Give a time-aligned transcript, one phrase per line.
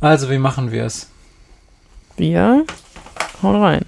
[0.00, 1.08] Also, wie machen wir es?
[2.16, 2.64] Wir
[3.42, 3.84] hauen rein.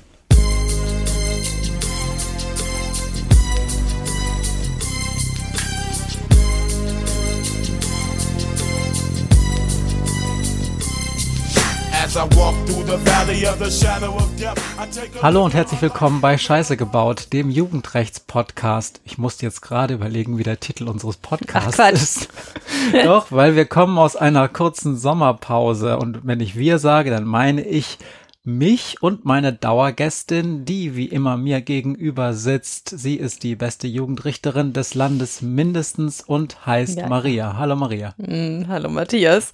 [15.22, 19.00] Hallo und herzlich willkommen bei Scheiße gebaut, dem Jugendrechts-Podcast.
[19.04, 22.28] Ich musste jetzt gerade überlegen, wie der Titel unseres Podcasts Ach, ist.
[23.04, 27.64] Doch, weil wir kommen aus einer kurzen Sommerpause und wenn ich wir sage, dann meine
[27.64, 27.98] ich
[28.42, 32.88] mich und meine Dauergästin, die wie immer mir gegenüber sitzt.
[32.88, 37.08] Sie ist die beste Jugendrichterin des Landes mindestens und heißt Ja.
[37.08, 37.56] Maria.
[37.56, 38.14] Hallo Maria.
[38.18, 39.52] Hm, hallo Matthias.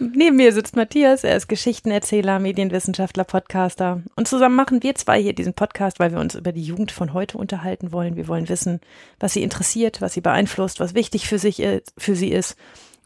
[0.00, 4.00] Neben mir sitzt Matthias, er ist Geschichtenerzähler, Medienwissenschaftler, Podcaster.
[4.16, 7.12] Und zusammen machen wir zwei hier diesen Podcast, weil wir uns über die Jugend von
[7.12, 8.16] heute unterhalten wollen.
[8.16, 8.80] Wir wollen wissen,
[9.18, 12.56] was sie interessiert, was sie beeinflusst, was wichtig für, sich, i- für sie ist.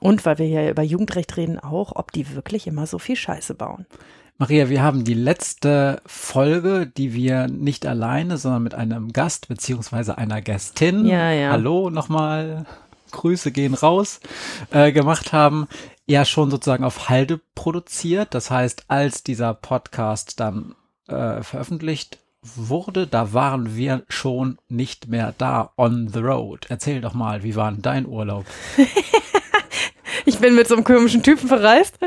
[0.01, 3.55] Und weil wir hier über Jugendrecht reden, auch, ob die wirklich immer so viel Scheiße
[3.55, 3.87] bauen.
[4.39, 10.19] Maria, wir haben die letzte Folge, die wir nicht alleine, sondern mit einem Gast beziehungsweise
[10.19, 11.51] einer Gästin, Ja, ja.
[11.51, 12.67] hallo nochmal,
[13.13, 14.19] Grüße gehen raus,
[14.73, 15.69] äh, gemacht haben,
[16.07, 18.35] ja schon sozusagen auf Halde produziert.
[18.35, 20.75] Das heißt, als dieser Podcast dann
[21.09, 26.67] äh, veröffentlicht wurde, da waren wir schon nicht mehr da on the road.
[26.69, 28.45] Erzähl doch mal, wie war denn dein Urlaub?
[30.27, 31.99] Ich bin mit so einem komischen Typen verreist.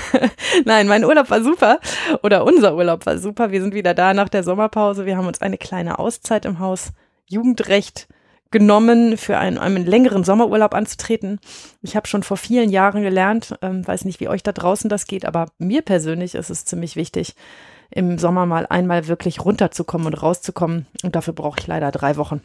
[0.64, 1.78] Nein, mein Urlaub war super.
[2.22, 3.52] Oder unser Urlaub war super.
[3.52, 5.06] Wir sind wieder da nach der Sommerpause.
[5.06, 6.92] Wir haben uns eine kleine Auszeit im Haus
[7.26, 8.08] Jugendrecht
[8.52, 11.40] genommen, für einen, einen längeren Sommerurlaub anzutreten.
[11.82, 15.06] Ich habe schon vor vielen Jahren gelernt, ähm, weiß nicht, wie euch da draußen das
[15.06, 17.34] geht, aber mir persönlich ist es ziemlich wichtig,
[17.90, 20.86] im Sommer mal einmal wirklich runterzukommen und rauszukommen.
[21.02, 22.40] Und dafür brauche ich leider drei Wochen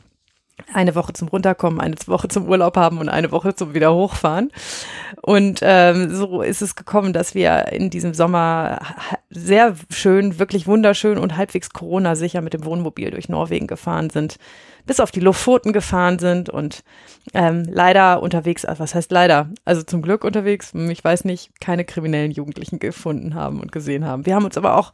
[0.74, 4.52] eine Woche zum Runterkommen, eine Woche zum Urlaub haben und eine Woche zum wieder hochfahren.
[5.22, 8.80] Und ähm, so ist es gekommen, dass wir in diesem Sommer
[9.30, 14.38] sehr schön, wirklich wunderschön und halbwegs Corona-sicher mit dem Wohnmobil durch Norwegen gefahren sind,
[14.86, 16.84] bis auf die Lofoten gefahren sind und
[17.34, 21.86] ähm, leider unterwegs, also was heißt leider, also zum Glück unterwegs, ich weiß nicht, keine
[21.86, 24.26] kriminellen Jugendlichen gefunden haben und gesehen haben.
[24.26, 24.92] Wir haben uns aber auch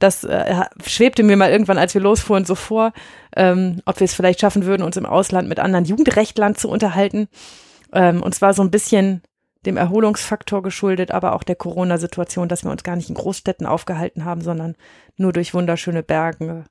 [0.00, 2.92] das äh, schwebte mir mal irgendwann, als wir losfuhren, so vor,
[3.36, 7.28] ähm, ob wir es vielleicht schaffen würden, uns im Ausland mit anderen Jugendrechtlern zu unterhalten.
[7.92, 9.22] Ähm, und zwar so ein bisschen
[9.66, 14.24] dem Erholungsfaktor geschuldet, aber auch der Corona-Situation, dass wir uns gar nicht in Großstädten aufgehalten
[14.24, 14.74] haben, sondern
[15.16, 16.64] nur durch wunderschöne Berge,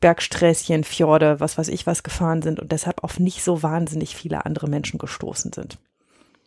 [0.00, 4.46] Bergsträßchen, Fjorde, was weiß ich was gefahren sind und deshalb auf nicht so wahnsinnig viele
[4.46, 5.78] andere Menschen gestoßen sind.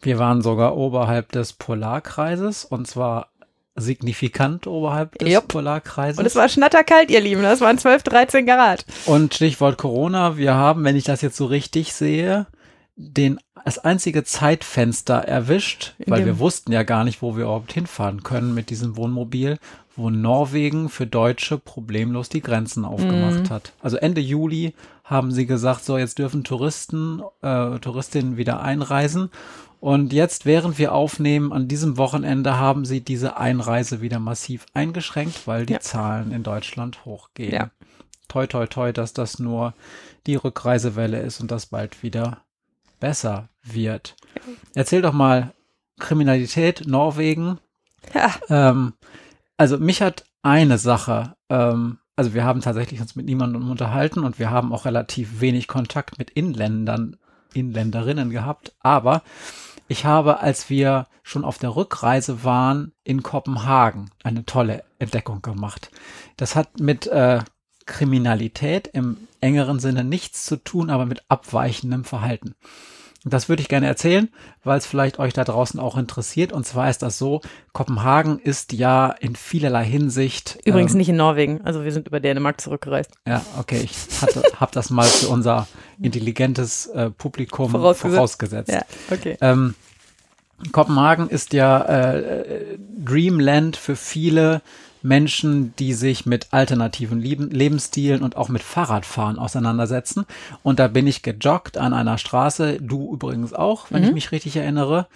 [0.01, 3.29] Wir waren sogar oberhalb des Polarkreises und zwar
[3.79, 5.47] signifikant oberhalb des Jupp.
[5.49, 6.19] Polarkreises.
[6.19, 8.85] Und es war schnatterkalt, ihr Lieben, das waren 12, 13 Grad.
[9.05, 12.47] Und Stichwort Corona, wir haben, wenn ich das jetzt so richtig sehe,
[12.95, 17.71] den das einzige Zeitfenster erwischt, In weil wir wussten ja gar nicht, wo wir überhaupt
[17.73, 19.57] hinfahren können mit diesem Wohnmobil,
[19.95, 23.49] wo Norwegen für Deutsche problemlos die Grenzen aufgemacht Mhm.
[23.49, 23.73] hat.
[23.81, 24.73] Also Ende Juli
[25.03, 29.29] haben sie gesagt, so jetzt dürfen Touristen, äh, Touristinnen wieder einreisen.
[29.79, 35.47] Und jetzt, während wir aufnehmen, an diesem Wochenende haben sie diese Einreise wieder massiv eingeschränkt,
[35.47, 35.79] weil die Ja.
[35.79, 37.53] Zahlen in Deutschland hochgehen.
[37.53, 37.71] Ja.
[38.27, 39.73] Toi, toi, toi, dass das nur
[40.27, 42.39] die Rückreisewelle ist und das bald wieder
[42.99, 44.15] besser wird.
[44.75, 45.53] Erzähl doch mal
[45.97, 47.59] Kriminalität, Norwegen.
[48.13, 48.35] Ja.
[48.49, 48.93] Ähm,
[49.57, 54.39] also mich hat eine Sache, ähm, also wir haben tatsächlich uns mit niemandem unterhalten und
[54.39, 57.15] wir haben auch relativ wenig Kontakt mit Inländern,
[57.53, 59.23] Inländerinnen gehabt, aber
[59.89, 65.91] ich habe, als wir schon auf der Rückreise waren in Kopenhagen, eine tolle Entdeckung gemacht.
[66.37, 67.39] Das hat mit äh,
[67.85, 72.53] Kriminalität im engeren Sinne nichts zu tun, aber mit abweichendem Verhalten.
[73.25, 74.29] Das würde ich gerne erzählen,
[74.63, 76.53] weil es vielleicht euch da draußen auch interessiert.
[76.53, 77.41] Und zwar ist das so,
[77.73, 80.57] Kopenhagen ist ja in vielerlei Hinsicht.
[80.63, 81.61] Übrigens ähm, nicht in Norwegen.
[81.65, 83.11] Also wir sind über Dänemark zurückgereist.
[83.27, 85.67] Ja, okay, ich hatte, hab das mal für unser
[86.01, 88.15] intelligentes äh, Publikum Vorausgesetzt.
[88.15, 88.71] vorausgesetzt.
[88.71, 88.81] Ja,
[89.11, 89.37] okay.
[89.41, 89.75] Ähm,
[90.71, 94.61] Kopenhagen ist ja äh, äh, Dreamland für viele
[95.01, 100.25] Menschen, die sich mit alternativen Lieben, Lebensstilen und auch mit Fahrradfahren auseinandersetzen.
[100.63, 104.55] Und da bin ich gejoggt an einer Straße, du übrigens auch, wenn ich mich richtig
[104.57, 105.07] erinnere.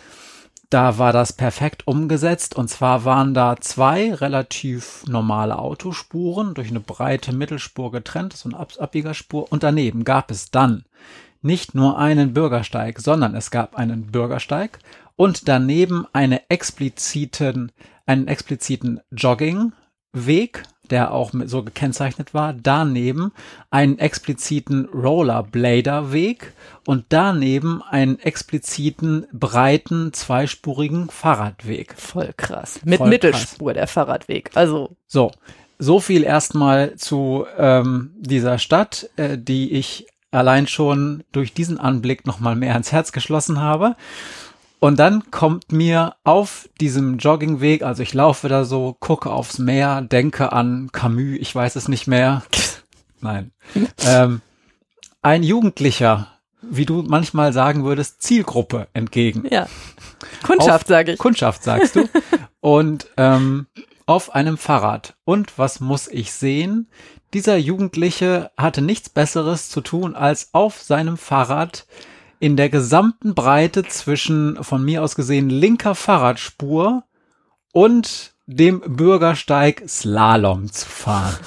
[0.70, 2.56] Da war das perfekt umgesetzt.
[2.56, 8.58] Und zwar waren da zwei relativ normale Autospuren durch eine breite Mittelspur getrennt, so eine
[8.58, 9.52] Ab Abbiegerspur.
[9.52, 10.86] Und daneben gab es dann
[11.44, 14.80] nicht nur einen Bürgersteig, sondern es gab einen Bürgersteig
[15.16, 17.72] und daneben eine expliziten,
[18.06, 19.74] einen expliziten Jogging,
[20.14, 23.32] Weg, der auch so gekennzeichnet war, daneben
[23.72, 26.54] einen expliziten Rollerblader-Weg
[26.86, 31.96] und daneben einen expliziten breiten zweispurigen Fahrradweg.
[31.98, 32.80] Voll krass.
[32.84, 34.52] Mit Voll Mittelspur der Fahrradweg.
[34.54, 35.32] Also So,
[35.80, 42.28] so viel erstmal zu ähm, dieser Stadt, äh, die ich allein schon durch diesen Anblick
[42.28, 43.96] nochmal mehr ans Herz geschlossen habe.
[44.84, 50.02] Und dann kommt mir auf diesem Joggingweg, also ich laufe da so, gucke aufs Meer,
[50.02, 52.44] denke an Camus, ich weiß es nicht mehr.
[53.22, 53.54] Nein.
[54.06, 54.42] ähm,
[55.22, 56.28] ein Jugendlicher,
[56.62, 59.46] wie du manchmal sagen würdest, Zielgruppe entgegen.
[59.50, 59.68] ja.
[60.46, 61.18] Kundschaft, sage ich.
[61.18, 62.10] Kundschaft, sagst du.
[62.60, 63.68] Und ähm,
[64.06, 65.16] auf einem Fahrrad.
[65.24, 66.90] Und was muss ich sehen?
[67.34, 71.86] Dieser Jugendliche hatte nichts Besseres zu tun, als auf seinem Fahrrad
[72.44, 77.06] in der gesamten Breite zwischen von mir aus gesehen linker Fahrradspur
[77.72, 81.38] und dem Bürgersteig Slalom zu fahren.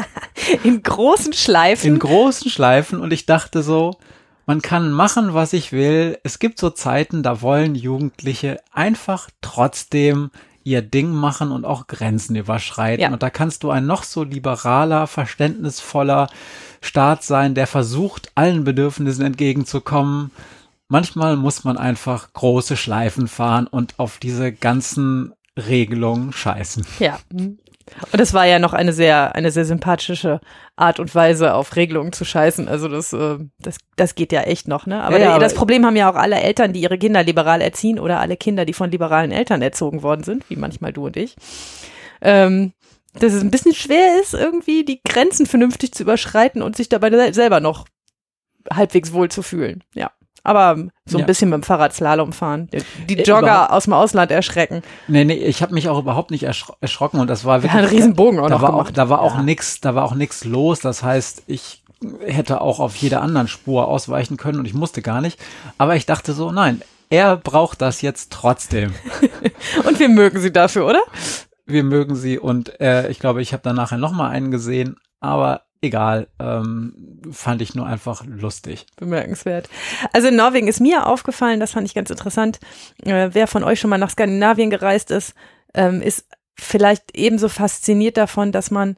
[0.64, 1.92] In großen Schleifen.
[1.92, 4.00] In großen Schleifen und ich dachte so,
[4.44, 6.18] man kann machen, was ich will.
[6.24, 10.32] Es gibt so Zeiten, da wollen Jugendliche einfach trotzdem
[10.64, 13.02] ihr Ding machen und auch Grenzen überschreiten.
[13.02, 13.12] Ja.
[13.12, 16.28] Und da kannst du ein noch so liberaler, verständnisvoller
[16.80, 20.30] Staat sein, der versucht, allen Bedürfnissen entgegenzukommen.
[20.88, 26.86] Manchmal muss man einfach große Schleifen fahren und auf diese ganzen Regelungen scheißen.
[26.98, 27.18] Ja.
[28.12, 30.40] Und es war ja noch eine sehr, eine sehr sympathische
[30.76, 32.68] Art und Weise, auf Regelungen zu scheißen.
[32.68, 35.02] Also das, äh, das, das geht ja echt noch, ne?
[35.02, 37.60] Aber, Ja, der, aber- das Problem haben ja auch alle Eltern, die ihre Kinder liberal
[37.60, 41.16] erziehen oder alle Kinder, die von liberalen Eltern erzogen worden sind, wie manchmal du und
[41.16, 41.36] ich.
[42.20, 42.72] Ähm,
[43.14, 47.10] dass es ein bisschen schwer ist, irgendwie die Grenzen vernünftig zu überschreiten und sich dabei
[47.10, 47.86] sel- selber noch
[48.72, 49.82] halbwegs wohl zu fühlen.
[49.94, 50.10] Ja.
[50.44, 51.26] Aber so ein Ja.
[51.26, 52.68] bisschen mit dem Fahrrad Slalom fahren,
[53.08, 54.82] die- Äh, Jogger überhaupt- aus dem Ausland erschrecken.
[55.08, 57.72] Nee, nee, ich habe mich auch überhaupt nicht erschro erschrocken und das war Wir wirklich
[57.74, 58.88] haben einen riesen Bogen auch da noch war gemacht.
[58.88, 59.42] auch, da war auch Ja.
[59.42, 60.80] nix, da war auch nix los.
[60.80, 61.82] Das heißt, ich
[62.26, 65.38] hätte auch auf jeder anderen Spur ausweichen können und ich musste gar nicht.
[65.78, 68.92] Aber ich dachte so, nein, er braucht das jetzt trotzdem.
[69.86, 71.02] Und wir mögen sie dafür, oder?
[71.66, 75.62] Wir mögen sie und äh, ich glaube, ich habe nachher noch mal einen gesehen, aber
[75.82, 78.86] egal, ähm, fand ich nur einfach lustig.
[78.96, 79.68] Bemerkenswert.
[80.12, 82.60] Also in Norwegen ist mir aufgefallen, das fand ich ganz interessant.
[83.04, 85.34] Äh, wer von euch schon mal nach Skandinavien gereist ist,
[85.74, 88.96] ähm, ist vielleicht ebenso fasziniert davon, dass man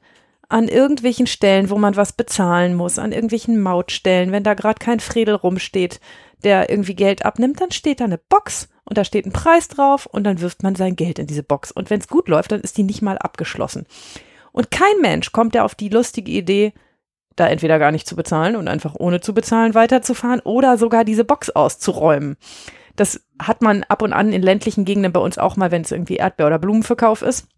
[0.49, 5.01] an irgendwelchen Stellen, wo man was bezahlen muss, an irgendwelchen Mautstellen, wenn da gerade kein
[5.01, 6.01] Fredel rumsteht,
[6.45, 10.07] der irgendwie Geld abnimmt, dann steht da eine Box und da steht ein Preis drauf
[10.07, 11.73] und dann wirft man sein Geld in diese Box.
[11.73, 13.87] Und wenn es gut läuft, dann ist die nicht mal abgeschlossen.
[14.55, 16.73] Und kein Mensch kommt ja auf die lustige Idee,
[17.35, 21.25] da entweder gar nicht zu bezahlen und einfach ohne zu bezahlen weiterzufahren oder sogar diese
[21.25, 22.37] Box auszuräumen.
[22.95, 25.91] Das hat man ab und an in ländlichen Gegenden bei uns auch mal, wenn es
[25.91, 27.49] irgendwie Erdbeer- oder Blumenverkauf ist.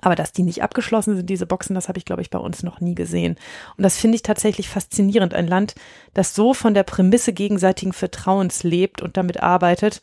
[0.00, 2.64] Aber dass die nicht abgeschlossen sind, diese Boxen, das habe ich, glaube ich, bei uns
[2.64, 3.36] noch nie gesehen.
[3.76, 5.34] Und das finde ich tatsächlich faszinierend.
[5.34, 5.76] Ein Land,
[6.12, 10.00] das so von der Prämisse gegenseitigen Vertrauens lebt und damit arbeitet.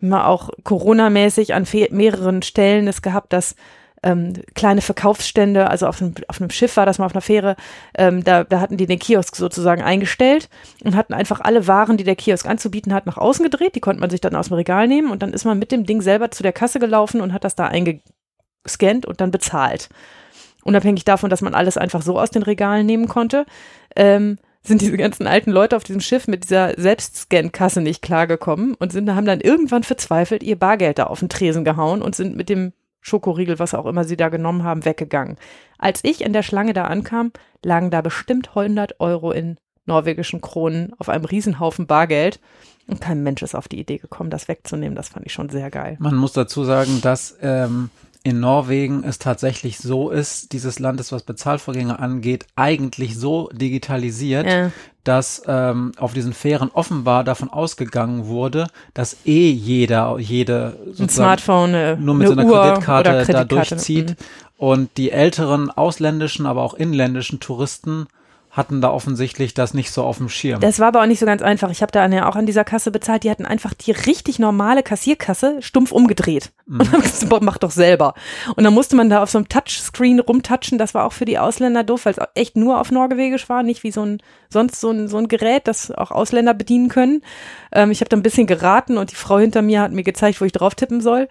[0.00, 3.56] Haben auch Corona-mäßig an mehreren Stellen es gehabt, dass
[4.02, 7.56] ähm, kleine Verkaufsstände, also auf einem, auf einem Schiff war das mal auf einer Fähre,
[7.96, 10.48] ähm, da, da hatten die den Kiosk sozusagen eingestellt
[10.84, 13.74] und hatten einfach alle Waren, die der Kiosk anzubieten hat, nach außen gedreht.
[13.74, 15.86] Die konnte man sich dann aus dem Regal nehmen und dann ist man mit dem
[15.86, 19.88] Ding selber zu der Kasse gelaufen und hat das da eingescannt und dann bezahlt.
[20.64, 23.46] Unabhängig davon, dass man alles einfach so aus den Regalen nehmen konnte,
[23.96, 28.92] ähm, sind diese ganzen alten Leute auf diesem Schiff mit dieser Selbstscan-Kasse nicht klargekommen und
[28.92, 32.48] sind, haben dann irgendwann verzweifelt ihr Bargeld da auf den Tresen gehauen und sind mit
[32.48, 32.72] dem
[33.02, 35.36] Schokoriegel, was auch immer sie da genommen haben, weggegangen.
[35.76, 37.32] Als ich in der Schlange da ankam,
[37.62, 42.40] lagen da bestimmt 100 Euro in norwegischen Kronen auf einem Riesenhaufen Bargeld
[42.86, 44.94] und kein Mensch ist auf die Idee gekommen, das wegzunehmen.
[44.94, 45.96] Das fand ich schon sehr geil.
[45.98, 47.90] Man muss dazu sagen, dass ähm,
[48.24, 54.46] in Norwegen es tatsächlich so ist, dieses Land ist, was Bezahlvorgänge angeht, eigentlich so digitalisiert,
[54.46, 54.70] Ja.
[55.04, 61.08] dass ähm, auf diesen Fähren offenbar davon ausgegangen wurde, dass eh jeder, jede Ein sozusagen
[61.10, 63.54] Smartphone, eine, nur mit eine so Kreditkarte, oder da Kreditkarte.
[63.74, 64.10] durchzieht.
[64.10, 64.16] Mhm.
[64.56, 68.06] Und die älteren ausländischen, aber auch inländischen Touristen
[68.52, 70.60] hatten da offensichtlich das nicht so auf dem Schirm.
[70.60, 71.70] Das war aber auch nicht so ganz einfach.
[71.70, 73.24] Ich habe da auch an dieser Kasse bezahlt.
[73.24, 76.52] Die hatten einfach die richtig normale Kassierkasse stumpf umgedreht.
[76.66, 78.12] Und dann hab ich gesagt, boah, mach doch selber.
[78.54, 80.76] Und dann musste man da auf so einem Touchscreen rumtatschen.
[80.76, 83.84] Das war auch für die Ausländer doof, weil es echt nur auf Norwegisch war, nicht
[83.84, 84.18] wie so ein
[84.50, 87.22] sonst so ein, so ein Gerät, das auch Ausländer bedienen können.
[87.72, 90.42] Ähm, ich habe da ein bisschen geraten und die Frau hinter mir hat mir gezeigt,
[90.42, 91.26] wo ich drauf tippen soll.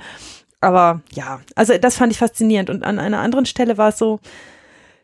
[0.60, 2.72] Aber ja, also das fand ich faszinierend.
[2.72, 4.20] Und an einer anderen Stelle war es so,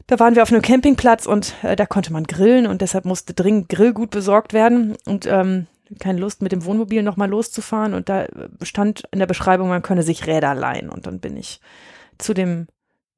[0.08, 3.34] da waren wir auf einem Campingplatz und äh, da konnte man grillen und deshalb musste
[3.34, 5.68] dringend Grillgut besorgt werden und ähm,
[6.00, 8.26] keine Lust mit dem Wohnmobil nochmal loszufahren und da
[8.62, 11.60] stand in der Beschreibung, man könne sich Räder leihen und dann bin ich
[12.18, 12.68] zu dem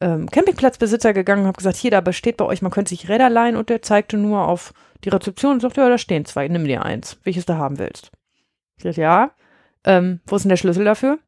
[0.02, 3.30] ähm, Campingplatzbesitzer gegangen und habe gesagt, hier, da besteht bei euch, man könnte sich Räder
[3.30, 6.66] leihen und der zeigte nur auf die Rezeption und sagte, ja, da stehen zwei, nimm
[6.66, 8.12] dir eins, welches du haben willst.
[8.78, 9.32] Ich sagte, ja,
[9.84, 11.20] ähm, wo ist denn der Schlüssel dafür?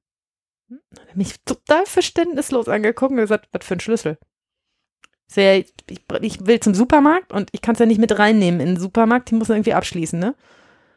[0.70, 4.18] Hm, hat mich total verständnislos angeguckt und gesagt, was für ein Schlüssel?
[5.32, 5.70] Sehr, ich,
[6.22, 9.32] ich will zum Supermarkt und ich kann es ja nicht mit reinnehmen in den Supermarkt,
[9.32, 10.36] die muss irgendwie abschließen, ne?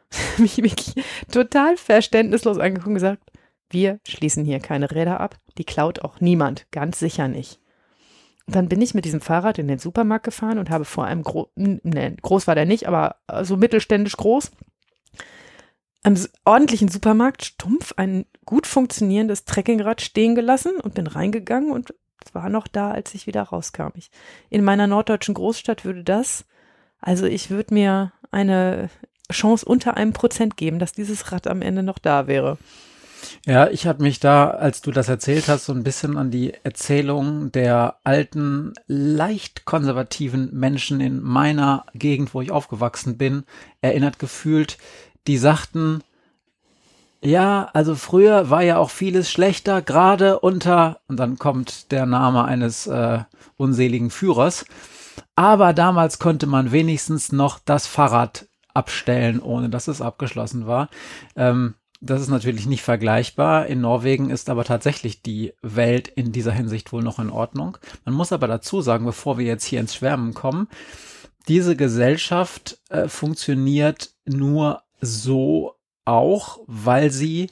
[0.37, 0.93] mich wirklich
[1.31, 3.31] total verständnislos angeguckt und gesagt,
[3.69, 7.61] wir schließen hier keine Räder ab, die klaut auch niemand, ganz sicher nicht.
[8.45, 11.23] Und dann bin ich mit diesem Fahrrad in den Supermarkt gefahren und habe vor einem
[11.23, 14.51] Gro ne, groß war der nicht, aber so mittelständisch groß,
[16.03, 21.95] am ordentlichen Supermarkt stumpf ein gut funktionierendes Trekkingrad stehen gelassen und bin reingegangen und
[22.33, 23.89] war noch da, als ich wieder rauskam.
[23.95, 24.09] Ich,
[24.49, 26.45] in meiner norddeutschen Großstadt würde das,
[27.01, 28.89] also ich würde mir eine
[29.31, 32.57] Chance unter einem Prozent geben, dass dieses Rad am Ende noch da wäre.
[33.45, 36.53] Ja, ich habe mich da, als du das erzählt hast, so ein bisschen an die
[36.63, 43.43] Erzählung der alten, leicht konservativen Menschen in meiner Gegend, wo ich aufgewachsen bin,
[43.81, 44.77] erinnert gefühlt.
[45.27, 46.03] Die sagten,
[47.25, 52.45] ja, also früher war ja auch vieles schlechter, gerade unter, und dann kommt der Name
[52.45, 53.19] eines äh,
[53.57, 54.65] unseligen Führers.
[55.35, 60.89] Aber damals konnte man wenigstens noch das Fahrrad abstellen, ohne dass es abgeschlossen war.
[61.35, 63.65] Ähm, das ist natürlich nicht vergleichbar.
[63.67, 67.77] In Norwegen ist aber tatsächlich die Welt in dieser Hinsicht wohl noch in Ordnung.
[68.03, 70.67] Man muss aber dazu sagen, bevor wir jetzt hier ins Schwärmen kommen,
[71.47, 75.74] diese Gesellschaft äh, funktioniert nur so
[76.05, 77.49] auch, weil sie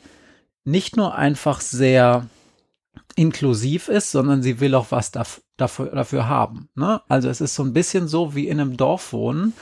[0.63, 2.27] nicht nur einfach sehr
[3.15, 6.69] inklusiv ist, sondern sie will auch was dafür, dafür haben.
[6.75, 7.01] Ne?
[7.07, 9.53] Also es ist so ein bisschen so wie in einem Dorf wohnen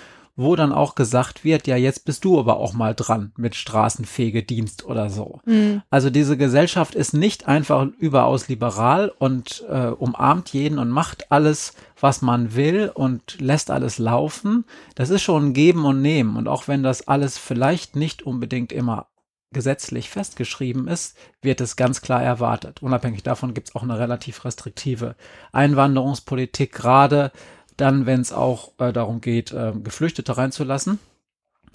[0.41, 4.85] wo dann auch gesagt wird, ja, jetzt bist du aber auch mal dran mit Straßenfegedienst
[4.85, 5.39] oder so.
[5.45, 5.81] Mhm.
[5.89, 11.73] Also diese Gesellschaft ist nicht einfach überaus liberal und äh, umarmt jeden und macht alles,
[11.99, 14.65] was man will und lässt alles laufen.
[14.95, 16.35] Das ist schon ein Geben und Nehmen.
[16.35, 19.07] Und auch wenn das alles vielleicht nicht unbedingt immer
[19.53, 22.81] gesetzlich festgeschrieben ist, wird es ganz klar erwartet.
[22.81, 25.15] Unabhängig davon gibt es auch eine relativ restriktive
[25.51, 27.31] Einwanderungspolitik, gerade
[27.77, 30.99] dann, wenn es auch äh, darum geht, äh, Geflüchtete reinzulassen.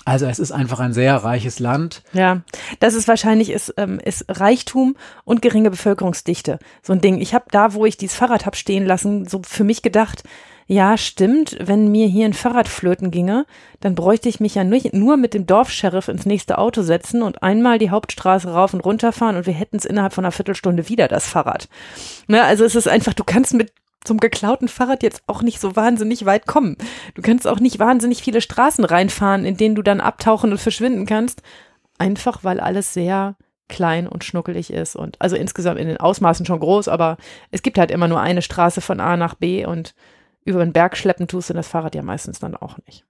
[0.04, 2.02] Also es ist einfach ein sehr reiches Land.
[2.12, 2.42] Ja,
[2.78, 6.60] das ist wahrscheinlich ist, ähm, ist Reichtum und geringe Bevölkerungsdichte.
[6.82, 7.20] So ein Ding.
[7.20, 10.22] Ich habe da, wo ich dieses Fahrrad hab stehen lassen, so für mich gedacht,
[10.68, 13.46] ja, stimmt, wenn mir hier ein Fahrrad flöten ginge,
[13.80, 17.42] dann bräuchte ich mich ja nicht nur mit dem Dorfsheriff ins nächste Auto setzen und
[17.42, 20.88] einmal die Hauptstraße rauf und runter fahren und wir hätten es innerhalb von einer Viertelstunde
[20.88, 21.68] wieder, das Fahrrad.
[22.26, 23.72] Ne, also es ist einfach, du kannst mit
[24.04, 26.76] zum geklauten Fahrrad jetzt auch nicht so wahnsinnig weit kommen.
[27.14, 31.06] Du kannst auch nicht wahnsinnig viele Straßen reinfahren, in denen du dann abtauchen und verschwinden
[31.06, 31.42] kannst.
[31.98, 33.36] Einfach weil alles sehr
[33.68, 37.16] klein und schnuckelig ist und also insgesamt in den Ausmaßen schon groß, aber
[37.50, 39.94] es gibt halt immer nur eine Straße von A nach B und
[40.44, 43.04] über den Berg schleppen tust du das Fahrrad ja meistens dann auch nicht.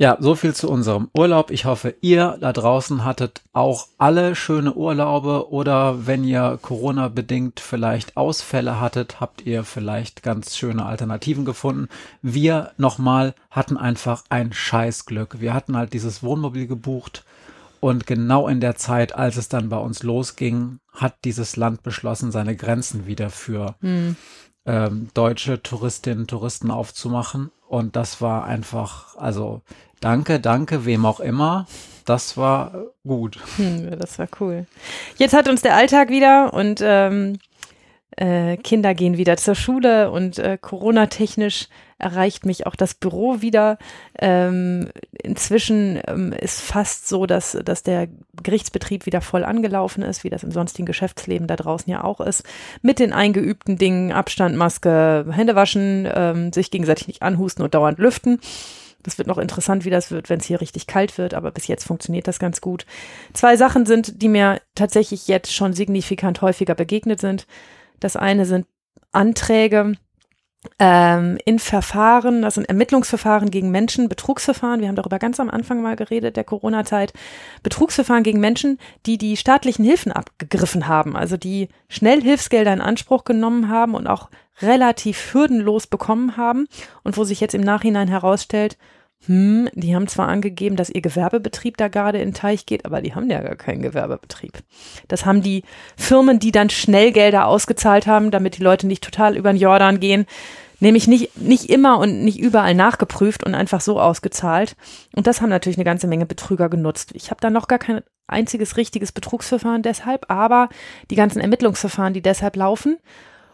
[0.00, 1.50] Ja, so viel zu unserem Urlaub.
[1.50, 7.60] Ich hoffe, ihr da draußen hattet auch alle schöne Urlaube oder wenn ihr Corona bedingt
[7.60, 11.88] vielleicht Ausfälle hattet, habt ihr vielleicht ganz schöne Alternativen gefunden.
[12.22, 15.42] Wir nochmal hatten einfach ein Scheißglück.
[15.42, 17.22] Wir hatten halt dieses Wohnmobil gebucht
[17.80, 22.32] und genau in der Zeit, als es dann bei uns losging, hat dieses Land beschlossen,
[22.32, 24.16] seine Grenzen wieder für hm.
[24.64, 27.50] ähm, deutsche Touristinnen und Touristen aufzumachen.
[27.70, 29.62] Und das war einfach, also
[30.00, 31.66] Danke, danke, wem auch immer.
[32.06, 33.38] Das war gut.
[33.56, 34.66] Hm, das war cool.
[35.18, 37.38] Jetzt hat uns der Alltag wieder und ähm,
[38.20, 43.78] äh, Kinder gehen wieder zur Schule und äh, Corona-technisch erreicht mich auch das Büro wieder.
[44.18, 44.90] Ähm,
[45.22, 48.08] inzwischen ähm, ist fast so, dass, dass der
[48.42, 52.44] Gerichtsbetrieb wieder voll angelaufen ist, wie das im sonstigen Geschäftsleben da draußen ja auch ist.
[52.82, 57.98] Mit den eingeübten Dingen, Abstand, Maske, Hände waschen, ähm, sich gegenseitig nicht anhusten und dauernd
[57.98, 58.38] lüften.
[59.02, 61.68] Das wird noch interessant, wie das wird, wenn es hier richtig kalt wird, aber bis
[61.68, 62.84] jetzt funktioniert das ganz gut.
[63.32, 67.46] Zwei Sachen sind, die mir tatsächlich jetzt schon signifikant häufiger begegnet sind.
[68.00, 68.66] Das eine sind
[69.12, 69.94] Anträge
[70.78, 75.80] ähm, in Verfahren, das sind Ermittlungsverfahren gegen Menschen, Betrugsverfahren, wir haben darüber ganz am Anfang
[75.80, 77.14] mal geredet, der Corona-Zeit,
[77.62, 83.24] Betrugsverfahren gegen Menschen, die die staatlichen Hilfen abgegriffen haben, also die schnell Hilfsgelder in Anspruch
[83.24, 84.28] genommen haben und auch
[84.60, 86.66] relativ hürdenlos bekommen haben
[87.04, 88.76] und wo sich jetzt im Nachhinein herausstellt,
[89.26, 93.14] hm, die haben zwar angegeben, dass ihr Gewerbebetrieb da gerade in Teich geht, aber die
[93.14, 94.52] haben ja gar keinen Gewerbebetrieb.
[95.08, 95.62] Das haben die
[95.96, 100.00] Firmen, die dann schnell Gelder ausgezahlt haben, damit die Leute nicht total über den Jordan
[100.00, 100.26] gehen,
[100.80, 104.74] nämlich nicht, nicht immer und nicht überall nachgeprüft und einfach so ausgezahlt.
[105.14, 107.10] Und das haben natürlich eine ganze Menge Betrüger genutzt.
[107.14, 110.70] Ich habe da noch gar kein einziges richtiges Betrugsverfahren deshalb, aber
[111.10, 112.98] die ganzen Ermittlungsverfahren, die deshalb laufen,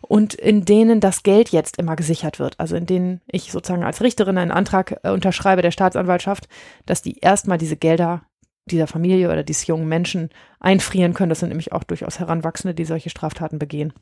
[0.00, 2.58] und in denen das Geld jetzt immer gesichert wird.
[2.58, 6.48] Also in denen ich sozusagen als Richterin einen Antrag äh, unterschreibe der Staatsanwaltschaft,
[6.86, 8.22] dass die erstmal diese Gelder
[8.70, 11.28] dieser Familie oder dieses jungen Menschen einfrieren können.
[11.28, 13.92] Das sind nämlich auch durchaus Heranwachsende, die solche Straftaten begehen.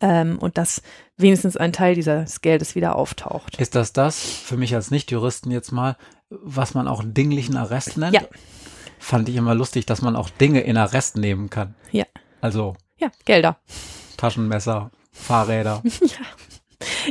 [0.00, 0.82] Ähm, und dass
[1.16, 3.58] wenigstens ein Teil dieses Geldes wieder auftaucht.
[3.60, 5.96] Ist das das, für mich als Nicht-Juristen jetzt mal,
[6.28, 8.14] was man auch dinglichen Arrest nennt?
[8.14, 8.22] Ja.
[8.98, 11.74] Fand ich immer lustig, dass man auch Dinge in Arrest nehmen kann.
[11.92, 12.04] Ja.
[12.40, 13.58] Also Ja, Gelder.
[14.16, 15.82] Taschenmesser, Fahrräder.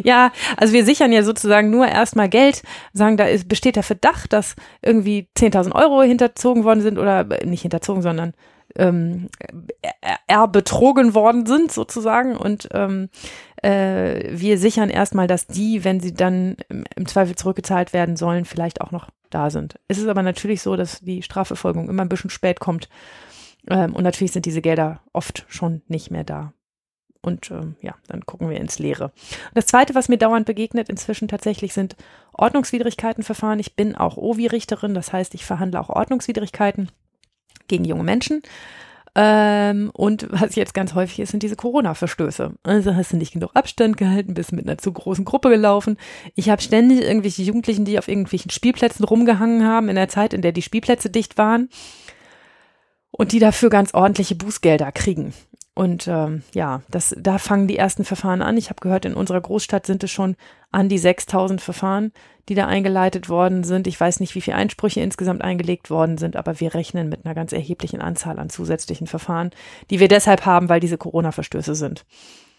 [0.03, 4.33] Ja, also wir sichern ja sozusagen nur erstmal Geld, sagen, da ist, besteht der Verdacht,
[4.33, 8.33] dass irgendwie 10.000 Euro hinterzogen worden sind oder nicht hinterzogen, sondern
[8.75, 9.29] ähm,
[10.27, 13.09] er, betrogen worden sind sozusagen und ähm,
[13.61, 18.45] äh, wir sichern erstmal, dass die, wenn sie dann im, im Zweifel zurückgezahlt werden sollen,
[18.45, 19.79] vielleicht auch noch da sind.
[19.87, 22.89] Es ist aber natürlich so, dass die Strafverfolgung immer ein bisschen spät kommt
[23.69, 26.53] ähm, und natürlich sind diese Gelder oft schon nicht mehr da.
[27.23, 29.11] Und ähm, ja, dann gucken wir ins Leere.
[29.53, 31.95] Das Zweite, was mir dauernd begegnet inzwischen tatsächlich, sind
[32.33, 33.59] Ordnungswidrigkeitenverfahren.
[33.59, 36.91] Ich bin auch OVI-Richterin, das heißt, ich verhandle auch Ordnungswidrigkeiten
[37.67, 38.43] gegen junge Menschen.
[39.15, 42.53] Ähm, und was jetzt ganz häufig ist, sind diese Corona-Verstöße.
[42.63, 45.97] Also hast du nicht genug Abstand gehalten, bist mit einer zu großen Gruppe gelaufen.
[46.35, 50.41] Ich habe ständig irgendwelche Jugendlichen, die auf irgendwelchen Spielplätzen rumgehangen haben, in der Zeit, in
[50.41, 51.69] der die Spielplätze dicht waren.
[53.11, 55.33] Und die dafür ganz ordentliche Bußgelder kriegen.
[55.75, 58.57] Und ähm, ja, das, da fangen die ersten Verfahren an.
[58.57, 60.35] Ich habe gehört, in unserer Großstadt sind es schon
[60.71, 62.11] an die 6000 Verfahren,
[62.47, 63.87] die da eingeleitet worden sind.
[63.87, 67.33] Ich weiß nicht, wie viele Einsprüche insgesamt eingelegt worden sind, aber wir rechnen mit einer
[67.33, 69.49] ganz erheblichen Anzahl an zusätzlichen Verfahren,
[69.89, 72.05] die wir deshalb haben, weil diese Corona-Verstöße sind.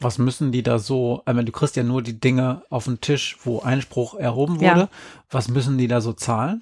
[0.01, 3.01] Was müssen die da so, ich meine, du kriegst ja nur die Dinge auf den
[3.01, 4.81] Tisch, wo Einspruch erhoben wurde.
[4.81, 4.89] Ja.
[5.31, 6.61] Was müssen die da so zahlen?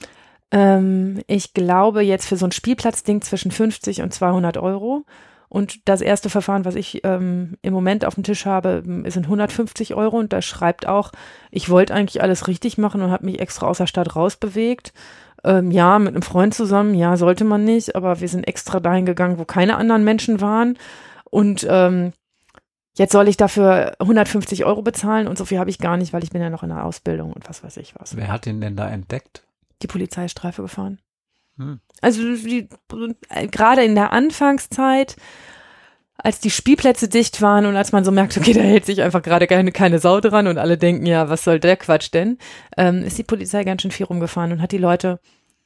[0.50, 5.06] Ähm, ich glaube jetzt für so ein Spielplatzding zwischen 50 und 200 Euro.
[5.52, 9.94] Und das erste Verfahren, was ich ähm, im Moment auf dem Tisch habe, sind 150
[9.94, 10.18] Euro.
[10.18, 11.12] Und da schreibt auch,
[11.50, 14.94] ich wollte eigentlich alles richtig machen und habe mich extra aus der Stadt rausbewegt.
[15.44, 19.04] Ähm, ja, mit einem Freund zusammen, ja, sollte man nicht, aber wir sind extra dahin
[19.04, 20.78] gegangen, wo keine anderen Menschen waren.
[21.24, 22.14] Und ähm,
[22.96, 26.24] jetzt soll ich dafür 150 Euro bezahlen und so viel habe ich gar nicht, weil
[26.24, 28.16] ich bin ja noch in der Ausbildung und was weiß ich was.
[28.16, 29.42] Wer hat den denn da entdeckt?
[29.82, 30.98] Die Polizeistreife gefahren.
[31.58, 31.80] Hm.
[32.00, 32.68] Also die,
[33.50, 35.16] gerade in der Anfangszeit,
[36.16, 39.22] als die Spielplätze dicht waren und als man so merkt, okay, da hält sich einfach
[39.22, 42.38] gerade keine, keine Sau dran und alle denken, ja, was soll der Quatsch denn,
[42.76, 45.20] ähm, ist die Polizei ganz schön viel rumgefahren und hat die Leute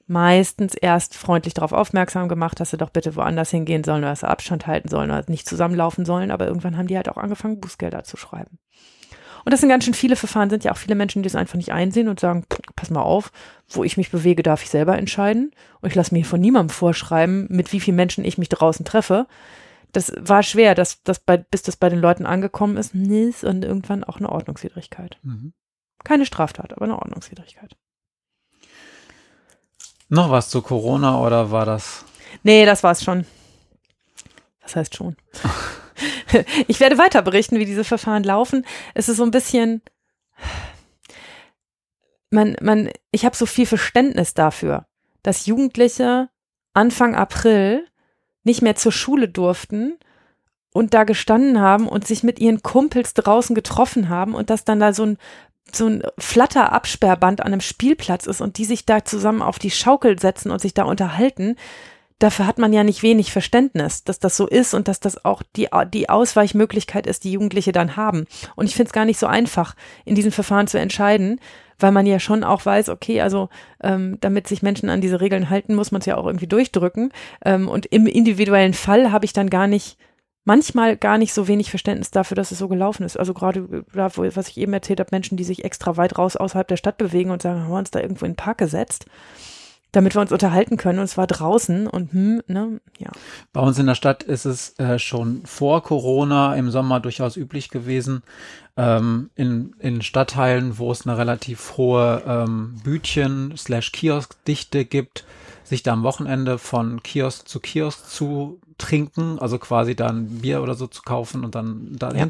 [0.07, 4.21] meistens erst freundlich darauf aufmerksam gemacht, dass sie doch bitte woanders hingehen sollen oder dass
[4.21, 7.61] sie Abstand halten sollen oder nicht zusammenlaufen sollen, aber irgendwann haben die halt auch angefangen,
[7.61, 8.59] Bußgelder zu schreiben.
[9.47, 11.55] Und das sind ganz schön viele Verfahren, sind ja auch viele Menschen, die das einfach
[11.55, 13.31] nicht einsehen und sagen, "Pff, pass mal auf,
[13.69, 15.53] wo ich mich bewege, darf ich selber entscheiden.
[15.81, 19.29] Und ich lasse mir von niemandem vorschreiben, mit wie vielen Menschen ich mich draußen treffe.
[19.93, 22.93] Das war schwer, dass das bei, bis das bei den Leuten angekommen ist.
[22.93, 25.21] Nee, ist und irgendwann auch eine Ordnungswidrigkeit.
[25.23, 25.53] Mhm.
[26.03, 27.77] Keine Straftat, aber eine Ordnungswidrigkeit.
[30.09, 32.05] Noch was zu Corona oder war das?
[32.43, 33.25] Nee, das war's schon.
[34.61, 35.15] Was heißt schon?
[36.67, 38.65] ich werde weiter berichten, wie diese Verfahren laufen.
[38.95, 39.83] Es ist so ein bisschen,
[42.31, 44.87] man, man, ich habe so viel Verständnis dafür,
[45.23, 46.29] dass Jugendliche
[46.75, 47.87] Anfang April
[48.45, 49.99] nicht mehr zur Schule durften
[50.73, 54.81] und da gestanden haben und sich mit ihren Kumpels draußen getroffen haben und dass dann
[54.81, 55.19] da so ein
[55.73, 60.19] so ein Flatter-Absperrband an einem Spielplatz ist und die sich da zusammen auf die Schaukel
[60.19, 61.57] setzen und sich da unterhalten,
[62.19, 65.43] dafür hat man ja nicht wenig Verständnis, dass das so ist und dass das auch
[65.57, 68.27] die, die Ausweichmöglichkeit ist, die Jugendliche dann haben.
[68.55, 69.75] Und ich finde es gar nicht so einfach,
[70.05, 71.41] in diesem Verfahren zu entscheiden,
[71.79, 73.51] weil man ja schon auch weiß, okay, also
[73.83, 77.13] ähm, damit sich Menschen an diese Regeln halten, muss man es ja auch irgendwie durchdrücken.
[77.45, 79.99] Ähm, und im individuellen Fall habe ich dann gar nicht
[80.47, 83.19] manchmal gar nicht so wenig Verständnis dafür, dass es so gelaufen ist.
[83.19, 86.37] Also gerade da, wo, was ich eben erzählt habe, Menschen, die sich extra weit raus
[86.37, 89.07] außerhalb der Stadt bewegen und sagen, haben wir uns da irgendwo in den Park gesetzt,
[89.97, 90.99] damit wir uns unterhalten können.
[90.99, 93.11] Und es war draußen und hm, ne, ja.
[93.55, 97.71] Bei uns in der Stadt ist es äh, schon vor Corona im Sommer durchaus üblich
[97.71, 98.23] gewesen,
[98.77, 105.25] ähm, in, in Stadtteilen, wo es eine relativ hohe ähm, Bütchen slash Kioskdichte gibt,
[105.65, 110.75] sich da am Wochenende von Kiosk zu Kiosk zu trinken, also quasi dann Bier oder
[110.75, 112.29] so zu kaufen und dann da Ja.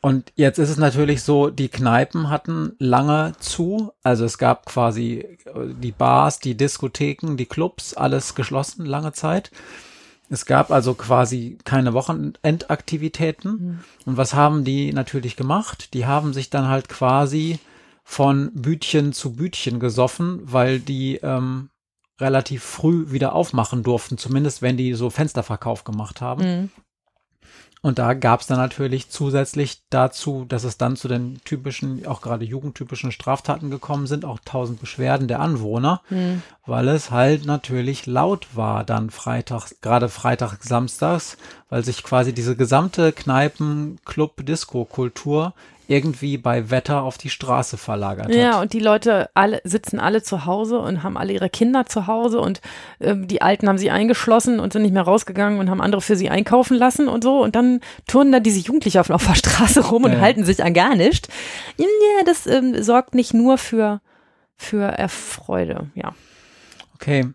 [0.00, 3.92] Und jetzt ist es natürlich so, die Kneipen hatten lange zu.
[4.02, 9.50] Also es gab quasi äh, die Bars, die Diskotheken, die Clubs, alles geschlossen lange Zeit.
[10.30, 13.82] Es gab also quasi keine Wochenendaktivitäten.
[14.04, 15.94] Und was haben die natürlich gemacht?
[15.94, 17.58] Die haben sich dann halt quasi
[18.04, 21.70] von Bütchen zu Bütchen gesoffen, weil die ähm,
[22.20, 26.42] relativ früh wieder aufmachen durften, zumindest wenn die so Fensterverkauf gemacht haben.
[26.42, 26.70] Mhm.
[27.80, 32.20] Und da gab es dann natürlich zusätzlich dazu, dass es dann zu den typischen, auch
[32.20, 36.42] gerade jugendtypischen Straftaten gekommen sind, auch tausend Beschwerden der Anwohner, Hm.
[36.66, 41.36] weil es halt natürlich laut war dann freitags, gerade Freitag, Samstags,
[41.68, 45.54] weil sich quasi diese gesamte Kneipen, Club, Disco-Kultur
[45.88, 48.34] irgendwie bei Wetter auf die Straße verlagert hat.
[48.34, 52.06] Ja, und die Leute alle sitzen alle zu Hause und haben alle ihre Kinder zu
[52.06, 52.60] Hause und
[53.00, 56.14] ähm, die Alten haben sie eingeschlossen und sind nicht mehr rausgegangen und haben andere für
[56.14, 57.42] sie einkaufen lassen und so.
[57.42, 60.20] Und dann turnen da diese Jugendlichen auf, auf der Straße rum und Ja.
[60.20, 61.28] halten sich an gar nicht.
[61.78, 61.86] Ja,
[62.26, 64.00] das ähm, sorgt nicht nur für,
[64.56, 66.14] für Erfreude, ja.
[66.96, 67.28] Okay,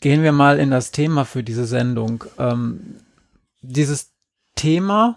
[0.00, 2.22] gehen wir mal in das Thema für diese Sendung.
[2.38, 2.96] Ähm,
[3.60, 4.12] dieses
[4.54, 5.16] Thema,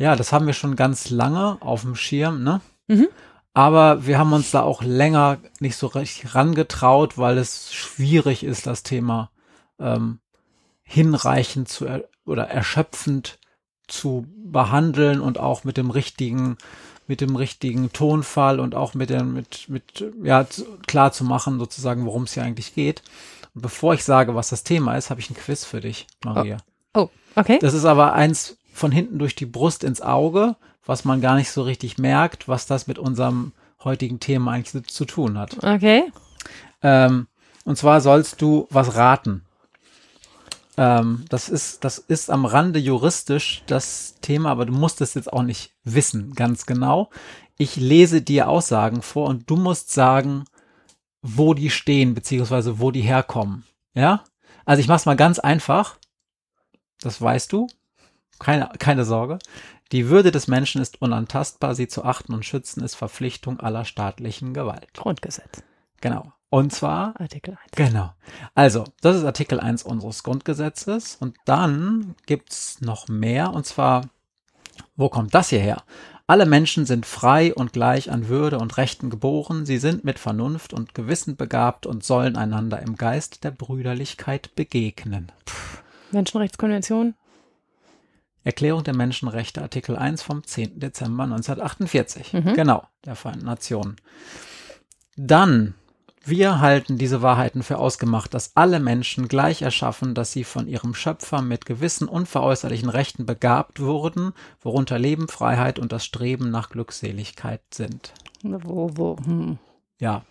[0.00, 2.62] ja, das haben wir schon ganz lange auf dem Schirm, ne?
[2.88, 3.08] Mhm.
[3.52, 8.66] Aber wir haben uns da auch länger nicht so richtig rangetraut, weil es schwierig ist,
[8.66, 9.30] das Thema
[9.78, 10.20] ähm,
[10.82, 13.38] hinreichend zu er oder erschöpfend
[13.88, 16.56] zu behandeln und auch mit dem richtigen
[17.06, 20.46] mit dem richtigen Tonfall und auch mit dem mit mit ja
[20.86, 23.02] klar zu machen sozusagen worum es hier eigentlich geht
[23.54, 26.58] und bevor ich sage was das Thema ist habe ich ein Quiz für dich Maria
[26.94, 27.58] Oh, okay.
[27.60, 31.50] das ist aber eins von hinten durch die Brust ins Auge was man gar nicht
[31.50, 33.52] so richtig merkt was das mit unserem
[33.84, 36.12] heutigen Thema eigentlich zu, tun hat Okay.
[36.82, 37.28] ähm,
[37.64, 39.44] und zwar sollst du was raten.
[40.76, 45.32] Ähm, das ist, das ist am Rande juristisch das Thema, aber du musst es jetzt
[45.32, 47.10] auch nicht wissen, ganz genau.
[47.58, 50.44] Ich lese dir Aussagen vor und du musst sagen,
[51.22, 53.64] wo die stehen, beziehungsweise wo die herkommen.
[53.94, 54.24] Ja?
[54.64, 55.98] Also ich mach's mal ganz einfach.
[57.00, 57.66] Das weißt du.
[58.40, 59.38] Keine, keine Sorge.
[59.92, 61.74] Die Würde des Menschen ist unantastbar.
[61.74, 64.92] Sie zu achten und schützen ist Verpflichtung aller staatlichen Gewalt.
[64.94, 65.62] Grundgesetz.
[66.00, 66.32] Genau.
[66.48, 67.72] Und zwar Artikel 1.
[67.76, 68.12] Genau.
[68.54, 71.16] Also, das ist Artikel 1 unseres Grundgesetzes.
[71.20, 73.52] Und dann gibt's noch mehr.
[73.52, 74.08] Und zwar,
[74.96, 75.84] wo kommt das hierher?
[76.26, 79.66] Alle Menschen sind frei und gleich an Würde und Rechten geboren.
[79.66, 85.32] Sie sind mit Vernunft und Gewissen begabt und sollen einander im Geist der Brüderlichkeit begegnen.
[86.12, 87.14] Menschenrechtskonvention.
[88.42, 90.80] Erklärung der Menschenrechte, Artikel 1 vom 10.
[90.80, 92.32] Dezember 1948.
[92.32, 92.54] Mhm.
[92.54, 93.96] Genau, der Vereinten Nationen.
[95.16, 95.74] Dann,
[96.24, 100.94] wir halten diese Wahrheiten für ausgemacht, dass alle Menschen gleich erschaffen, dass sie von ihrem
[100.94, 107.62] Schöpfer mit gewissen unveräußerlichen Rechten begabt wurden, worunter Leben, Freiheit und das Streben nach Glückseligkeit
[107.72, 108.14] sind.
[108.42, 109.58] Wo, wo, hm.
[109.98, 110.22] Ja,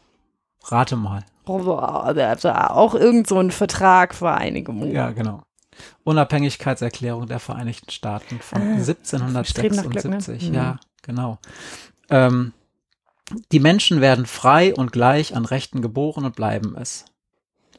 [0.65, 1.25] rate mal.
[1.45, 4.91] Also auch irgend so ein Vertrag, Vereinigung.
[4.91, 5.41] Ja, genau.
[6.03, 10.15] Unabhängigkeitserklärung der Vereinigten Staaten von Ah, Streben nach Glück, ne?
[10.15, 10.49] 1776.
[10.49, 10.55] Mhm.
[10.55, 11.39] Ja, genau.
[12.09, 12.53] Ähm,
[13.51, 17.05] die Menschen werden frei und gleich an Rechten geboren und bleiben es.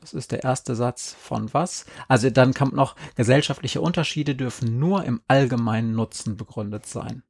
[0.00, 1.84] Das ist der erste Satz von was?
[2.08, 7.22] Also dann kommt noch, gesellschaftliche Unterschiede dürfen nur im allgemeinen Nutzen begründet sein.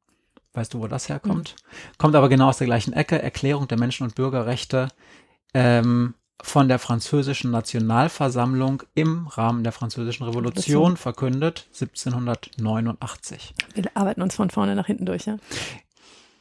[0.53, 1.57] Weißt du, wo das herkommt?
[1.99, 3.21] Kommt aber genau aus der gleichen Ecke.
[3.21, 4.89] Erklärung der Menschen- und Bürgerrechte
[5.55, 13.55] ähm, von der französischen Nationalversammlung im Rahmen der französischen Revolution verkündet, 1789.
[13.75, 15.37] Wir arbeiten uns von vorne nach hinten durch, ja.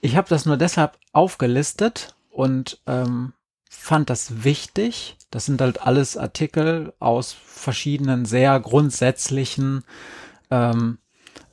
[0.02, 3.34] Ich habe das nur deshalb aufgelistet und ähm,
[3.70, 5.18] fand das wichtig.
[5.30, 9.84] Das sind halt alles Artikel aus verschiedenen sehr grundsätzlichen
[10.50, 11.00] ähm,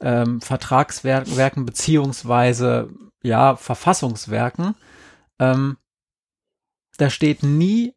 [0.00, 2.90] ähm, Vertragswerken beziehungsweise
[3.22, 4.74] ja Verfassungswerken.
[5.38, 5.76] Ähm,
[6.98, 7.95] da steht nie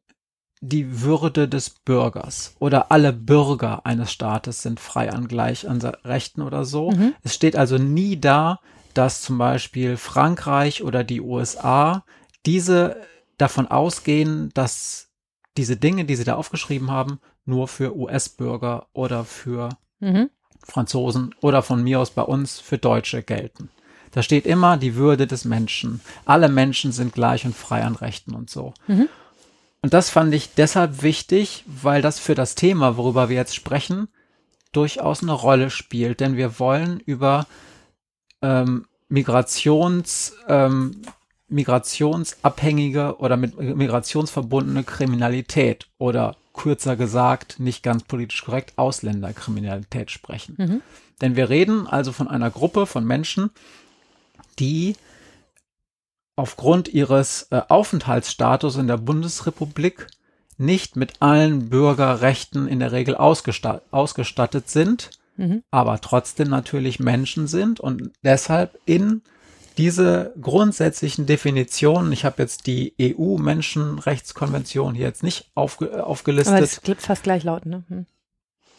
[0.62, 6.42] die Würde des Bürgers oder alle Bürger eines Staates sind frei an gleich an Rechten
[6.42, 6.92] oder so.
[6.92, 7.14] Mhm.
[7.24, 8.60] Es steht also nie da,
[8.94, 12.04] dass zum Beispiel Frankreich oder die USA
[12.46, 12.98] diese
[13.38, 15.10] davon ausgehen, dass
[15.56, 19.70] diese Dinge, die sie da aufgeschrieben haben, nur für US-Bürger oder für
[20.02, 20.30] Mhm.
[20.64, 23.70] Franzosen oder von mir aus bei uns für Deutsche gelten.
[24.12, 26.02] Da steht immer die Würde des Menschen.
[26.26, 28.74] Alle Menschen sind gleich und frei an Rechten und so.
[28.88, 29.08] Mhm.
[29.82, 34.10] Und das fand ich deshalb wichtig, weil das für das Thema, worüber wir jetzt sprechen,
[34.72, 36.20] durchaus eine Rolle spielt.
[36.20, 37.48] Denn wir wollen über
[38.42, 41.02] ähm, Migrations, ähm,
[41.48, 50.56] migrationsabhängige oder mit migrationsverbundene Kriminalität oder kürzer gesagt, nicht ganz politisch korrekt, Ausländerkriminalität sprechen.
[50.58, 50.82] Mhm.
[51.22, 53.50] Denn wir reden also von einer Gruppe von Menschen,
[54.60, 54.96] die
[56.40, 60.08] aufgrund ihres äh, Aufenthaltsstatus in der Bundesrepublik
[60.58, 65.64] nicht mit allen Bürgerrechten in der Regel ausgesta ausgestattet sind, Mhm.
[65.72, 69.22] aber trotzdem natürlich Menschen sind und deshalb in
[69.78, 76.82] diese grundsätzlichen Definitionen, ich habe jetzt die EU-Menschenrechtskonvention hier jetzt nicht aufge Aber aufgelistet, es
[76.82, 77.84] klingt fast gleich laut, ne?
[77.88, 78.06] Hm.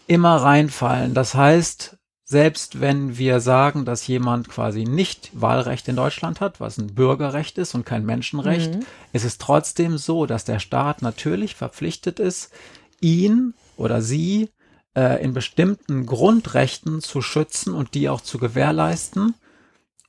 [0.07, 1.15] immer reinfallen.
[1.15, 1.97] Das heißt,
[2.31, 7.59] selbst wenn wir sagen, dass jemand quasi nicht Wahlrecht in Deutschland hat, was ein Bürgerrecht
[7.59, 8.87] ist und kein Menschenrecht, mhm.
[9.13, 12.53] ist es trotzdem so, dass der Staat natürlich verpflichtet ist,
[13.01, 14.49] ihn oder sie
[14.95, 19.35] äh, in bestimmten Grundrechten zu schützen und die auch zu gewährleisten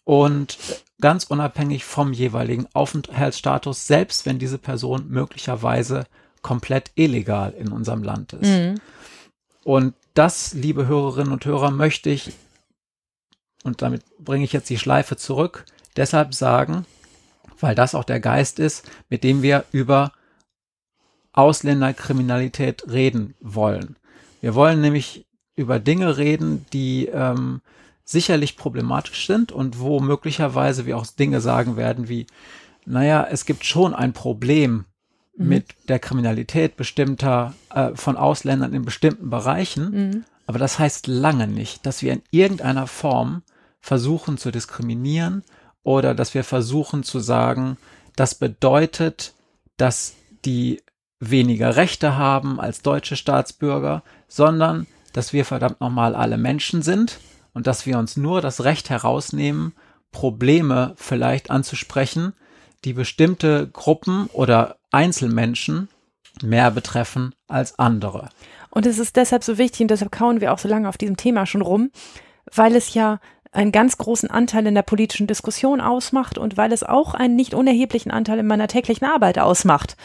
[0.04, 0.60] und
[1.02, 6.06] ganz unabhängig vom jeweiligen Aufenthaltsstatus, selbst wenn diese Person möglicherweise
[6.44, 8.48] komplett illegal in unserem Land ist.
[8.48, 8.76] Mhm.
[9.64, 12.32] Und das, liebe Hörerinnen und Hörer, möchte ich,
[13.64, 16.86] und damit bringe ich jetzt die Schleife zurück, deshalb sagen,
[17.60, 20.12] weil das auch der Geist ist, mit dem wir über
[21.34, 23.96] Ausländerkriminalität reden wollen.
[24.42, 27.62] Wir wollen nämlich über Dinge reden, die ähm,
[28.04, 32.28] sicherlich problematisch sind und wo möglicherweise wir auch Dinge sagen werden wie,
[32.86, 34.86] naja, es gibt schon ein Problem
[35.42, 35.50] mhm.
[35.50, 40.26] mit der Kriminalität bestimmter äh, von Ausländern in bestimmten Bereichen, mhm.
[40.48, 43.44] aber das heißt lange nicht, dass wir in irgendeiner Form
[43.80, 45.44] versuchen zu diskriminieren
[45.84, 47.78] oder dass wir versuchen zu sagen,
[48.16, 49.34] das bedeutet,
[49.78, 50.14] dass
[50.46, 50.82] die
[51.20, 57.20] weniger Rechte haben als deutsche Staatsbürger, sondern dass wir verdammt nochmal alle Menschen sind
[57.54, 59.74] und dass wir uns nur das Recht herausnehmen,
[60.12, 62.34] Probleme vielleicht anzusprechen,
[62.86, 65.90] die bestimmte Gruppen oder Einzelmenschen
[66.42, 68.30] mehr betreffen als andere.
[68.70, 71.18] Und es ist deshalb so wichtig und deshalb kauen wir auch so lange auf diesem
[71.18, 71.92] Thema schon rum,
[72.54, 73.20] weil es ja
[73.52, 77.54] einen ganz großen Anteil in der politischen Diskussion ausmacht und weil es auch einen nicht
[77.54, 79.98] unerheblichen Anteil in meiner täglichen Arbeit ausmacht.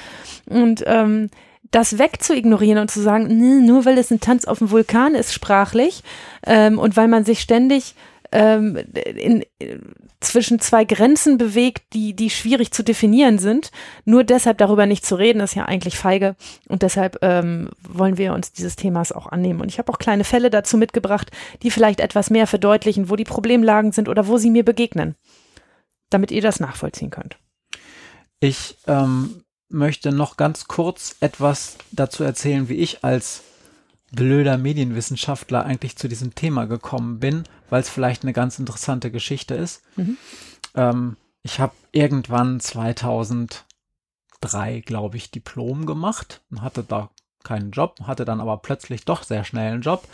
[0.48, 1.30] Und ähm,
[1.70, 6.02] das wegzuignorieren und zu sagen, nur weil es ein Tanz auf dem Vulkan ist sprachlich
[6.44, 7.94] ähm, und weil man sich ständig
[8.32, 9.44] ähm, in,
[10.20, 13.70] zwischen zwei Grenzen bewegt, die, die schwierig zu definieren sind.
[14.04, 16.36] Nur deshalb darüber nicht zu reden, ist ja eigentlich feige.
[16.68, 19.60] Und deshalb ähm, wollen wir uns dieses Themas auch annehmen.
[19.60, 21.30] Und ich habe auch kleine Fälle dazu mitgebracht,
[21.62, 25.14] die vielleicht etwas mehr verdeutlichen, wo die Problemlagen sind oder wo sie mir begegnen,
[26.10, 27.36] damit ihr das nachvollziehen könnt.
[28.40, 33.42] Ich ähm, möchte noch ganz kurz etwas dazu erzählen, wie ich als
[34.12, 39.54] blöder Medienwissenschaftler eigentlich zu diesem Thema gekommen bin, weil es vielleicht eine ganz interessante Geschichte
[39.54, 39.82] ist.
[39.96, 40.16] Mhm.
[40.74, 43.64] Ähm, ich habe irgendwann 2003,
[44.84, 47.10] glaube ich, Diplom gemacht und hatte da
[47.44, 50.08] keinen Job, hatte dann aber plötzlich doch sehr schnell einen Job.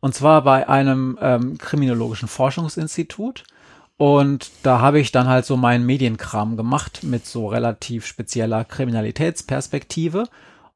[0.00, 3.44] Und zwar bei einem ähm, kriminologischen Forschungsinstitut.
[3.98, 10.28] Und da habe ich dann halt so meinen Medienkram gemacht mit so relativ spezieller Kriminalitätsperspektive.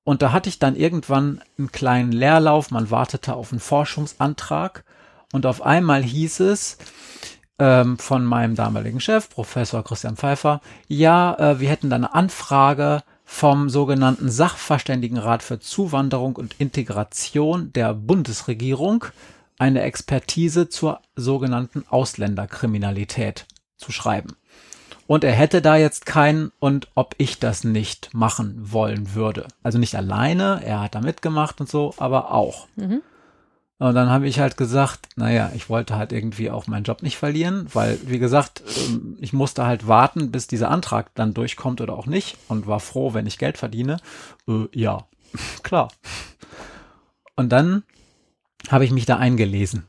[0.04, 4.84] Und da hatte ich dann irgendwann einen kleinen Leerlauf, man wartete auf einen Forschungsantrag
[5.32, 6.78] und auf einmal hieß es
[7.58, 13.02] ähm, von meinem damaligen Chef, Professor Christian Pfeiffer, ja, äh, wir hätten da eine Anfrage
[13.24, 19.04] vom sogenannten Sachverständigenrat für Zuwanderung und Integration der Bundesregierung
[19.58, 24.36] eine Expertise zur sogenannten Ausländerkriminalität zu schreiben.
[25.12, 29.46] Und er hätte da jetzt keinen und ob ich das nicht machen wollen würde.
[29.62, 32.66] Also nicht alleine, er hat da mitgemacht und so, aber auch.
[32.76, 33.02] Mhm.
[33.76, 37.18] Und dann habe ich halt gesagt, naja, ich wollte halt irgendwie auch meinen Job nicht
[37.18, 41.92] verlieren, weil, wie gesagt, ähm, ich musste halt warten, bis dieser Antrag dann durchkommt oder
[41.92, 43.98] auch nicht und war froh, wenn ich Geld verdiene.
[44.48, 45.06] Äh, ja,
[45.62, 45.88] klar.
[47.36, 47.82] Und dann
[48.70, 49.84] habe ich mich da eingelesen.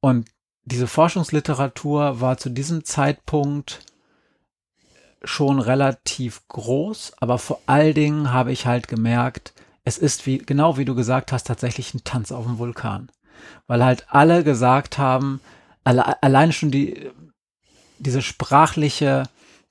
[0.00, 0.26] Und
[0.64, 3.80] diese Forschungsliteratur war zu diesem Zeitpunkt
[5.26, 9.52] schon relativ groß, aber vor allen Dingen habe ich halt gemerkt,
[9.84, 13.10] es ist wie, genau wie du gesagt hast, tatsächlich ein Tanz auf dem Vulkan.
[13.66, 15.40] Weil halt alle gesagt haben,
[15.84, 17.10] alle, allein schon die,
[17.98, 19.24] diese sprachliche,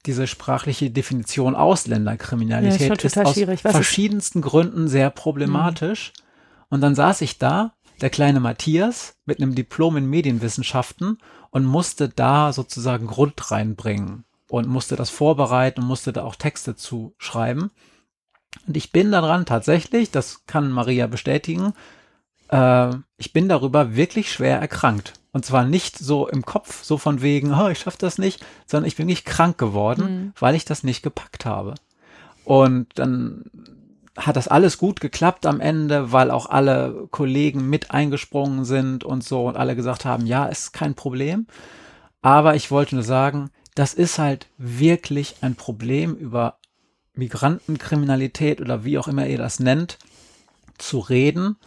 [0.06, 4.46] diese sprachliche Definition Ausländerkriminalität ja, ist, ist aus verschiedensten ist?
[4.46, 6.14] Gründen sehr problematisch.
[6.16, 6.66] Mhm.
[6.70, 11.18] Und dann saß ich da der kleine Matthias mit einem Diplom in Medienwissenschaften
[11.50, 16.78] und musste da sozusagen Grund reinbringen und musste das vorbereiten und musste da auch Texte
[16.78, 17.72] zu schreiben.
[18.66, 21.74] Und ich bin daran tatsächlich, das kann Maria bestätigen,
[22.48, 25.12] äh, ich bin darüber wirklich schwer erkrankt.
[25.34, 28.88] Und zwar nicht so im Kopf, so von wegen, oh, ich schaffe das nicht, sondern
[28.88, 30.34] ich bin nicht krank geworden, mhm.
[30.40, 31.76] weil ich das nicht gepackt habe.
[32.46, 33.44] Und dann
[34.18, 39.22] hat das alles gut geklappt am Ende, weil auch alle Kollegen mit eingesprungen sind und
[39.22, 41.46] so und alle gesagt haben, ja, ist kein Problem.
[42.22, 46.58] Aber ich wollte nur sagen, das ist halt wirklich ein Problem über
[47.14, 49.98] Migrantenkriminalität oder wie auch immer ihr das nennt,
[50.78, 51.58] zu reden,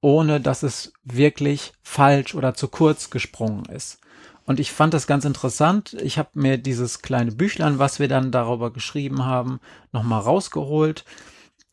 [0.00, 4.00] ohne dass es wirklich falsch oder zu kurz gesprungen ist.
[4.44, 5.94] Und ich fand das ganz interessant.
[5.94, 9.60] Ich habe mir dieses kleine Büchlein, was wir dann darüber geschrieben haben,
[9.92, 11.04] nochmal rausgeholt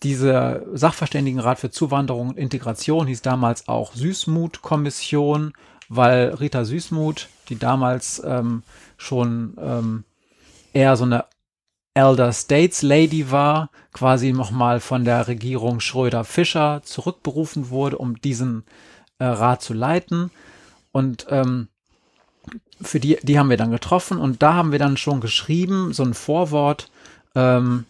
[0.04, 5.54] diese Sachverständigenrat für Zuwanderung und Integration hieß damals auch Süßmut-Kommission,
[5.96, 8.64] weil Rita Süßmuth, die damals ähm,
[8.98, 10.04] schon ähm,
[10.74, 11.26] eher so eine
[11.94, 18.64] Elder States Lady war, quasi nochmal von der Regierung Schröder-Fischer zurückberufen wurde, um diesen
[19.20, 20.32] äh, Rat zu leiten.
[20.92, 21.68] Und ähm,
[22.82, 26.04] für die, die haben wir dann getroffen und da haben wir dann schon geschrieben, so
[26.04, 26.90] ein Vorwort,
[27.36, 27.86] ähm,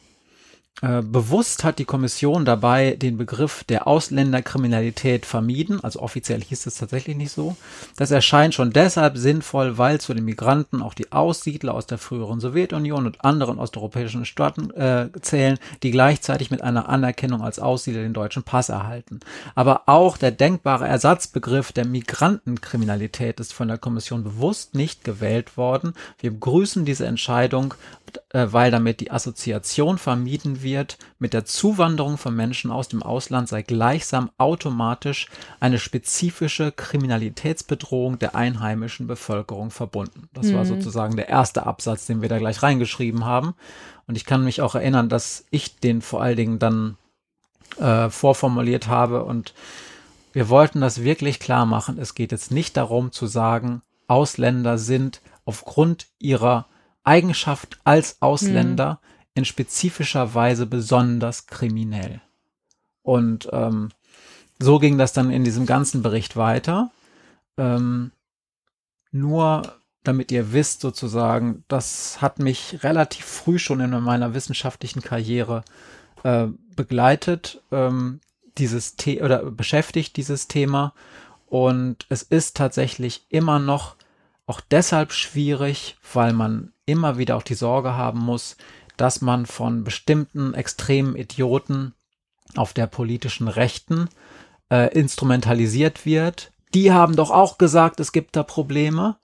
[0.81, 6.75] äh, bewusst hat die Kommission dabei den Begriff der Ausländerkriminalität vermieden, also offiziell hieß es
[6.75, 7.55] tatsächlich nicht so.
[7.95, 12.39] Das erscheint schon deshalb sinnvoll, weil zu den Migranten auch die Aussiedler aus der früheren
[12.39, 18.13] Sowjetunion und anderen osteuropäischen Staaten äh, zählen, die gleichzeitig mit einer Anerkennung als Aussiedler den
[18.13, 19.19] deutschen Pass erhalten.
[19.53, 25.93] Aber auch der denkbare Ersatzbegriff der Migrantenkriminalität ist von der Kommission bewusst nicht gewählt worden.
[26.19, 27.75] Wir begrüßen diese Entscheidung,
[28.31, 33.61] weil damit die Assoziation vermieden wird, mit der Zuwanderung von Menschen aus dem Ausland sei
[33.61, 35.27] gleichsam automatisch
[35.59, 40.29] eine spezifische Kriminalitätsbedrohung der einheimischen Bevölkerung verbunden.
[40.33, 40.55] Das mhm.
[40.55, 43.53] war sozusagen der erste Absatz, den wir da gleich reingeschrieben haben.
[44.07, 46.97] Und ich kann mich auch erinnern, dass ich den vor allen Dingen dann
[47.79, 49.53] äh, vorformuliert habe und
[50.33, 51.99] wir wollten das wirklich klar machen.
[51.99, 56.65] Es geht jetzt nicht darum zu sagen, Ausländer sind aufgrund ihrer
[57.03, 59.29] Eigenschaft als Ausländer mhm.
[59.35, 62.21] in spezifischer Weise besonders kriminell.
[63.01, 63.89] Und ähm,
[64.59, 66.91] so ging das dann in diesem ganzen Bericht weiter.
[67.57, 68.11] Ähm,
[69.11, 69.61] nur
[70.03, 75.63] damit ihr wisst sozusagen, das hat mich relativ früh schon in meiner wissenschaftlichen Karriere
[76.23, 78.19] äh, begleitet, ähm,
[78.57, 80.93] dieses The oder beschäftigt dieses Thema.
[81.47, 83.95] Und es ist tatsächlich immer noch
[84.53, 88.55] auch deshalb schwierig, weil man immer wieder auch die Sorge haben muss,
[88.97, 91.95] dass man von bestimmten extremen Idioten
[92.55, 94.09] auf der politischen Rechten
[94.69, 96.51] äh, instrumentalisiert wird.
[96.75, 99.17] Die haben doch auch gesagt, es gibt da Probleme.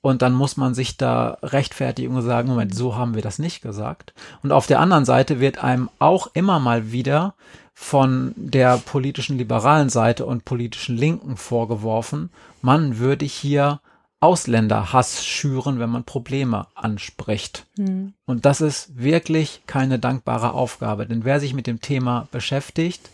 [0.00, 3.60] Und dann muss man sich da rechtfertigen und sagen, Moment, so haben wir das nicht
[3.60, 4.14] gesagt.
[4.42, 7.34] Und auf der anderen Seite wird einem auch immer mal wieder
[7.72, 12.30] von der politischen liberalen Seite und politischen Linken vorgeworfen,
[12.62, 13.80] man würde hier
[14.20, 17.66] Ausländerhass schüren, wenn man Probleme anspricht.
[17.76, 18.14] Mhm.
[18.24, 23.10] Und das ist wirklich keine dankbare Aufgabe, denn wer sich mit dem Thema beschäftigt,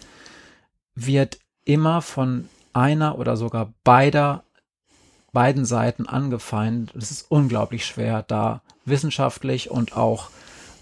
[0.95, 4.45] wird immer von einer oder sogar beider
[5.33, 6.95] beiden Seiten angefeindet.
[6.95, 10.31] Es ist unglaublich schwer, da wissenschaftlich und auch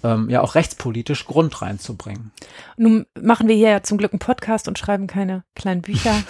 [0.02, 2.32] ähm, ja auch rechtspolitisch Grund reinzubringen.
[2.76, 6.14] Nun machen wir hier ja zum Glück einen Podcast und schreiben keine kleinen Bücher.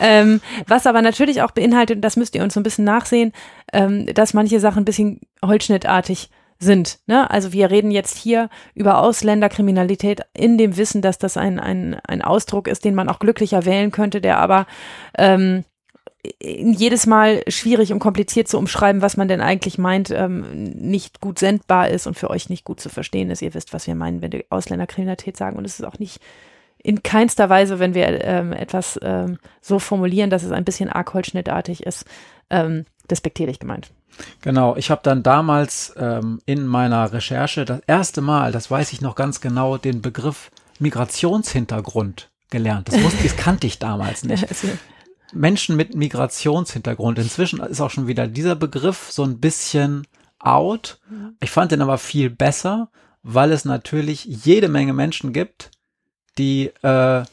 [0.00, 3.32] ähm, was aber natürlich auch beinhaltet, und das müsst ihr uns so ein bisschen nachsehen,
[3.72, 6.98] ähm, dass manche Sachen ein bisschen holzschnittartig sind.
[7.06, 7.30] Ne?
[7.30, 12.22] Also wir reden jetzt hier über Ausländerkriminalität in dem Wissen, dass das ein, ein, ein
[12.22, 14.66] Ausdruck ist, den man auch glücklicher wählen könnte, der aber
[15.18, 15.64] ähm,
[16.40, 21.38] jedes Mal schwierig und kompliziert zu umschreiben, was man denn eigentlich meint, ähm, nicht gut
[21.38, 23.42] sendbar ist und für euch nicht gut zu verstehen ist.
[23.42, 25.56] Ihr wisst, was wir meinen, wenn wir Ausländerkriminalität sagen.
[25.56, 26.20] Und es ist auch nicht
[26.84, 31.14] in keinster Weise, wenn wir ähm, etwas ähm, so formulieren, dass es ein bisschen arg
[31.14, 32.04] holzschnittartig ist,
[32.50, 33.90] ähm, despektierlich gemeint.
[34.42, 39.00] Genau, ich habe dann damals ähm, in meiner Recherche das erste Mal, das weiß ich
[39.00, 42.88] noch ganz genau, den Begriff Migrationshintergrund gelernt.
[42.88, 44.46] Das, wusste, das kannte ich damals nicht.
[45.32, 47.18] Menschen mit Migrationshintergrund.
[47.18, 50.06] Inzwischen ist auch schon wieder dieser Begriff so ein bisschen
[50.38, 51.00] out.
[51.40, 52.90] Ich fand den aber viel besser,
[53.22, 55.70] weil es natürlich jede Menge Menschen gibt,
[56.38, 57.24] die äh,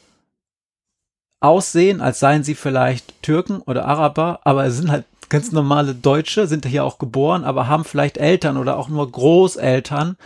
[1.40, 6.46] aussehen, als seien sie vielleicht Türken oder Araber, aber es sind halt ganz normale Deutsche,
[6.46, 10.16] sind hier auch geboren, aber haben vielleicht Eltern oder auch nur Großeltern,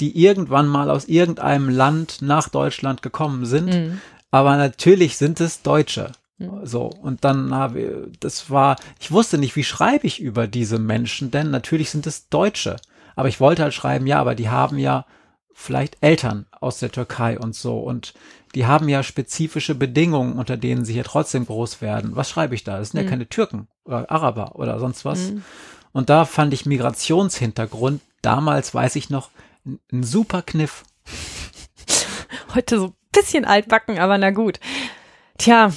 [0.00, 3.66] die irgendwann mal aus irgendeinem Land nach Deutschland gekommen sind.
[3.66, 4.00] Mhm.
[4.30, 6.12] Aber natürlich sind es Deutsche.
[6.38, 6.64] Mhm.
[6.64, 10.78] So, und dann habe ich, das war, ich wusste nicht, wie schreibe ich über diese
[10.78, 12.76] Menschen, denn natürlich sind es Deutsche.
[13.14, 15.04] Aber ich wollte halt schreiben, ja, aber die haben ja
[15.54, 18.14] vielleicht Eltern aus der Türkei und so und
[18.54, 22.16] die haben ja spezifische Bedingungen, unter denen sie hier trotzdem groß werden.
[22.16, 22.78] Was schreibe ich da?
[22.78, 23.10] Das sind ja mhm.
[23.10, 25.30] keine Türken oder Araber oder sonst was.
[25.30, 25.42] Mhm.
[25.92, 29.30] Und da fand ich Migrationshintergrund damals, weiß ich noch,
[29.64, 30.84] ein super Kniff.
[32.54, 34.60] Heute so ein bisschen altbacken, aber na gut.
[35.38, 35.72] Tja,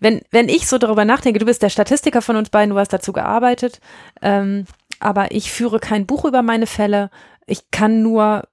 [0.00, 2.92] wenn, wenn ich so darüber nachdenke, du bist der Statistiker von uns beiden, du hast
[2.92, 3.80] dazu gearbeitet,
[4.22, 4.64] ähm,
[5.00, 7.10] aber ich führe kein Buch über meine Fälle.
[7.46, 8.48] Ich kann nur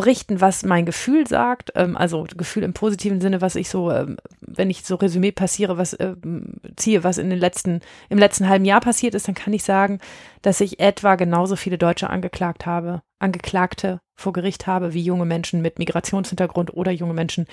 [0.00, 4.16] berichten, was mein Gefühl sagt, ähm, also Gefühl im positiven Sinne, was ich so, ähm,
[4.40, 8.64] wenn ich so Resümee passiere, was ähm, ziehe, was in den letzten, im letzten halben
[8.64, 9.98] Jahr passiert ist, dann kann ich sagen,
[10.42, 15.60] dass ich etwa genauso viele Deutsche angeklagt habe, Angeklagte vor Gericht habe, wie junge Menschen
[15.60, 17.46] mit Migrationshintergrund oder junge Menschen,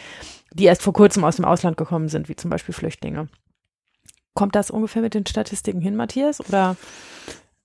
[0.54, 3.28] die erst vor kurzem aus dem Ausland gekommen sind, wie zum Beispiel Flüchtlinge.
[4.34, 6.40] kommt das ungefähr mit den Statistiken hin, Matthias?
[6.40, 6.76] Oder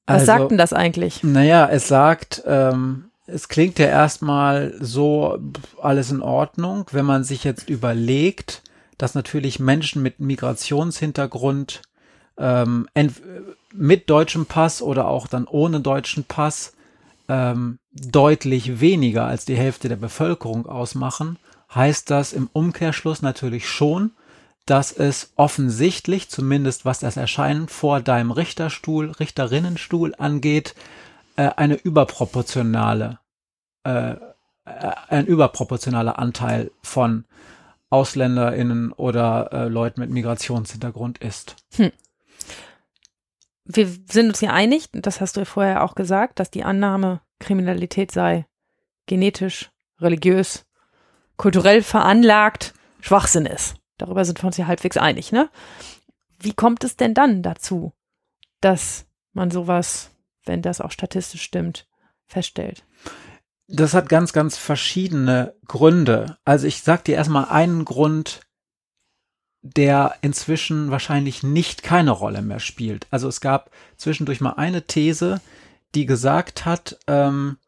[0.06, 1.22] was Also- sagt denn das eigentlich?
[1.22, 5.38] Naja, es sagt, ähm, es klingt ja erstmal so
[5.80, 8.62] alles in Ordnung, wenn man sich jetzt überlegt,
[8.98, 11.82] dass natürlich Menschen mit Migrationshintergrund
[12.38, 12.88] ähm,
[13.72, 16.74] mit deutschem Pass oder auch dann ohne deutschen Pass
[17.28, 21.38] ähm, deutlich weniger als die Hälfte der Bevölkerung ausmachen,
[21.74, 24.12] heißt das im Umkehrschluss natürlich schon,
[24.66, 30.74] dass es offensichtlich, zumindest was das Erscheinen vor deinem Richterstuhl, Richterinnenstuhl angeht,
[31.36, 33.18] äh, eine überproportionale,
[33.84, 34.16] äh, äh,
[35.08, 37.24] ein überproportionaler Anteil von
[37.90, 41.56] AusländerInnen oder äh, Leuten mit Migrationshintergrund ist.
[43.64, 47.20] Wir sind uns hier einig, das hast du ja vorher auch gesagt, dass die Annahme,
[47.38, 48.46] Kriminalität sei
[49.06, 49.70] genetisch,
[50.00, 50.64] religiös,
[51.36, 53.76] kulturell veranlagt, Schwachsinn ist.
[53.98, 55.50] Darüber sind wir uns ja halbwegs einig, ne?
[56.38, 57.92] Wie kommt es denn dann dazu,
[58.60, 60.11] dass man sowas,
[60.44, 61.86] wenn das auch statistisch stimmt,
[62.26, 62.84] feststellt?
[63.68, 66.36] Das hat ganz, ganz verschiedene Gründe.
[66.44, 68.40] Also ich sag dir erstmal einen Grund,
[69.62, 73.06] der inzwischen wahrscheinlich nicht keine Rolle mehr spielt.
[73.10, 75.40] Also es gab zwischendurch mal eine These,
[75.94, 77.58] die gesagt hat, ähm,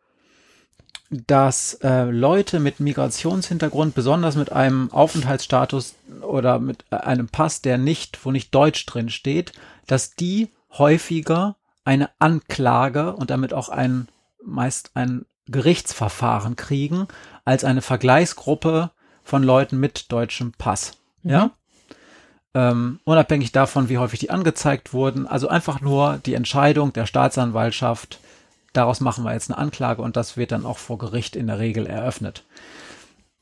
[1.11, 7.79] dass äh, Leute mit Migrationshintergrund, besonders mit einem Aufenthaltsstatus oder mit äh, einem Pass, der
[7.79, 9.53] nicht, wo nicht Deutsch drin steht,
[9.87, 14.09] dass die häufiger eine Anklage und damit auch ein
[14.45, 17.09] meist ein Gerichtsverfahren kriegen
[17.45, 18.91] als eine Vergleichsgruppe
[19.23, 20.93] von Leuten mit deutschem Pass.
[21.23, 21.51] Ja?
[22.55, 25.27] Ähm, unabhängig davon, wie häufig die angezeigt wurden.
[25.27, 28.21] Also einfach nur die Entscheidung der Staatsanwaltschaft,
[28.73, 31.59] daraus machen wir jetzt eine Anklage und das wird dann auch vor Gericht in der
[31.59, 32.45] Regel eröffnet.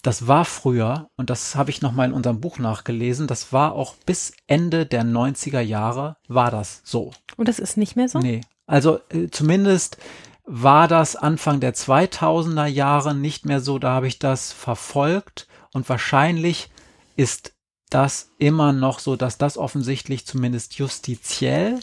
[0.02, 3.94] Das war früher, und das habe ich nochmal in unserem Buch nachgelesen, das war auch
[4.04, 7.12] bis Ende der 90er Jahre war das so.
[7.36, 8.18] Und das ist nicht mehr so?
[8.18, 8.40] Nee.
[8.66, 9.98] Also äh, zumindest
[10.44, 15.88] war das Anfang der 2000er Jahre nicht mehr so, da habe ich das verfolgt und
[15.88, 16.70] wahrscheinlich
[17.14, 17.52] ist
[17.88, 21.78] das immer noch so, dass das offensichtlich zumindest justiziell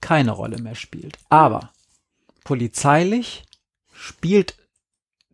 [0.00, 1.16] keine Rolle mehr spielt.
[1.28, 1.70] Aber
[2.42, 3.44] polizeilich
[3.92, 4.56] spielt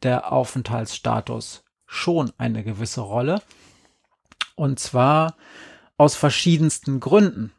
[0.03, 3.43] der Aufenthaltsstatus schon eine gewisse Rolle
[4.55, 5.35] und zwar
[5.97, 7.53] aus verschiedensten Gründen.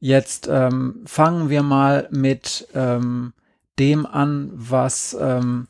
[0.00, 3.32] Jetzt ähm, fangen wir mal mit ähm,
[3.78, 5.68] dem an, was ähm,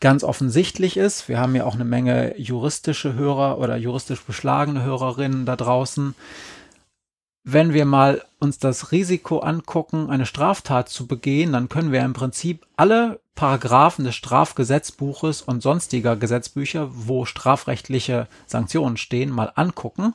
[0.00, 1.28] ganz offensichtlich ist.
[1.28, 6.14] Wir haben ja auch eine Menge juristische Hörer oder juristisch beschlagene Hörerinnen da draußen.
[7.44, 12.12] Wenn wir mal uns das Risiko angucken, eine Straftat zu begehen, dann können wir im
[12.12, 20.14] Prinzip alle Paragraphen des Strafgesetzbuches und sonstiger Gesetzbücher, wo strafrechtliche Sanktionen stehen, mal angucken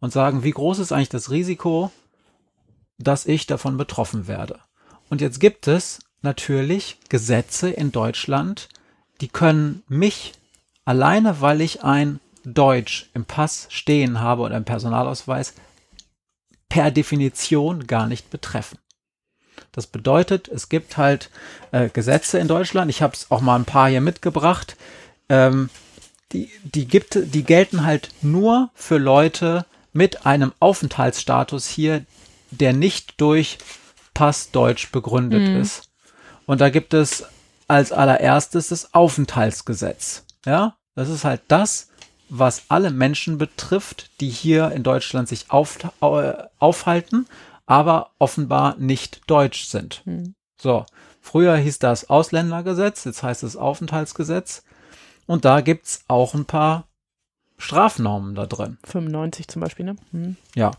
[0.00, 1.90] und sagen, wie groß ist eigentlich das Risiko,
[2.98, 4.60] dass ich davon betroffen werde.
[5.10, 8.68] Und jetzt gibt es natürlich Gesetze in Deutschland,
[9.20, 10.32] die können mich
[10.84, 15.54] alleine, weil ich ein Deutsch im Pass stehen habe oder im Personalausweis,
[16.68, 18.78] per Definition gar nicht betreffen.
[19.72, 21.30] Das bedeutet, es gibt halt
[21.72, 22.90] äh, Gesetze in Deutschland.
[22.90, 24.76] Ich habe es auch mal ein paar hier mitgebracht.
[25.28, 25.70] Ähm,
[26.32, 32.04] die, die gibt, die gelten halt nur für Leute mit einem Aufenthaltsstatus hier,
[32.50, 33.58] der nicht durch
[34.14, 35.60] Pass Deutsch begründet Mhm.
[35.60, 35.88] ist.
[36.46, 37.24] Und da gibt es
[37.68, 40.24] als allererstes das Aufenthaltsgesetz.
[40.44, 41.88] Ja, das ist halt das,
[42.28, 47.26] was alle Menschen betrifft, die hier in Deutschland sich auf, äh, aufhalten,
[47.66, 50.02] aber offenbar nicht deutsch sind.
[50.04, 50.34] Hm.
[50.60, 50.84] So,
[51.20, 54.62] früher hieß das Ausländergesetz, jetzt heißt es Aufenthaltsgesetz.
[55.26, 56.84] Und da gibt's auch ein paar
[57.58, 58.78] Strafnormen da drin.
[58.84, 59.96] 95 zum Beispiel, ne?
[60.10, 60.36] Hm.
[60.54, 60.72] Ja.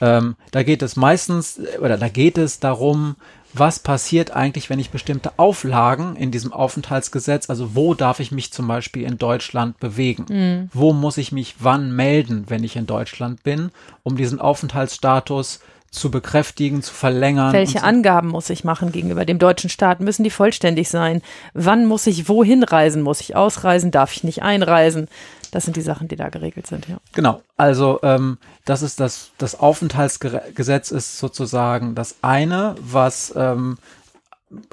[0.00, 3.16] Ähm, da geht es meistens, äh, oder da geht es darum,
[3.54, 8.52] was passiert eigentlich, wenn ich bestimmte Auflagen in diesem Aufenthaltsgesetz, also wo darf ich mich
[8.52, 10.26] zum Beispiel in Deutschland bewegen?
[10.28, 10.70] Hm.
[10.72, 13.70] Wo muss ich mich wann melden, wenn ich in Deutschland bin,
[14.02, 15.60] um diesen Aufenthaltsstatus
[15.90, 17.52] zu bekräftigen, zu verlängern?
[17.52, 17.84] Welche so.
[17.84, 20.00] Angaben muss ich machen gegenüber dem deutschen Staat?
[20.00, 21.22] Müssen die vollständig sein?
[21.54, 23.02] Wann muss ich wohin reisen?
[23.02, 23.90] Muss ich ausreisen?
[23.90, 25.08] Darf ich nicht einreisen?
[25.50, 26.98] Das sind die Sachen, die da geregelt sind, ja.
[27.14, 33.78] Genau, also ähm, das ist das, das Aufenthaltsgesetz ist sozusagen das eine, was, ähm,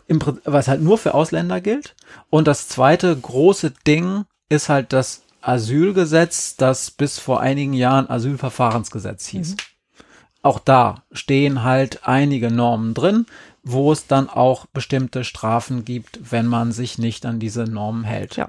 [0.07, 1.95] im, was halt nur für Ausländer gilt.
[2.30, 9.28] Und das zweite große Ding ist halt das Asylgesetz, das bis vor einigen Jahren Asylverfahrensgesetz
[9.28, 9.55] hieß.
[10.46, 13.26] Auch da stehen halt einige Normen drin,
[13.64, 18.36] wo es dann auch bestimmte Strafen gibt, wenn man sich nicht an diese Normen hält.
[18.36, 18.48] Ja.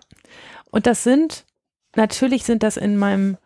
[0.71, 1.47] Und das sind,
[1.95, 3.39] natürlich sind das in meinem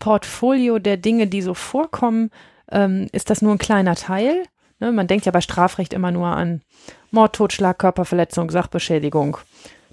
[0.00, 2.32] Portfolio der Dinge, die so vorkommen,
[2.72, 4.42] ähm, ist das nur ein kleiner Teil.
[4.80, 4.90] Ne?
[4.90, 6.62] Man denkt ja bei Strafrecht immer nur an
[7.12, 9.36] Mord, Totschlag, Körperverletzung, Sachbeschädigung,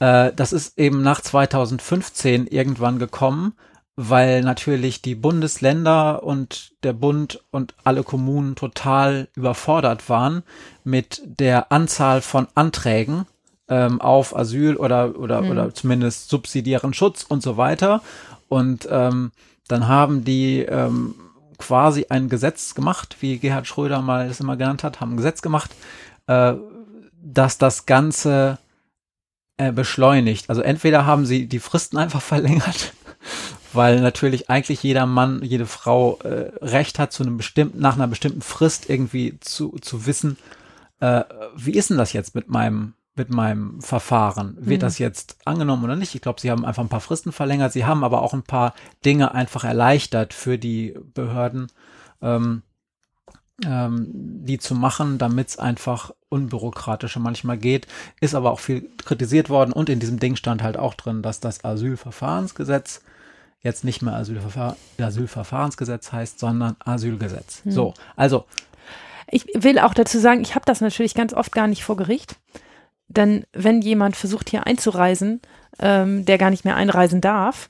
[0.00, 3.54] Äh, das ist eben nach 2015 irgendwann gekommen,
[3.94, 10.42] weil natürlich die Bundesländer und der Bund und alle Kommunen total überfordert waren
[10.82, 13.26] mit der Anzahl von Anträgen
[13.68, 15.50] ähm, auf Asyl oder oder mhm.
[15.50, 18.02] oder zumindest subsidiären Schutz und so weiter.
[18.48, 19.30] Und ähm,
[19.68, 21.14] dann haben die ähm,
[21.62, 25.42] quasi ein Gesetz gemacht, wie Gerhard Schröder mal das immer genannt hat, haben ein Gesetz
[25.42, 25.70] gemacht,
[26.26, 26.54] äh,
[27.22, 28.58] dass das Ganze
[29.58, 30.50] äh, beschleunigt.
[30.50, 32.94] Also entweder haben sie die Fristen einfach verlängert,
[33.72, 38.08] weil natürlich eigentlich jeder Mann, jede Frau äh, Recht hat, zu einem bestimmten, nach einer
[38.08, 40.38] bestimmten Frist irgendwie zu, zu wissen,
[40.98, 41.22] äh,
[41.54, 44.56] wie ist denn das jetzt mit meinem mit meinem Verfahren.
[44.58, 44.86] Wird mhm.
[44.86, 46.14] das jetzt angenommen oder nicht?
[46.14, 47.72] Ich glaube, sie haben einfach ein paar Fristen verlängert.
[47.72, 51.66] Sie haben aber auch ein paar Dinge einfach erleichtert für die Behörden,
[52.22, 52.62] ähm,
[53.66, 57.86] ähm, die zu machen, damit es einfach unbürokratischer manchmal geht.
[58.20, 61.38] Ist aber auch viel kritisiert worden und in diesem Ding stand halt auch drin, dass
[61.38, 63.02] das Asylverfahrensgesetz
[63.60, 67.62] jetzt nicht mehr Asylverfahr Asylverfahrensgesetz heißt, sondern Asylgesetz.
[67.64, 67.70] Mhm.
[67.70, 68.46] So, also
[69.30, 72.36] ich will auch dazu sagen, ich habe das natürlich ganz oft gar nicht vor Gericht.
[73.16, 75.40] Denn wenn jemand versucht hier einzureisen,
[75.78, 77.68] ähm, der gar nicht mehr einreisen darf,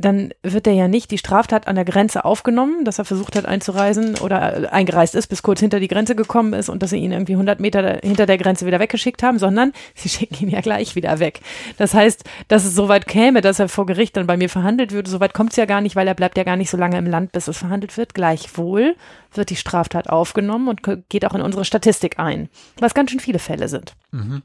[0.00, 3.46] dann wird er ja nicht die Straftat an der Grenze aufgenommen, dass er versucht hat
[3.46, 6.98] einzureisen oder äh, eingereist ist, bis kurz hinter die Grenze gekommen ist und dass sie
[6.98, 10.60] ihn irgendwie 100 Meter hinter der Grenze wieder weggeschickt haben, sondern sie schicken ihn ja
[10.60, 11.40] gleich wieder weg.
[11.78, 14.92] Das heißt, dass es so weit käme, dass er vor Gericht dann bei mir verhandelt
[14.92, 16.76] würde, so weit kommt es ja gar nicht, weil er bleibt ja gar nicht so
[16.76, 18.14] lange im Land, bis es verhandelt wird.
[18.14, 18.94] Gleichwohl
[19.34, 22.48] wird die Straftat aufgenommen und geht auch in unsere Statistik ein,
[22.78, 23.94] was ganz schön viele Fälle sind.
[24.12, 24.42] Mhm.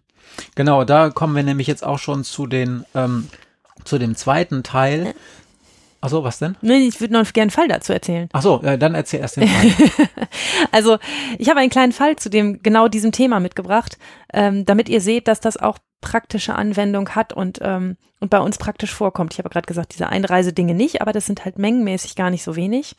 [0.56, 3.30] Genau, da kommen wir nämlich jetzt auch schon zu den ähm,
[3.84, 5.14] zu dem zweiten Teil.
[6.02, 6.58] Achso, was denn?
[6.62, 8.28] Nee, ich würde noch gerne einen Fall dazu erzählen.
[8.34, 10.08] Achso, ja, dann erzähl erst den Fall.
[10.72, 10.98] also,
[11.38, 13.98] ich habe einen kleinen Fall zu dem genau diesem Thema mitgebracht,
[14.34, 18.58] ähm, damit ihr seht, dass das auch praktische Anwendung hat und, ähm, und bei uns
[18.58, 19.34] praktisch vorkommt.
[19.34, 22.58] Ich habe gerade gesagt, diese Einreisedinge nicht, aber das sind halt mengenmäßig gar nicht so
[22.58, 22.98] wenig.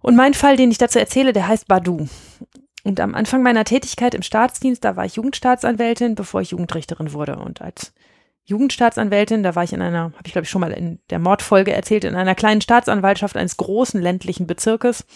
[0.00, 2.06] Und mein Fall, den ich dazu erzähle, der heißt Badu.
[2.84, 7.36] Und am Anfang meiner Tätigkeit im Staatsdienst, da war ich Jugendstaatsanwältin, bevor ich Jugendrichterin wurde.
[7.36, 7.94] Und als
[8.44, 11.72] Jugendstaatsanwältin, da war ich in einer, habe ich glaube ich schon mal in der Mordfolge
[11.72, 15.06] erzählt, in einer kleinen Staatsanwaltschaft eines großen ländlichen Bezirkes.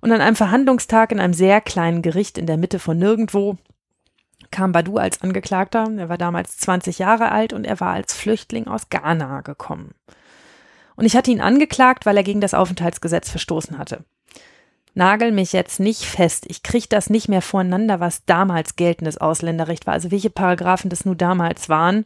[0.00, 3.58] Und an einem Verhandlungstag in einem sehr kleinen Gericht in der Mitte von nirgendwo
[4.50, 5.88] kam Badu als Angeklagter.
[5.96, 9.94] Er war damals 20 Jahre alt und er war als Flüchtling aus Ghana gekommen.
[10.96, 14.04] Und ich hatte ihn angeklagt, weil er gegen das Aufenthaltsgesetz verstoßen hatte
[14.94, 16.44] nagel mich jetzt nicht fest.
[16.48, 19.94] Ich kriege das nicht mehr voreinander, was damals geltendes Ausländerrecht war.
[19.94, 22.04] Also welche Paragraphen das nun damals waren,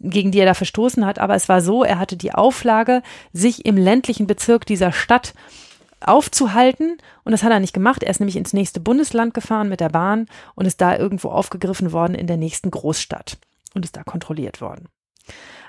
[0.00, 1.18] gegen die er da verstoßen hat.
[1.18, 5.34] Aber es war so, er hatte die Auflage, sich im ländlichen Bezirk dieser Stadt
[6.00, 6.98] aufzuhalten.
[7.24, 8.02] Und das hat er nicht gemacht.
[8.02, 11.92] Er ist nämlich ins nächste Bundesland gefahren mit der Bahn und ist da irgendwo aufgegriffen
[11.92, 13.38] worden in der nächsten Großstadt
[13.74, 14.88] und ist da kontrolliert worden.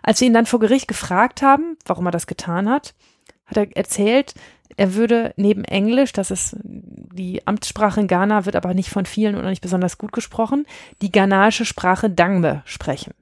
[0.04, 2.94] Als wir ihn dann vor Gericht gefragt haben, warum er das getan hat,
[3.46, 4.34] hat er erzählt,
[4.76, 9.36] er würde neben Englisch, das ist die Amtssprache in Ghana, wird aber nicht von vielen
[9.36, 10.66] oder nicht besonders gut gesprochen,
[11.02, 13.14] die ghanaische Sprache Dangme sprechen.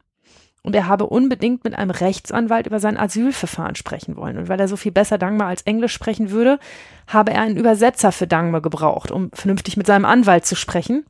[0.64, 4.40] Und er habe unbedingt mit einem Rechtsanwalt über sein Asylverfahren sprechen wollen.
[4.40, 6.58] Und weil er so viel besser Dangme als Englisch sprechen würde,
[7.06, 11.06] habe er einen Übersetzer für Dangme gebraucht, um vernünftig mit seinem Anwalt zu sprechen.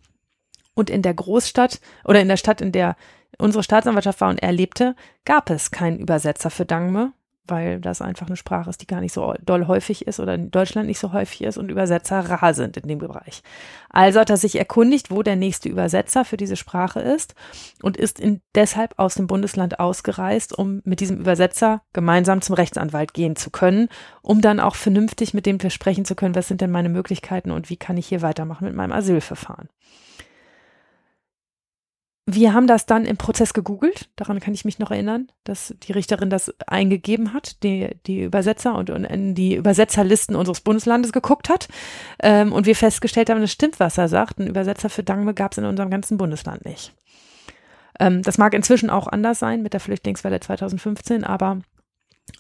[0.74, 2.98] Und in der Großstadt oder in der Stadt, in der
[3.38, 7.14] unsere Staatsanwaltschaft war und er lebte, gab es keinen Übersetzer für Dangme
[7.48, 10.52] weil das einfach eine Sprache ist, die gar nicht so doll häufig ist oder in
[10.52, 13.42] Deutschland nicht so häufig ist und Übersetzer rar sind in dem Bereich.
[13.90, 17.36] Also hat er sich erkundigt, wo der nächste Übersetzer für diese Sprache ist
[17.82, 23.14] und ist in, deshalb aus dem Bundesland ausgereist, um mit diesem Übersetzer gemeinsam zum Rechtsanwalt
[23.14, 23.90] gehen zu können,
[24.22, 27.70] um dann auch vernünftig mit dem sprechen zu können, was sind denn meine Möglichkeiten und
[27.70, 29.70] wie kann ich hier weitermachen mit meinem Asylverfahren.
[32.28, 35.92] Wir haben das dann im Prozess gegoogelt, daran kann ich mich noch erinnern, dass die
[35.92, 41.50] Richterin das eingegeben hat, die, die Übersetzer und, und in die Übersetzerlisten unseres Bundeslandes geguckt
[41.50, 41.68] hat
[42.24, 44.40] ähm, und wir festgestellt haben, das stimmt, was er sagt.
[44.40, 46.96] Ein Übersetzer für Dangme gab es in unserem ganzen Bundesland nicht.
[48.00, 51.60] Ähm, das mag inzwischen auch anders sein mit der Flüchtlingswelle 2015, aber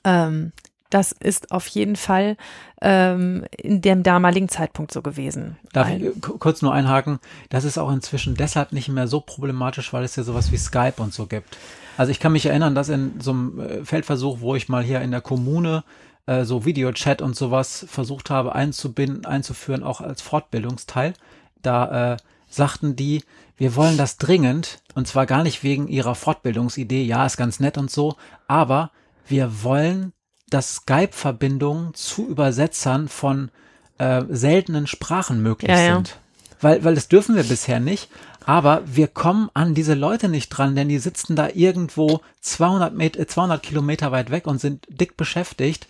[0.03, 0.51] ähm,
[0.89, 2.37] das ist auf jeden Fall
[2.81, 5.57] ähm, in dem damaligen Zeitpunkt so gewesen.
[5.73, 7.19] Darf ich kurz nur einhaken?
[7.49, 10.95] Das ist auch inzwischen deshalb nicht mehr so problematisch, weil es ja sowas wie Skype
[10.97, 11.57] und so gibt.
[11.97, 15.01] Also ich kann mich erinnern, dass in so einem äh, Feldversuch, wo ich mal hier
[15.01, 15.83] in der Kommune
[16.25, 21.13] äh, so Videochat und sowas versucht habe einzubinden, einzuführen, auch als Fortbildungsteil,
[21.61, 22.17] da äh,
[22.47, 23.23] sagten die,
[23.57, 27.77] wir wollen das dringend, und zwar gar nicht wegen ihrer Fortbildungsidee, ja, ist ganz nett
[27.77, 28.15] und so,
[28.47, 28.91] aber
[29.27, 30.13] wir wollen,
[30.49, 33.49] dass Skype-Verbindungen zu Übersetzern von
[33.97, 35.93] äh, seltenen Sprachen möglich Ja, ja.
[35.95, 36.17] sind.
[36.61, 38.09] Weil, weil das dürfen wir bisher nicht.
[38.45, 43.17] Aber wir kommen an diese Leute nicht dran, denn die sitzen da irgendwo 200, Met
[43.17, 45.87] äh, 200 Kilometer weit weg und sind dick beschäftigt.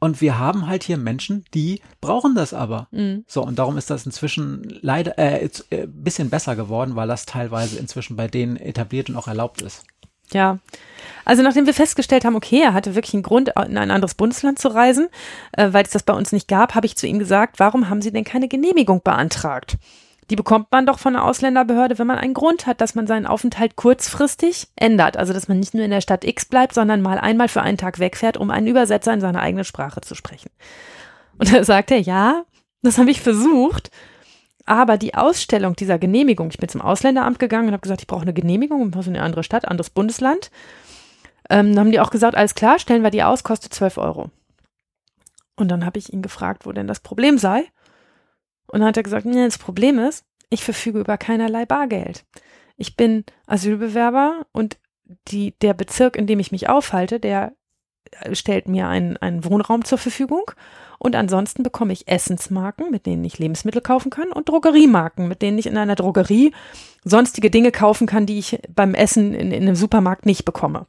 [0.00, 2.86] Und wir haben halt hier Menschen, die brauchen das aber.
[2.92, 3.24] Mhm.
[3.26, 7.78] So, und darum ist das inzwischen leider äh, äh, bisschen besser geworden, weil das teilweise
[7.78, 9.84] inzwischen bei denen etabliert und auch erlaubt ist.
[10.32, 10.58] Ja.
[11.24, 14.58] Also nachdem wir festgestellt haben, okay, er hatte wirklich einen Grund, in ein anderes Bundesland
[14.58, 15.08] zu reisen,
[15.52, 18.00] äh, weil es das bei uns nicht gab, habe ich zu ihm gesagt, warum haben
[18.00, 19.76] Sie denn keine Genehmigung beantragt?
[20.30, 23.26] Die bekommt man doch von der Ausländerbehörde, wenn man einen Grund hat, dass man seinen
[23.26, 25.16] Aufenthalt kurzfristig ändert.
[25.16, 27.78] Also dass man nicht nur in der Stadt X bleibt, sondern mal einmal für einen
[27.78, 30.50] Tag wegfährt, um einen Übersetzer in seiner eigenen Sprache zu sprechen.
[31.38, 32.44] Und da sagt er, ja,
[32.82, 33.90] das habe ich versucht.
[34.68, 38.20] Aber die Ausstellung dieser Genehmigung, ich bin zum Ausländeramt gegangen und habe gesagt, ich brauche
[38.20, 40.50] eine Genehmigung, ich muss in eine andere Stadt, anderes Bundesland.
[41.48, 44.30] Ähm, dann haben die auch gesagt, alles klar, stellen wir die aus, kostet 12 Euro.
[45.56, 47.64] Und dann habe ich ihn gefragt, wo denn das Problem sei.
[48.66, 52.26] Und dann hat er gesagt, nee, das Problem ist, ich verfüge über keinerlei Bargeld.
[52.76, 54.76] Ich bin Asylbewerber und
[55.28, 57.54] die, der Bezirk, in dem ich mich aufhalte, der
[58.32, 60.50] stellt mir einen, einen Wohnraum zur Verfügung.
[60.98, 65.58] Und ansonsten bekomme ich Essensmarken, mit denen ich Lebensmittel kaufen kann, und Drogeriemarken, mit denen
[65.58, 66.52] ich in einer Drogerie
[67.04, 70.86] sonstige Dinge kaufen kann, die ich beim Essen in, in einem Supermarkt nicht bekomme.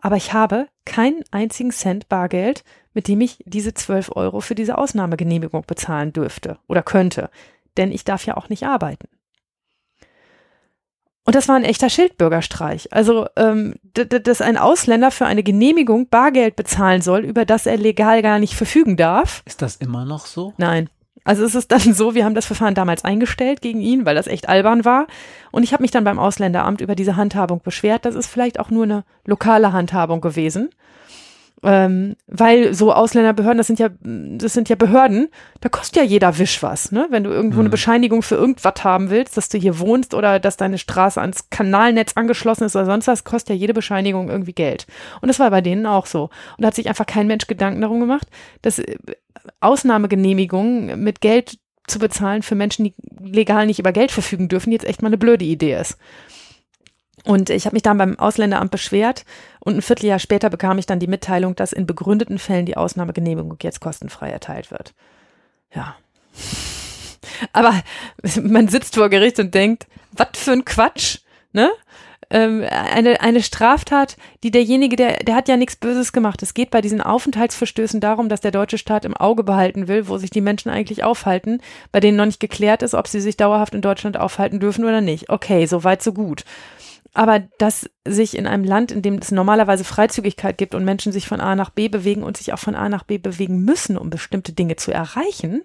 [0.00, 2.64] Aber ich habe keinen einzigen Cent Bargeld,
[2.94, 7.30] mit dem ich diese 12 Euro für diese Ausnahmegenehmigung bezahlen dürfte oder könnte.
[7.76, 9.08] Denn ich darf ja auch nicht arbeiten.
[11.28, 12.90] Und das war ein echter Schildbürgerstreich.
[12.90, 18.22] Also, ähm, dass ein Ausländer für eine Genehmigung Bargeld bezahlen soll, über das er legal
[18.22, 19.42] gar nicht verfügen darf.
[19.44, 20.54] Ist das immer noch so?
[20.56, 20.88] Nein.
[21.24, 24.26] Also es ist dann so, wir haben das Verfahren damals eingestellt gegen ihn, weil das
[24.26, 25.06] echt albern war.
[25.50, 28.06] Und ich habe mich dann beim Ausländeramt über diese Handhabung beschwert.
[28.06, 30.70] Das ist vielleicht auch nur eine lokale Handhabung gewesen.
[31.64, 35.28] Ähm, weil so Ausländerbehörden, das sind ja, das sind ja Behörden,
[35.60, 37.08] da kostet ja jeder Wisch was, ne?
[37.10, 37.72] Wenn du irgendwo eine Mhm.
[37.72, 42.12] Bescheinigung für irgendwas haben willst, dass du hier wohnst oder dass deine Straße ans Kanalnetz
[42.14, 44.86] angeschlossen ist oder sonst was, kostet ja jede Bescheinigung irgendwie Geld.
[45.20, 46.24] Und das war bei denen auch so.
[46.56, 48.28] Und da hat sich einfach kein Mensch Gedanken darum gemacht,
[48.62, 48.96] dass äh,
[49.60, 54.84] Ausnahmegenehmigungen mit Geld zu bezahlen für Menschen, die legal nicht über Geld verfügen dürfen, jetzt
[54.86, 55.96] echt mal eine blöde Idee ist.
[57.24, 59.24] Und ich habe mich dann beim Ausländeramt beschwert
[59.68, 63.58] und ein Vierteljahr später bekam ich dann die Mitteilung, dass in begründeten Fällen die Ausnahmegenehmigung
[63.62, 64.94] jetzt kostenfrei erteilt wird.
[65.74, 65.94] Ja.
[67.52, 67.74] Aber
[68.42, 71.18] man sitzt vor Gericht und denkt, was für ein Quatsch,
[71.52, 71.70] ne?
[72.30, 76.42] Ähm, eine, eine Straftat, die derjenige, der, der hat ja nichts Böses gemacht.
[76.42, 80.18] Es geht bei diesen Aufenthaltsverstößen darum, dass der deutsche Staat im Auge behalten will, wo
[80.18, 81.60] sich die Menschen eigentlich aufhalten,
[81.92, 85.00] bei denen noch nicht geklärt ist, ob sie sich dauerhaft in Deutschland aufhalten dürfen oder
[85.00, 85.30] nicht.
[85.30, 86.44] Okay, so weit, so gut.
[87.18, 91.26] Aber dass sich in einem Land, in dem es normalerweise Freizügigkeit gibt und Menschen sich
[91.26, 94.08] von A nach B bewegen und sich auch von A nach B bewegen müssen, um
[94.08, 95.64] bestimmte Dinge zu erreichen,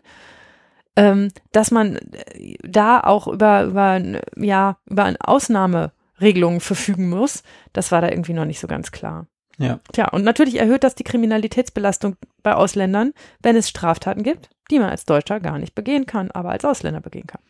[0.96, 4.02] ähm, dass man äh, da auch über, über,
[4.36, 9.28] ja, über eine Ausnahmeregelungen verfügen muss, das war da irgendwie noch nicht so ganz klar.
[9.60, 9.80] Ja.
[9.92, 14.90] Tja, und natürlich erhöht das die Kriminalitätsbelastung bei Ausländern, wenn es Straftaten gibt, die man
[14.90, 17.42] als Deutscher gar nicht begehen kann, aber als Ausländer begehen kann.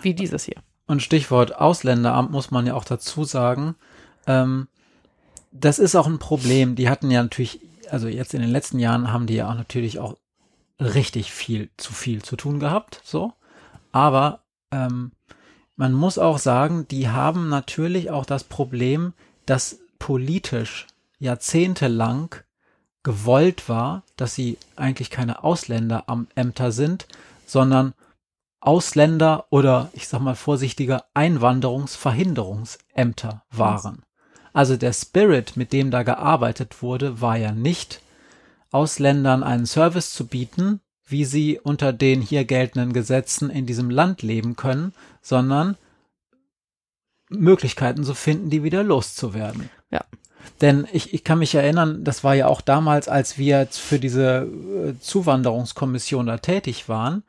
[0.00, 0.56] Wie dieses hier.
[0.86, 3.76] Und Stichwort Ausländeramt muss man ja auch dazu sagen,
[4.26, 4.68] ähm,
[5.52, 6.74] das ist auch ein Problem.
[6.74, 7.60] Die hatten ja natürlich,
[7.90, 10.16] also jetzt in den letzten Jahren haben die ja auch natürlich auch
[10.80, 13.32] richtig viel zu viel zu tun gehabt, so.
[13.92, 15.12] Aber ähm,
[15.76, 19.12] man muss auch sagen, die haben natürlich auch das Problem,
[19.46, 20.86] dass politisch
[21.18, 22.34] jahrzehntelang
[23.02, 27.06] gewollt war, dass sie eigentlich keine Ausländerämter sind,
[27.46, 27.94] sondern
[28.62, 34.04] Ausländer oder ich sag mal vorsichtiger Einwanderungsverhinderungsämter waren.
[34.52, 38.00] Also der Spirit, mit dem da gearbeitet wurde, war ja nicht
[38.70, 44.22] Ausländern einen Service zu bieten, wie sie unter den hier geltenden Gesetzen in diesem Land
[44.22, 45.76] leben können, sondern
[47.28, 49.68] Möglichkeiten zu finden, die wieder loszuwerden.
[49.90, 50.04] Ja.
[50.60, 54.46] Denn ich, ich kann mich erinnern, das war ja auch damals, als wir für diese
[54.46, 57.24] äh, Zuwanderungskommission da tätig waren,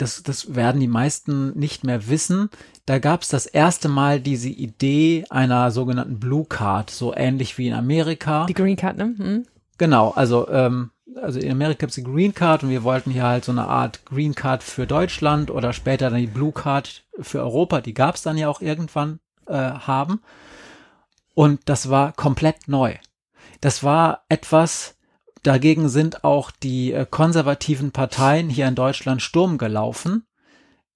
[0.00, 2.50] das, das werden die meisten nicht mehr wissen.
[2.86, 7.68] Da gab es das erste Mal diese Idee einer sogenannten Blue Card, so ähnlich wie
[7.68, 8.46] in Amerika.
[8.46, 9.14] Die Green Card, ne?
[9.16, 9.46] Hm.
[9.78, 13.24] Genau, also ähm, also in Amerika gibt es die Green Card und wir wollten hier
[13.24, 17.40] halt so eine Art Green Card für Deutschland oder später dann die Blue Card für
[17.40, 20.20] Europa, die gab es dann ja auch irgendwann äh, haben.
[21.34, 22.94] Und das war komplett neu.
[23.60, 24.96] Das war etwas,
[25.42, 30.24] dagegen sind auch die äh, konservativen Parteien hier in Deutschland Sturm gelaufen,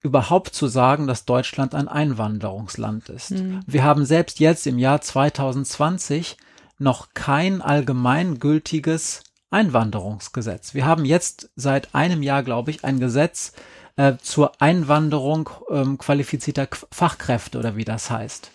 [0.01, 3.31] überhaupt zu sagen, dass Deutschland ein Einwanderungsland ist.
[3.31, 3.61] Mhm.
[3.65, 6.37] Wir haben selbst jetzt im Jahr 2020
[6.77, 10.73] noch kein allgemeingültiges Einwanderungsgesetz.
[10.73, 13.53] Wir haben jetzt seit einem Jahr, glaube ich, ein Gesetz
[13.95, 18.51] äh, zur Einwanderung ähm, qualifizierter Fachkräfte oder wie das heißt.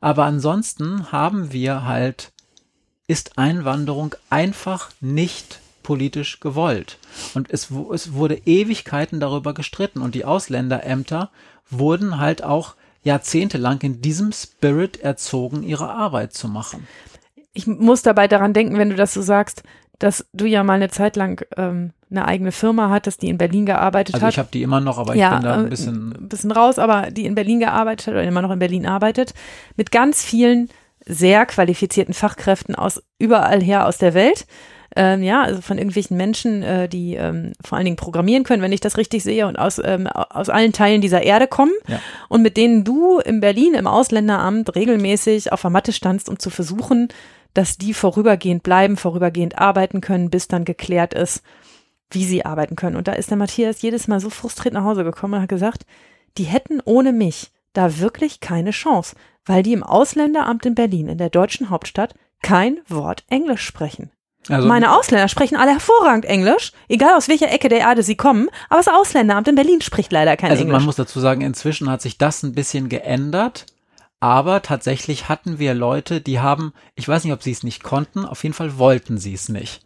[0.00, 2.32] Aber ansonsten haben wir halt,
[3.10, 6.96] ist Einwanderung einfach nicht politisch gewollt.
[7.34, 11.30] Und es, es wurde Ewigkeiten darüber gestritten und die Ausländerämter
[11.70, 16.86] wurden halt auch jahrzehntelang in diesem Spirit erzogen, ihre Arbeit zu machen.
[17.52, 19.64] Ich muss dabei daran denken, wenn du das so sagst,
[19.98, 23.66] dass du ja mal eine Zeit lang ähm, eine eigene Firma hattest, die in Berlin
[23.66, 24.28] gearbeitet also hat.
[24.28, 26.28] Also ich habe die immer noch, aber ich ja, bin da ein äh, bisschen ein
[26.28, 29.34] bisschen raus, aber die in Berlin gearbeitet hat oder immer noch in Berlin arbeitet,
[29.76, 30.68] mit ganz vielen
[31.06, 34.46] sehr qualifizierten Fachkräften aus überall her aus der Welt.
[34.96, 38.72] Ähm, ja, also von irgendwelchen Menschen, äh, die ähm, vor allen Dingen programmieren können, wenn
[38.72, 42.00] ich das richtig sehe, und aus, ähm, aus allen Teilen dieser Erde kommen Ja.
[42.28, 46.50] und mit denen du in Berlin im Ausländeramt regelmäßig auf der Matte standst, um zu
[46.50, 47.08] versuchen,
[47.54, 51.42] dass die vorübergehend bleiben, vorübergehend arbeiten können, bis dann geklärt ist,
[52.10, 52.96] wie sie arbeiten können.
[52.96, 55.86] Und da ist der Matthias jedes Mal so frustriert nach Hause gekommen und hat gesagt,
[56.36, 61.18] die hätten ohne mich da wirklich keine Chance, weil die im Ausländeramt in Berlin, in
[61.18, 64.10] der deutschen Hauptstadt, kein Wort Englisch sprechen.
[64.48, 68.48] also Meine Ausländer sprechen alle hervorragend Englisch, egal aus welcher Ecke der Erde sie kommen,
[68.68, 70.86] aber das Ausländeramt in Berlin spricht leider kein Also man Englisch.
[70.86, 73.66] muss dazu sagen, inzwischen hat sich das ein bisschen geändert.
[74.22, 78.26] Aber tatsächlich hatten wir Leute, die haben, ich weiß nicht, ob sie es nicht konnten,
[78.26, 79.80] auf jeden Fall wollten sie es nicht.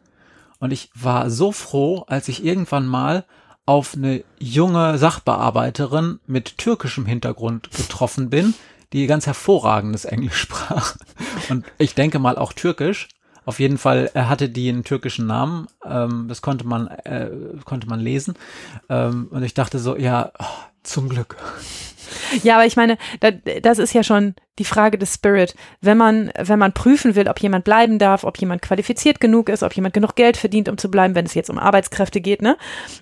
[0.59, 3.27] Und ich war so froh, als ich irgendwann mal
[3.67, 8.55] auf eine junge Sachbearbeiterin mit türkischem Hintergrund getroffen bin,
[8.93, 10.97] die ganz hervorragendes Englisch sprach.
[11.49, 13.09] Und ich denke mal auch türkisch.
[13.47, 15.67] Auf jeden Fall hatte die einen türkischen Namen.
[15.85, 17.31] Ähm, das konnte man, äh,
[17.65, 18.35] konnte man lesen.
[18.89, 20.33] Ähm, und ich dachte so, ja,
[20.85, 21.37] zum Glück.
[22.43, 25.55] Ja, aber ich meine, da, das ist ja schon die Frage des Spirit.
[25.81, 29.63] Wenn man, wenn man prüfen will, ob jemand bleiben darf, ob jemand qualifiziert genug ist,
[29.63, 32.57] ob jemand genug Geld verdient, um zu bleiben, wenn es jetzt um Arbeitskräfte geht, ne,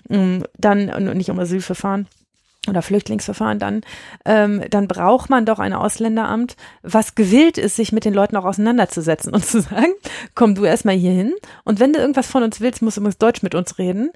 [0.09, 2.07] Mm, dann nicht um Asylverfahren
[2.67, 3.81] oder Flüchtlingsverfahren, dann,
[4.25, 8.45] ähm, dann braucht man doch ein Ausländeramt, was gewillt ist, sich mit den Leuten auch
[8.45, 9.93] auseinanderzusetzen und zu sagen,
[10.35, 13.17] komm du erstmal hier hin und wenn du irgendwas von uns willst, musst du übrigens
[13.17, 14.11] Deutsch mit uns reden.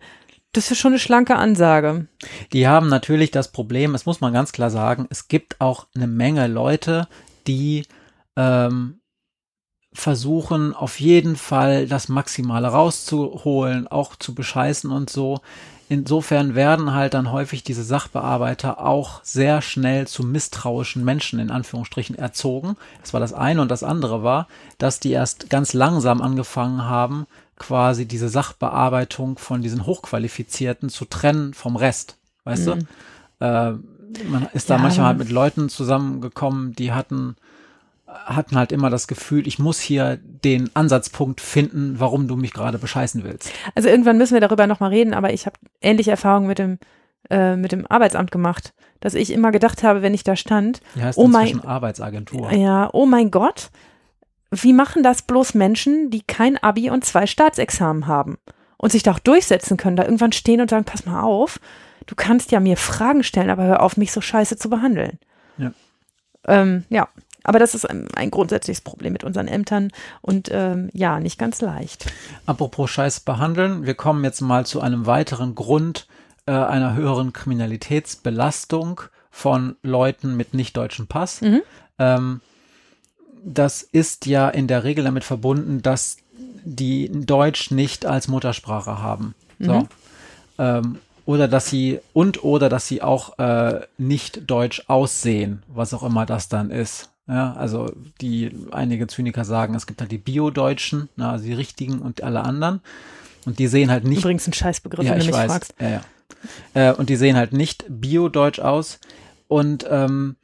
[0.53, 2.07] Das ist schon eine schlanke Ansage.
[2.53, 6.07] Die haben natürlich das Problem, das muss man ganz klar sagen, es gibt auch eine
[6.07, 7.07] Menge Leute,
[7.45, 7.85] die
[8.35, 8.99] ähm,
[9.93, 15.41] versuchen auf jeden Fall das Maximale rauszuholen, auch zu bescheißen und so.
[15.89, 22.15] Insofern werden halt dann häufig diese Sachbearbeiter auch sehr schnell zu misstrauischen Menschen in Anführungsstrichen
[22.15, 22.75] erzogen.
[23.01, 27.25] Das war das eine und das andere war, dass die erst ganz langsam angefangen haben,
[27.58, 32.18] quasi diese Sachbearbeitung von diesen Hochqualifizierten zu trennen vom Rest.
[32.43, 32.86] Weißt Mhm.
[33.39, 33.45] du?
[33.45, 33.74] Äh,
[34.30, 37.36] man ist da Ja, manchmal halt mit Leuten zusammengekommen, die hatten
[38.08, 42.78] hatten halt immer das Gefühl, ich muss hier den Ansatzpunkt finden, warum du mich gerade
[42.78, 43.51] bescheißen willst.
[43.76, 46.80] Also irgendwann müssen wir darüber nochmal reden, aber ich habe ähnliche Erfahrungen mit dem,
[47.30, 51.03] äh, mit dem Arbeitsamt gemacht, dass ich immer gedacht habe, wenn ich da stand, Die
[51.03, 52.51] heißt Oh mein- Arbeitsagentur.
[52.53, 53.72] ja, oh mein Gott,
[54.51, 58.37] wie machen das bloß Menschen, die kein Abi und zwei Staatsexamen haben
[58.77, 61.59] und sich da auch durchsetzen können, da irgendwann stehen und sagen, pass mal auf,
[62.05, 65.19] du kannst ja mir Fragen stellen, aber hör auf, mich so scheiße zu behandeln.
[65.57, 65.71] Ja.
[66.47, 67.07] Ähm, ja.
[67.43, 69.91] Aber das ist ein, ein grundsätzliches Problem mit unseren Ämtern
[70.21, 72.11] und ähm, ja, nicht ganz leicht.
[72.45, 76.07] Apropos Scheiß behandeln, wir kommen jetzt mal zu einem weiteren Grund
[76.45, 78.99] äh, einer höheren Kriminalitätsbelastung
[79.31, 81.39] von Leuten mit nicht deutschem Pass.
[81.39, 81.61] Mhm.
[81.99, 82.41] Ähm,
[83.47, 86.17] das ist ja in der Regel damit verbunden, dass
[86.65, 89.35] die Deutsch nicht als Muttersprache haben.
[89.59, 89.79] So.
[89.79, 89.87] Mhm.
[90.59, 96.03] Ähm, oder dass sie und oder dass sie auch äh, nicht deutsch aussehen, was auch
[96.03, 97.09] immer das dann ist.
[97.27, 97.91] Ja, also
[98.21, 102.43] die einige Zyniker sagen, es gibt halt die Bio-Deutschen, na, also die richtigen und alle
[102.43, 102.81] anderen.
[103.45, 105.51] Und die sehen halt nicht Übrigens ein Scheißbegriff, ja, wenn du ich mich weiß.
[105.51, 105.73] fragst.
[105.79, 106.01] Ja, ja.
[106.73, 108.99] Äh, und die sehen halt nicht biodeutsch aus.
[109.49, 110.37] Und ähm,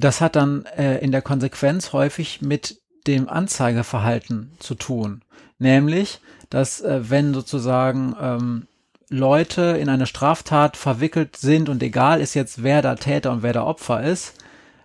[0.00, 5.22] das hat dann äh, in der Konsequenz häufig mit dem Anzeigeverhalten zu tun.
[5.58, 6.20] Nämlich,
[6.50, 8.66] dass äh, wenn sozusagen ähm,
[9.08, 13.52] Leute in eine Straftat verwickelt sind und egal ist jetzt, wer da Täter und wer
[13.52, 14.34] da Opfer ist,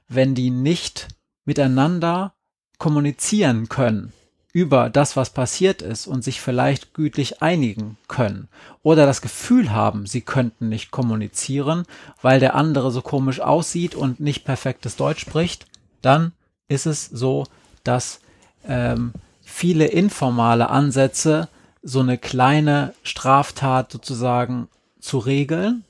[0.08, 1.08] wenn die nicht
[1.46, 2.34] miteinander
[2.78, 4.14] kommunizieren können
[4.54, 8.50] über das, was passiert ist und sich vielleicht gütlich einigen können
[8.84, 11.86] oder das Gefühl haben, sie könnten nicht kommunizieren,
[12.22, 15.68] weil der andere so komisch aussieht und nicht perfektes Deutsch spricht,
[16.02, 16.34] dann
[16.68, 17.46] ist es so,
[17.84, 18.20] dass
[18.68, 21.48] ähm, viele informale Ansätze,
[21.84, 24.68] so eine kleine Straftat sozusagen
[25.00, 25.84] zu regeln,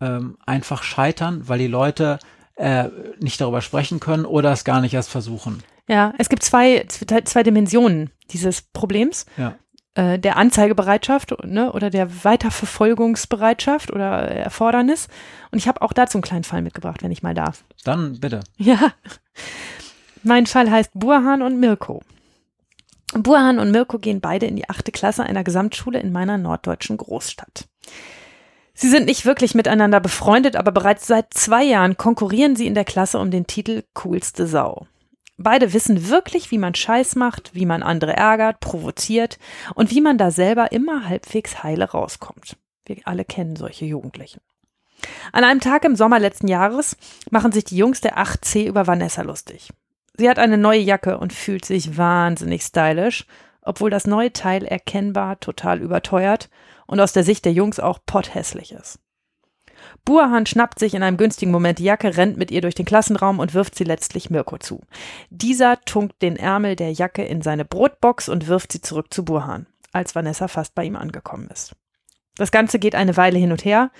[0.00, 2.18] ähm, einfach scheitern, weil die Leute
[2.56, 5.62] äh, nicht darüber sprechen können oder es gar nicht erst versuchen.
[5.88, 9.26] Ja, es gibt zwei, zwei Dimensionen dieses Problems.
[9.36, 9.56] Ja.
[9.96, 15.08] Äh, der Anzeigebereitschaft ne, oder der Weiterverfolgungsbereitschaft oder Erfordernis.
[15.50, 17.64] Und ich habe auch dazu einen kleinen Fall mitgebracht, wenn ich mal darf.
[17.84, 18.40] Dann bitte.
[18.56, 18.92] Ja.
[20.22, 22.02] Mein Fall heißt Burhan und Mirko.
[23.14, 27.68] Burhan und Mirko gehen beide in die achte Klasse einer Gesamtschule in meiner norddeutschen Großstadt.
[28.74, 32.84] Sie sind nicht wirklich miteinander befreundet, aber bereits seit zwei Jahren konkurrieren sie in der
[32.84, 34.86] Klasse um den Titel coolste Sau.
[35.38, 39.38] Beide wissen wirklich, wie man Scheiß macht, wie man andere ärgert, provoziert
[39.74, 42.56] und wie man da selber immer halbwegs heile rauskommt.
[42.86, 44.40] Wir alle kennen solche Jugendlichen.
[45.32, 46.96] An einem Tag im Sommer letzten Jahres
[47.30, 49.70] machen sich die Jungs der 8C über Vanessa lustig.
[50.16, 53.26] Sie hat eine neue Jacke und fühlt sich wahnsinnig stylisch,
[53.60, 56.48] obwohl das neue Teil erkennbar total überteuert
[56.86, 58.98] und aus der Sicht der Jungs auch potthässlich ist.
[60.04, 63.38] Burhan schnappt sich in einem günstigen Moment die Jacke, rennt mit ihr durch den Klassenraum
[63.38, 64.80] und wirft sie letztlich Mirko zu.
[65.30, 69.66] Dieser tunkt den Ärmel der Jacke in seine Brotbox und wirft sie zurück zu Burhan,
[69.92, 71.74] als Vanessa fast bei ihm angekommen ist.
[72.36, 73.90] Das Ganze geht eine Weile hin und her,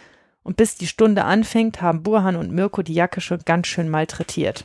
[0.43, 4.64] und bis die Stunde anfängt, haben Burhan und Mirko die Jacke schon ganz schön malträtiert.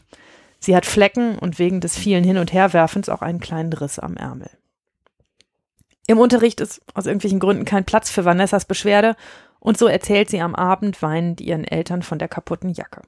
[0.59, 4.15] Sie hat Flecken und wegen des vielen Hin- und Herwerfens auch einen kleinen Riss am
[4.15, 4.51] Ärmel.
[6.07, 9.15] Im Unterricht ist aus irgendwelchen Gründen kein Platz für Vanessas Beschwerde
[9.59, 13.01] und so erzählt sie am Abend weinend ihren Eltern von der kaputten Jacke.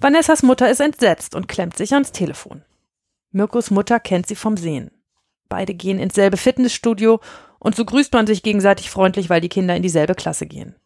[0.00, 2.62] Vanessas Mutter ist entsetzt und klemmt sich ans Telefon.
[3.30, 4.90] Mirkos Mutter kennt sie vom Sehen.
[5.48, 7.20] Beide gehen ins selbe Fitnessstudio
[7.58, 10.76] und so grüßt man sich gegenseitig freundlich, weil die Kinder in dieselbe Klasse gehen.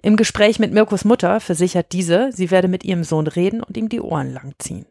[0.00, 3.88] Im Gespräch mit Mirkos Mutter versichert diese, sie werde mit ihrem Sohn reden und ihm
[3.88, 4.86] die Ohren langziehen.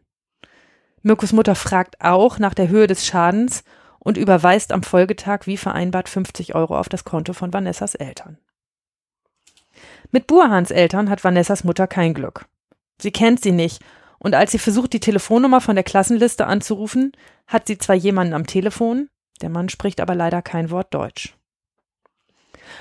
[1.02, 3.64] Mirkos Mutter fragt auch nach der Höhe des Schadens
[4.08, 8.38] und überweist am Folgetag wie vereinbart 50 Euro auf das Konto von Vanessas Eltern.
[10.10, 12.46] Mit Burhans Eltern hat Vanessas Mutter kein Glück.
[12.98, 13.84] Sie kennt sie nicht
[14.18, 17.12] und als sie versucht, die Telefonnummer von der Klassenliste anzurufen,
[17.46, 19.10] hat sie zwar jemanden am Telefon,
[19.42, 21.36] der Mann spricht aber leider kein Wort Deutsch.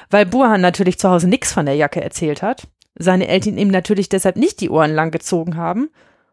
[0.09, 4.07] Weil Burhan natürlich zu Hause nichts von der Jacke erzählt hat, seine Eltern ihm natürlich
[4.07, 5.89] deshalb nicht die Ohren lang gezogen haben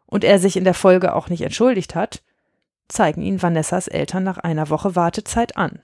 [0.07, 2.23] und er sich in der Folge auch nicht entschuldigt hat,
[2.89, 5.81] zeigen ihn Vanessas Eltern nach einer Woche Wartezeit an.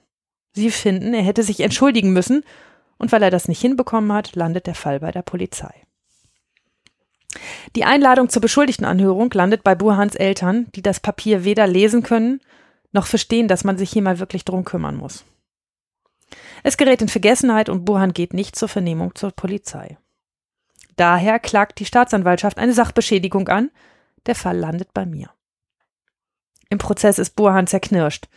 [0.53, 2.45] Sie finden, er hätte sich entschuldigen müssen,
[2.99, 5.73] und weil er das nicht hinbekommen hat, landet der Fall bei der Polizei.
[7.77, 12.41] Die Einladung zur Beschuldigtenanhörung landet bei Burhans Eltern, die das Papier weder lesen können,
[12.93, 15.25] noch verstehen, dass man sich hier mal wirklich drum kümmern muss.
[16.63, 19.97] Es gerät in Vergessenheit und Burhan geht nicht zur Vernehmung zur Polizei.
[20.97, 23.71] Daher klagt die Staatsanwaltschaft eine Sachbeschädigung an.
[24.27, 25.31] Der Fall landet bei mir.
[26.71, 28.29] Im Prozess ist Burhan zerknirscht.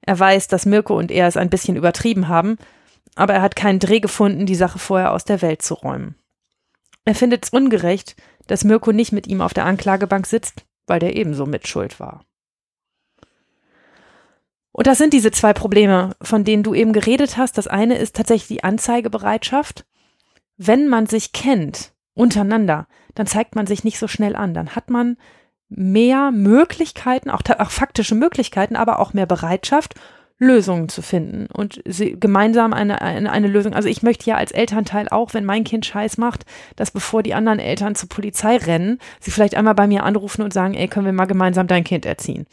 [0.00, 2.58] Er weiß, dass Mirko und er es ein bisschen übertrieben haben,
[3.14, 6.16] aber er hat keinen Dreh gefunden, die Sache vorher aus der Welt zu räumen.
[7.04, 8.16] Er findet es ungerecht,
[8.46, 12.24] dass Mirko nicht mit ihm auf der Anklagebank sitzt, weil der ebenso mitschuld war.
[14.72, 17.56] Und das sind diese zwei Probleme, von denen du eben geredet hast.
[17.58, 19.86] Das eine ist tatsächlich die Anzeigebereitschaft.
[20.56, 24.52] Wenn man sich kennt untereinander, dann zeigt man sich nicht so schnell an.
[24.52, 25.16] Dann hat man
[25.76, 29.94] mehr Möglichkeiten, auch, auch faktische Möglichkeiten, aber auch mehr Bereitschaft,
[30.38, 33.72] Lösungen zu finden und sie, gemeinsam eine, eine, eine Lösung.
[33.72, 36.44] Also ich möchte ja als Elternteil auch, wenn mein Kind Scheiß macht,
[36.74, 40.52] dass bevor die anderen Eltern zur Polizei rennen, sie vielleicht einmal bei mir anrufen und
[40.52, 42.46] sagen, ey, können wir mal gemeinsam dein Kind erziehen.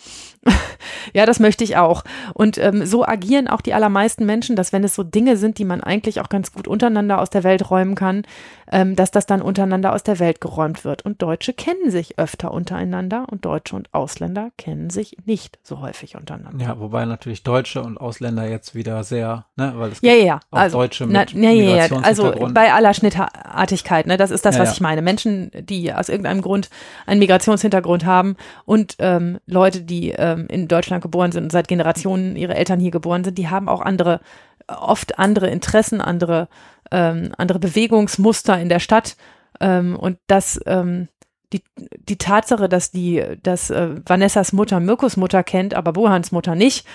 [1.14, 2.04] ja, das möchte ich auch.
[2.34, 5.66] Und ähm, so agieren auch die allermeisten Menschen, dass wenn es so Dinge sind, die
[5.66, 8.24] man eigentlich auch ganz gut untereinander aus der Welt räumen kann,
[8.72, 11.04] ähm, dass das dann untereinander aus der Welt geräumt wird.
[11.04, 16.16] Und Deutsche kennen sich öfter untereinander und Deutsche und Ausländer kennen sich nicht so häufig
[16.16, 16.64] untereinander.
[16.64, 20.40] Ja, wobei natürlich Deutsche und Ausländer jetzt wieder sehr, ne, weil es ja, ja, ja.
[20.50, 21.98] auch also, Deutsche mit na, ja, ja, ja.
[22.02, 24.74] Also bei aller Schnittartigkeit, ne, das ist das, Ja, was ja.
[24.74, 25.02] ich meine.
[25.02, 26.70] Menschen, die aus irgendeinem Grund
[27.06, 32.36] einen Migrationshintergrund haben und ähm, Leute, die ähm, in Deutschland geboren sind und seit Generationen
[32.36, 34.20] ihre Eltern hier geboren sind, die haben auch andere,
[34.68, 36.48] oft andere Interessen, andere,
[36.92, 39.16] ähm, andere Bewegungsmuster in der Stadt
[39.60, 41.08] ähm, und das ähm,
[41.54, 41.64] die,
[42.08, 46.88] die Tatsache, dass die, dass äh, Vanessas Mutter Mirkus Mutter kennt, aber Bohans Mutter nicht,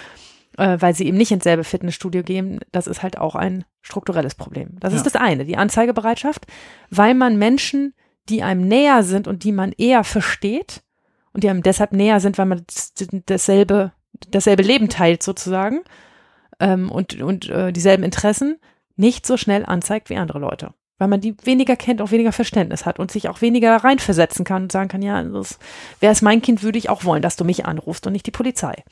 [0.56, 4.34] äh, weil sie eben nicht ins selbe Fitnessstudio gehen, das ist halt auch ein strukturelles
[4.34, 4.76] Problem.
[4.80, 4.98] Das Ja.
[4.98, 6.46] ist das eine, die Anzeigebereitschaft,
[6.90, 7.92] weil man Menschen,
[8.28, 10.82] die einem näher sind und die man eher versteht
[11.36, 12.94] und die einem deshalb näher sind, weil man das-
[13.26, 13.92] dasselbe,
[14.30, 15.80] dasselbe Leben teilt sozusagen
[16.58, 18.56] ähm, und, und äh, dieselben Interessen,
[18.96, 20.72] nicht so schnell anzeigt wie andere Leute.
[20.96, 24.62] Weil man die weniger kennt, auch weniger Verständnis hat und sich auch weniger reinversetzen kann
[24.62, 25.22] und sagen kann, ja,
[26.00, 28.30] wäre es mein Kind, würde ich auch wollen, dass du mich anrufst und nicht die
[28.30, 28.82] Polizei.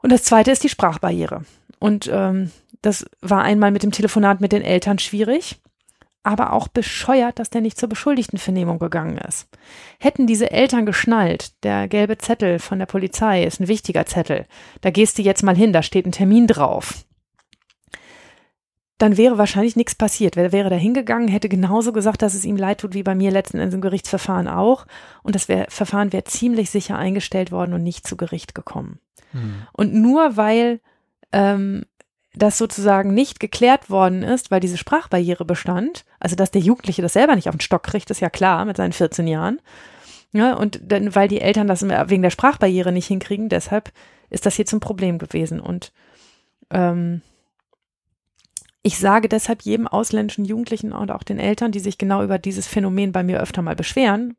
[0.00, 1.44] Und das zweite ist die Sprachbarriere.
[1.80, 2.52] Und ähm,
[2.82, 5.58] das war einmal mit dem Telefonat mit den Eltern schwierig,
[6.26, 9.48] aber auch bescheuert, dass der nicht zur Beschuldigtenvernehmung gegangen ist.
[10.00, 14.46] Hätten diese Eltern geschnallt, der gelbe Zettel von der Polizei ist ein wichtiger Zettel,
[14.80, 17.04] da gehst du jetzt mal hin, da steht ein Termin drauf.
[18.98, 20.36] Dann wäre wahrscheinlich nichts passiert.
[20.36, 23.30] Wer wäre da hingegangen, hätte genauso gesagt, dass es ihm leid tut, wie bei mir
[23.30, 24.86] letzten Endes im Gerichtsverfahren auch.
[25.22, 28.98] Und das wär, Verfahren wäre ziemlich sicher eingestellt worden und nicht zu Gericht gekommen.
[29.32, 29.66] Hm.
[29.74, 30.80] Und nur weil
[31.30, 31.84] ähm,
[32.36, 37.14] das sozusagen nicht geklärt worden ist, weil diese Sprachbarriere bestand, also dass der Jugendliche das
[37.14, 39.58] selber nicht auf den Stock kriegt, ist ja klar mit seinen 14 Jahren.
[40.32, 43.90] Ja, und dann, weil die Eltern das wegen der Sprachbarriere nicht hinkriegen, deshalb
[44.28, 45.60] ist das hier zum Problem gewesen.
[45.60, 45.92] Und
[46.70, 47.22] ähm,
[48.82, 52.66] ich sage deshalb jedem ausländischen Jugendlichen und auch den Eltern, die sich genau über dieses
[52.66, 54.36] Phänomen bei mir öfter mal beschweren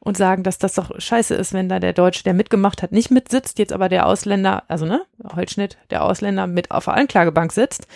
[0.00, 3.10] und sagen, dass das doch scheiße ist, wenn da der Deutsche, der mitgemacht hat, nicht
[3.10, 5.02] mitsitzt, jetzt aber der Ausländer, also ne,
[5.34, 7.86] Holzschnitt, der Ausländer mit auf der Anklagebank sitzt,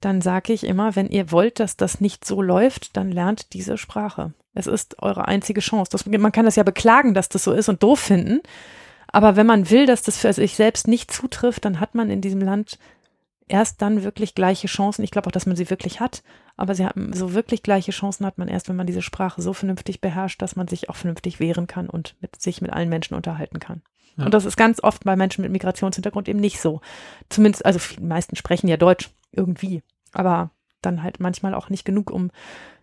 [0.00, 3.76] dann sage ich immer, wenn ihr wollt, dass das nicht so läuft, dann lernt diese
[3.76, 4.32] Sprache.
[4.54, 5.90] Es ist eure einzige Chance.
[5.90, 8.40] Das, man kann das ja beklagen, dass das so ist und doof finden.
[9.08, 12.20] Aber wenn man will, dass das für sich selbst nicht zutrifft, dann hat man in
[12.20, 12.78] diesem Land
[13.48, 15.02] erst dann wirklich gleiche Chancen.
[15.02, 16.22] Ich glaube auch, dass man sie wirklich hat.
[16.56, 19.52] Aber sie haben so wirklich gleiche Chancen hat man erst, wenn man diese Sprache so
[19.52, 23.14] vernünftig beherrscht, dass man sich auch vernünftig wehren kann und mit sich mit allen Menschen
[23.14, 23.82] unterhalten kann.
[24.16, 24.24] Ja.
[24.24, 26.80] Und das ist ganz oft bei Menschen mit Migrationshintergrund eben nicht so.
[27.28, 29.82] Zumindest, also die meisten sprechen ja Deutsch irgendwie,
[30.12, 32.30] aber dann halt manchmal auch nicht genug, um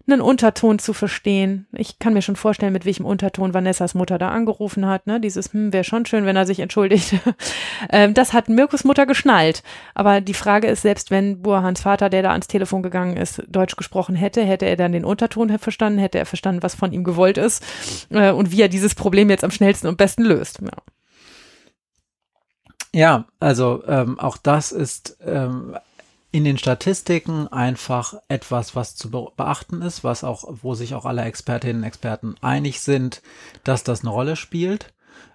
[0.05, 1.65] einen Unterton zu verstehen.
[1.71, 5.07] Ich kann mir schon vorstellen, mit welchem Unterton Vanessas Mutter da angerufen hat.
[5.07, 5.21] Ne?
[5.21, 7.15] Dieses, hm, wäre schon schön, wenn er sich entschuldigt.
[7.89, 9.63] ähm, das hat Mirkus Mutter geschnallt.
[9.95, 13.77] Aber die Frage ist, selbst wenn Burhans Vater, der da ans Telefon gegangen ist, Deutsch
[13.77, 17.37] gesprochen hätte, hätte er dann den Unterton verstanden, hätte er verstanden, was von ihm gewollt
[17.37, 17.63] ist
[18.09, 20.59] äh, und wie er dieses Problem jetzt am schnellsten und besten löst.
[20.61, 20.71] Ja.
[22.95, 25.75] Ja, also ähm, auch das ist ähm,
[26.33, 31.05] in den Statistiken einfach etwas, was zu be beachten ist, was auch, wo sich auch
[31.05, 33.21] alle Expertinnen und Experten einig sind,
[33.63, 34.93] dass das eine Rolle spielt.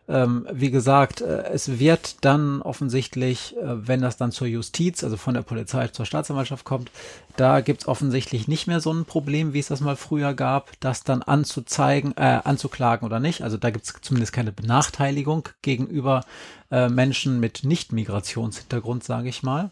[0.08, 5.16] Ähm, wie gesagt, äh, es wird dann offensichtlich, äh, wenn das dann zur Justiz, also
[5.16, 6.90] von der Polizei zur Staatsanwaltschaft kommt,
[7.36, 11.04] da gibt's offensichtlich nicht mehr so ein Problem, wie es das mal früher gab, das
[11.04, 13.42] dann anzuzeigen, äh, anzuklagen oder nicht.
[13.42, 16.24] Also da gibt's zumindest keine Benachteiligung gegenüber
[16.72, 19.70] äh, Menschen mit Nicht-Migrationshintergrund, sage ich mal.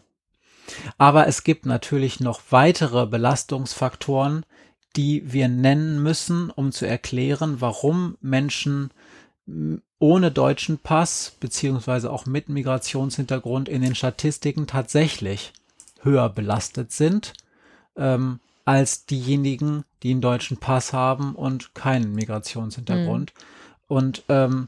[0.97, 4.45] Aber es gibt natürlich noch weitere Belastungsfaktoren,
[4.95, 8.91] die wir nennen müssen, um zu erklären, warum Menschen
[9.47, 15.53] m, ohne deutschen Pass beziehungsweise auch mit Migrationshintergrund in den Statistiken tatsächlich
[16.01, 17.33] höher belastet sind
[17.95, 23.33] ähm, als diejenigen, die einen deutschen Pass haben und keinen Migrationshintergrund.
[23.87, 24.67] Und ähm,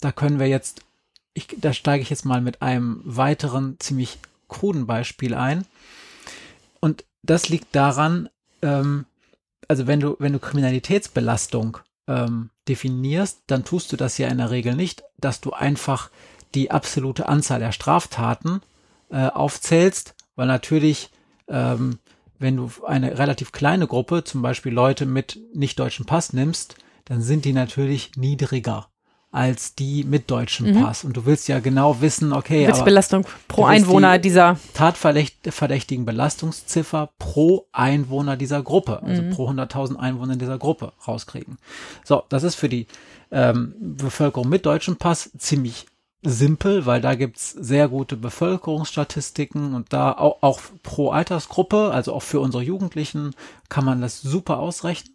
[0.00, 0.82] da können wir jetzt,
[1.34, 4.18] ich, da steige ich jetzt mal mit einem weiteren ziemlich
[4.48, 5.66] kruden Beispiel ein.
[6.80, 8.28] Und das liegt daran,
[8.62, 9.06] ähm,
[9.68, 14.50] also wenn du, wenn du Kriminalitätsbelastung ähm, definierst, dann tust du das ja in der
[14.50, 16.10] Regel nicht, dass du einfach
[16.54, 18.60] die absolute Anzahl der Straftaten
[19.10, 21.10] äh, aufzählst, weil natürlich,
[21.48, 21.98] ähm,
[22.38, 26.76] wenn du eine relativ kleine Gruppe, zum Beispiel Leute mit nicht deutschem Pass nimmst,
[27.06, 28.88] dann sind die natürlich niedriger
[29.34, 30.82] als die mit deutschem Mhm.
[30.82, 31.02] Pass.
[31.04, 34.56] Und du willst ja genau wissen, okay, aber Witzbelastung pro Einwohner die- dieser.
[34.74, 39.30] tatverdächtigen Belastungsziffer pro Einwohner dieser Gruppe, also Mhm.
[39.30, 41.58] pro 100.000 Einwohner dieser Gruppe rauskriegen.
[42.04, 42.86] So, das ist für die
[43.32, 45.86] ähm, Bevölkerung mit deutschem Pass ziemlich
[46.22, 52.22] simpel, weil da gibt's sehr gute Bevölkerungsstatistiken und da auch, auch pro Altersgruppe, also auch
[52.22, 53.34] für unsere Jugendlichen,
[53.68, 55.13] kann man das super ausrechnen.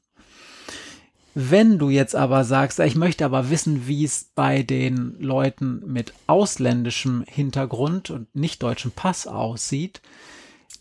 [1.41, 6.11] Wenn du jetzt aber sagst, ich möchte aber wissen, wie es bei den Leuten mit
[6.27, 10.01] ausländischem Hintergrund und nicht deutschem Pass aussieht,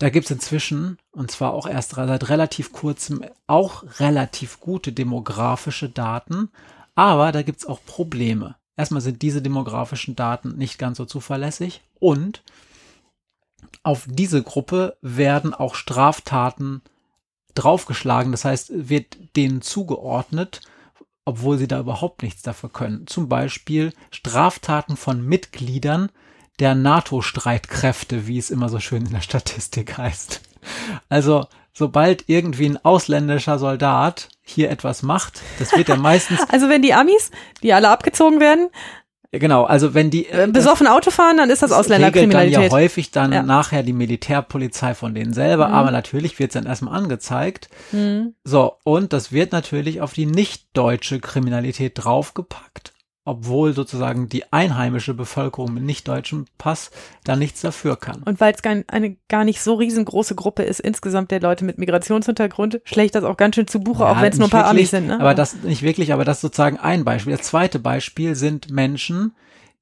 [0.00, 6.50] da gibt's inzwischen, und zwar auch erst seit relativ kurzem, auch relativ gute demografische Daten,
[6.96, 8.56] aber da gibt's auch Probleme.
[8.76, 12.42] Erstmal sind diese demografischen Daten nicht ganz so zuverlässig und
[13.84, 16.82] auf diese Gruppe werden auch Straftaten
[17.58, 18.32] draufgeschlagen.
[18.32, 20.60] Das heißt, wird denen zugeordnet,
[21.24, 23.06] obwohl sie da überhaupt nichts dafür können.
[23.06, 26.10] Zum Beispiel Straftaten von Mitgliedern,
[26.58, 30.40] der NATO-Streitkräfte, wie es immer so schön in der Statistik heißt.
[31.08, 36.40] Also sobald irgendwie ein ausländischer Soldat hier etwas macht, das wird ja meistens.
[36.48, 37.30] Also wenn die Amis,
[37.62, 38.70] die alle abgezogen werden,
[39.30, 42.56] Genau, also wenn die äh, besoffen Auto fahren, dann ist das Ausländerkriminalität.
[42.56, 43.42] dann ja häufig dann ja.
[43.42, 45.74] nachher die Militärpolizei von denen selber, mhm.
[45.74, 47.68] aber natürlich wird es dann erstmal angezeigt.
[47.92, 48.34] Mhm.
[48.44, 52.94] So, und das wird natürlich auf die nicht deutsche Kriminalität draufgepackt
[53.28, 56.90] obwohl sozusagen die einheimische Bevölkerung mit nicht deutschem Pass
[57.24, 58.22] da nichts dafür kann.
[58.22, 61.76] Und weil es gar, eine gar nicht so riesengroße Gruppe ist insgesamt der Leute mit
[61.76, 64.64] Migrationshintergrund, schlägt das auch ganz schön zu Buche, ja, auch wenn es nur ein paar
[64.64, 65.06] wirklich, Amis sind.
[65.08, 65.20] Ne?
[65.20, 67.36] Aber das nicht wirklich, aber das ist sozusagen ein Beispiel.
[67.36, 69.34] Das zweite Beispiel sind Menschen,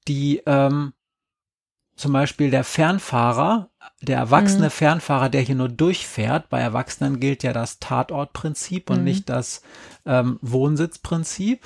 [0.09, 0.91] die ähm,
[1.95, 3.69] zum Beispiel der Fernfahrer,
[4.01, 4.71] der erwachsene mhm.
[4.71, 9.03] Fernfahrer, der hier nur durchfährt, bei Erwachsenen gilt ja das Tatortprinzip und mhm.
[9.05, 9.61] nicht das
[10.05, 11.65] ähm, Wohnsitzprinzip.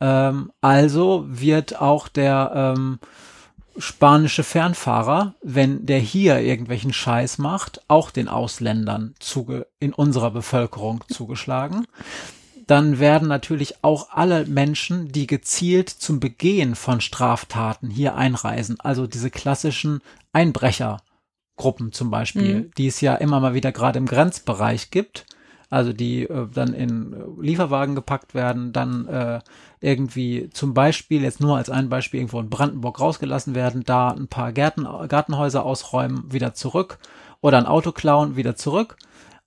[0.00, 2.98] Ähm, also wird auch der ähm,
[3.76, 11.04] spanische Fernfahrer, wenn der hier irgendwelchen Scheiß macht, auch den Ausländern zuge in unserer Bevölkerung
[11.08, 11.86] zugeschlagen.
[12.66, 19.06] Dann werden natürlich auch alle Menschen, die gezielt zum Begehen von Straftaten hier einreisen, also
[19.06, 20.00] diese klassischen
[20.32, 22.70] Einbrechergruppen zum Beispiel, mhm.
[22.78, 25.26] die es ja immer mal wieder gerade im Grenzbereich gibt,
[25.74, 29.40] also die äh, dann in äh, Lieferwagen gepackt werden, dann äh,
[29.80, 34.28] irgendwie zum Beispiel, jetzt nur als ein Beispiel, irgendwo in Brandenburg rausgelassen werden, da ein
[34.28, 36.98] paar Gärten, Gartenhäuser ausräumen, wieder zurück
[37.40, 38.96] oder ein Auto klauen, wieder zurück.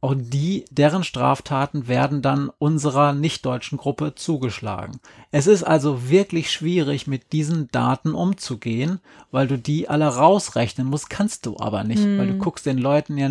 [0.07, 5.01] Auch die, deren Straftaten werden dann unserer nicht-deutschen Gruppe zugeschlagen.
[5.31, 9.01] Es ist also wirklich schwierig, mit diesen Daten umzugehen,
[9.31, 12.17] weil du die alle rausrechnen musst, kannst du aber nicht, hm.
[12.17, 12.39] weil du hm.
[12.39, 13.29] guckst den Leuten ja,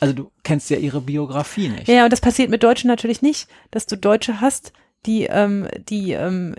[0.00, 1.86] also du kennst ja ihre Biografie nicht.
[1.86, 4.72] Ja, und das passiert mit Deutschen natürlich nicht, dass du Deutsche hast,
[5.06, 6.56] die, ähm, die ähm,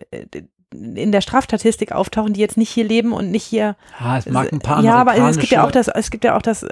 [0.72, 3.76] in der Strafstatistik auftauchen, die jetzt nicht hier leben und nicht hier.
[3.98, 6.38] Ah, es mag ein paar Ja, aber es gibt ja auch das, es gibt ja
[6.38, 6.66] auch das,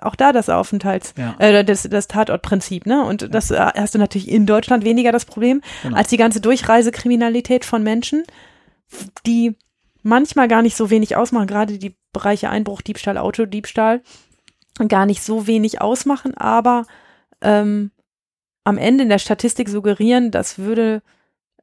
[0.00, 1.34] auch da das Aufenthalts, ja.
[1.38, 3.04] äh, das, das Tatortprinzip, ne?
[3.04, 3.28] Und ja.
[3.28, 5.96] das äh, hast du natürlich in Deutschland weniger das Problem genau.
[5.96, 8.22] als die ganze Durchreisekriminalität von Menschen,
[9.26, 9.56] die
[10.02, 14.02] manchmal gar nicht so wenig ausmachen, gerade die Bereiche Einbruch, Diebstahl, Autodiebstahl,
[14.88, 16.86] gar nicht so wenig ausmachen, aber
[17.40, 17.90] ähm,
[18.64, 21.02] am Ende in der Statistik suggerieren, das würde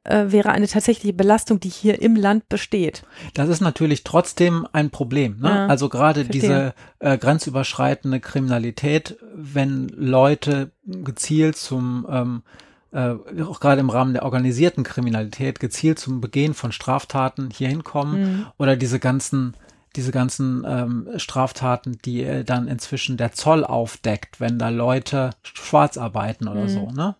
[0.08, 3.02] äh, wäre eine tatsächliche Belastung, die hier im Land besteht.
[3.34, 5.38] Das ist natürlich trotzdem ein Problem.
[5.40, 5.48] Ne?
[5.48, 12.42] Ja, also gerade diese äh, grenzüberschreitende Kriminalität, wenn Leute gezielt zum ähm,
[12.90, 18.20] äh, auch gerade im Rahmen der organisierten Kriminalität gezielt zum Begehen von Straftaten hier hinkommen
[18.20, 18.46] mhm.
[18.56, 19.54] oder diese ganzen
[19.96, 25.96] diese ganzen ähm, Straftaten, die äh, dann inzwischen der Zoll aufdeckt, wenn da Leute schwarz
[25.96, 26.68] arbeiten oder mhm.
[26.68, 27.16] so, ne?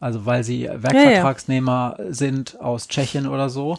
[0.00, 2.12] Also weil sie Werkvertragsnehmer ja, ja.
[2.12, 3.78] sind aus Tschechien oder so.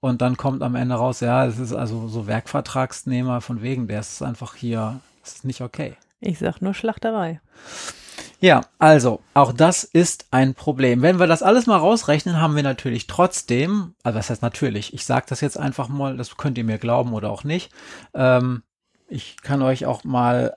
[0.00, 4.00] Und dann kommt am Ende raus, ja, es ist also so Werkvertragsnehmer von wegen, der
[4.00, 5.94] ist einfach hier, das ist nicht okay.
[6.20, 7.40] Ich sag nur Schlachterei.
[8.40, 11.02] Ja, also auch das ist ein Problem.
[11.02, 15.04] Wenn wir das alles mal rausrechnen, haben wir natürlich trotzdem, also was heißt natürlich, ich
[15.04, 17.70] sage das jetzt einfach mal, das könnt ihr mir glauben oder auch nicht.
[18.14, 18.62] Ähm,
[19.08, 20.56] ich kann euch auch mal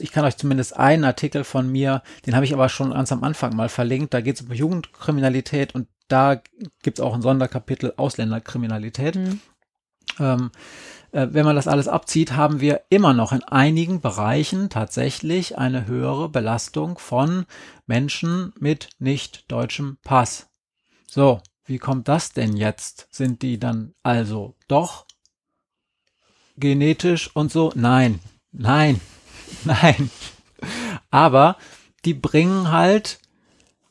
[0.00, 3.24] ich kann euch zumindest einen Artikel von mir, den habe ich aber schon ganz am
[3.24, 6.40] Anfang mal verlinkt, da geht es um Jugendkriminalität und da
[6.82, 9.16] gibt es auch ein Sonderkapitel Ausländerkriminalität.
[9.16, 9.40] Mhm.
[10.20, 10.50] Ähm,
[11.12, 15.86] äh, wenn man das alles abzieht, haben wir immer noch in einigen Bereichen tatsächlich eine
[15.86, 17.46] höhere Belastung von
[17.86, 20.48] Menschen mit nicht deutschem Pass.
[21.06, 23.08] So, wie kommt das denn jetzt?
[23.10, 25.06] Sind die dann also doch
[26.56, 27.72] genetisch und so?
[27.74, 28.20] Nein,
[28.52, 29.00] nein,
[29.64, 30.10] Nein.
[31.10, 31.56] Aber
[32.04, 33.18] die bringen halt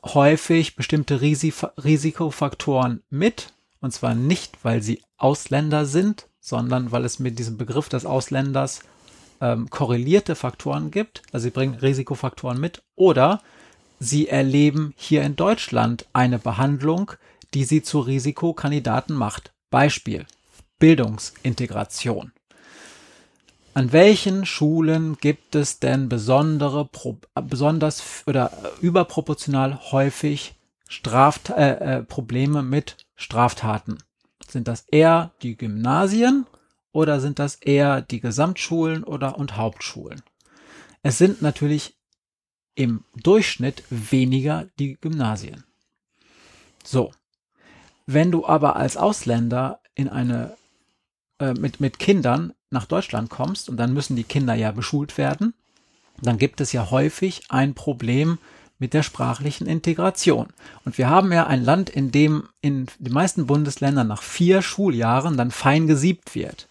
[0.04, 3.54] häufig bestimmte Risikofaktoren mit.
[3.80, 8.82] Und zwar nicht, weil sie Ausländer sind, sondern weil es mit diesem Begriff des Ausländers
[9.42, 11.22] ähm, korrelierte Faktoren gibt.
[11.32, 12.84] Also sie bringen Risikofaktoren mit.
[12.96, 13.42] Oder
[14.00, 17.12] sie erleben hier in Deutschland eine Behandlung,
[17.54, 19.54] die sie zu Risikokandidaten macht.
[19.70, 20.26] Beispiel
[20.80, 22.32] Bildungsintegration.
[23.76, 26.88] An welchen Schulen gibt es denn besondere,
[27.42, 28.52] besonders oder
[28.82, 30.56] überproportional häufig
[30.88, 33.98] Straft äh, äh, Probleme mit Straftaten?
[34.48, 36.46] Sind das eher die Gymnasien
[36.92, 40.22] oder sind das eher die Gesamtschulen oder und Hauptschulen?
[41.02, 41.98] Es sind natürlich
[42.76, 45.64] im Durchschnitt weniger die Gymnasien.
[46.84, 47.12] So.
[48.06, 50.58] Wenn du aber als Ausländer in eine
[51.40, 55.54] äh, mit, mit Kindern nach Deutschland kommst und dann müssen die Kinder ja beschult werden,
[56.22, 58.38] dann gibt es ja häufig ein Problem
[58.80, 60.48] mit der sprachlichen Integration.
[60.84, 65.38] Und wir haben ja ein Land, in dem in den meisten Bundesländern nach vier Schuljahren
[65.38, 66.68] dann fein gesiebt wird.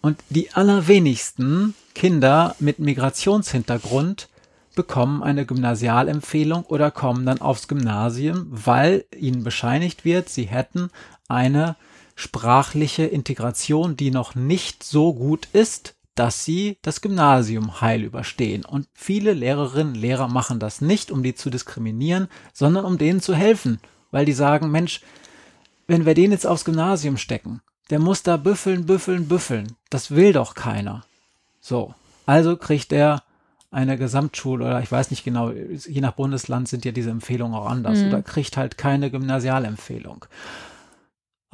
[0.00, 4.28] Und die allerwenigsten Kinder mit Migrationshintergrund
[4.74, 10.90] bekommen eine Gymnasialempfehlung oder kommen dann aufs Gymnasium, weil ihnen bescheinigt wird, sie hätten
[11.28, 11.76] eine
[12.14, 18.64] sprachliche Integration, die noch nicht so gut ist, dass sie das Gymnasium heil überstehen.
[18.64, 23.34] Und viele Lehrerinnen, Lehrer machen das nicht, um die zu diskriminieren, sondern um denen zu
[23.34, 23.80] helfen,
[24.12, 25.00] weil die sagen, Mensch,
[25.86, 27.60] wenn wir den jetzt aufs Gymnasium stecken,
[27.90, 29.76] der muss da büffeln, büffeln, büffeln.
[29.90, 31.04] Das will doch keiner.
[31.60, 31.94] So.
[32.26, 33.22] Also kriegt er
[33.70, 37.66] eine Gesamtschule oder ich weiß nicht genau, je nach Bundesland sind ja diese Empfehlungen auch
[37.66, 38.08] anders mhm.
[38.08, 40.24] oder kriegt halt keine Gymnasialempfehlung.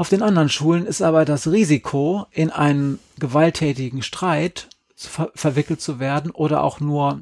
[0.01, 6.01] Auf den anderen Schulen ist aber das Risiko, in einen gewalttätigen Streit ver verwickelt zu
[6.01, 7.21] werden oder auch nur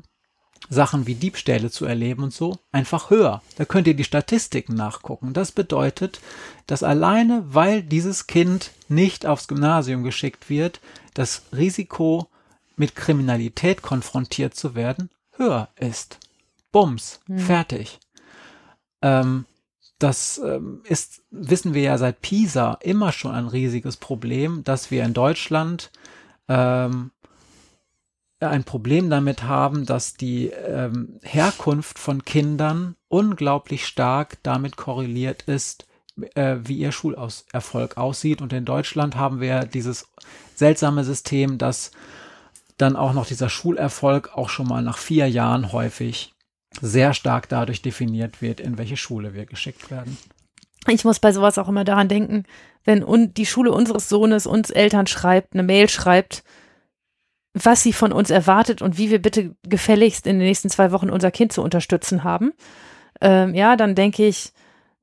[0.70, 3.42] Sachen wie Diebstähle zu erleben und so, einfach höher.
[3.56, 5.32] Da könnt ihr die Statistiken nachgucken.
[5.32, 6.20] Das bedeutet,
[6.68, 10.80] dass alleine, weil dieses Kind nicht aufs Gymnasium geschickt wird,
[11.14, 12.28] das Risiko,
[12.76, 16.20] mit Kriminalität konfrontiert zu werden, höher ist.
[16.70, 17.40] Bums, hm.
[17.40, 17.98] fertig.
[19.02, 19.46] Ähm,
[19.98, 25.04] das ähm, ist, wissen wir ja seit Pisa immer schon ein riesiges Problem, dass wir
[25.04, 25.90] in Deutschland
[26.48, 27.10] ähm,
[28.40, 35.86] ein Problem damit haben, dass die ähm, Herkunft von Kindern unglaublich stark damit korreliert ist,
[36.34, 38.40] äh, wie ihr Schulerfolg aussieht.
[38.40, 40.06] Und in Deutschland haben wir dieses
[40.54, 41.90] seltsame System, dass
[42.76, 46.32] dann auch noch dieser Schulerfolg auch schon mal nach vier Jahren häufig
[46.80, 50.16] sehr stark dadurch definiert wird, in welche Schule wir geschickt werden.
[50.86, 52.44] Ich muss bei sowas auch immer daran denken,
[52.84, 56.44] wenn die Schule unseres Sohnes uns Eltern schreibt, eine Mail schreibt,
[57.52, 61.10] was sie von uns erwartet und wie wir bitte gefälligst in den nächsten zwei Wochen
[61.10, 62.52] unser Kind zu unterstützen haben,
[63.20, 64.52] ähm, ja, dann denke ich,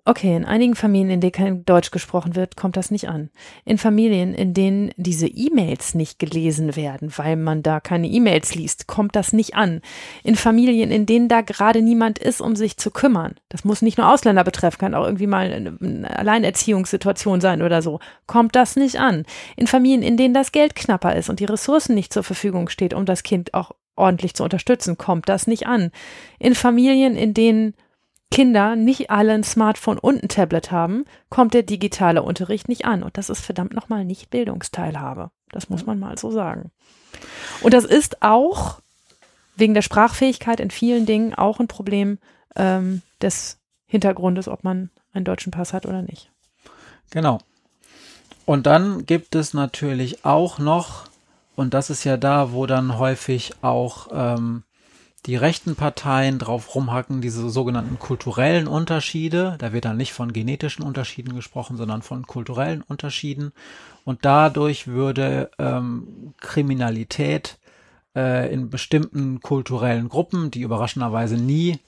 [0.08, 3.32] Okay, in einigen Familien, in denen kein Deutsch gesprochen wird, kommt das nicht an.
[3.66, 8.86] In Familien, in denen diese E-Mails nicht gelesen werden, weil man da keine E-Mails liest,
[8.86, 9.82] kommt das nicht an.
[10.24, 13.34] In Familien, in denen da gerade niemand ist, um sich zu kümmern.
[13.50, 18.00] Das muss nicht nur Ausländer betreffen, kann auch irgendwie mal eine Alleinerziehungssituation sein oder so.
[18.28, 19.26] Kommt das nicht an.
[19.56, 22.94] In Familien, in denen das Geld knapper ist und die Ressourcen nicht zur Verfügung steht,
[22.94, 25.90] um das Kind auch ordentlich zu unterstützen, kommt das nicht an.
[26.38, 27.74] In Familien, in denen
[28.32, 33.04] Kinder nicht alle ein Smartphone und ein Tablet haben, kommt der digitale Unterricht nicht an.
[33.04, 35.32] Und das ist verdammt nochmal nicht Bildungsteilhabe.
[35.52, 36.72] Das muss man mal so sagen.
[37.62, 38.80] Und das ist auch
[39.56, 42.20] wegen der Sprachfähigkeit in vielen Dingen auch ein Problem
[42.56, 46.30] ähm, des Hintergrundes, ob man einen deutschen Pass hat oder nicht.
[47.12, 47.40] Genau.
[48.46, 51.06] Und dann gibt es natürlich auch noch,
[51.56, 54.64] und das ist ja da, wo dann häufig auch ähm,
[55.26, 59.56] die rechten Parteien drauf rumhacken, diese sogenannten kulturellen Unterschiede.
[59.58, 63.52] Da wird dann nicht von genetischen Unterschieden gesprochen, sondern von kulturellen Unterschieden.
[64.04, 67.58] Und dadurch würde ähm, Kriminalität
[68.16, 71.80] äh, in bestimmten kulturellen Gruppen, die überraschenderweise nie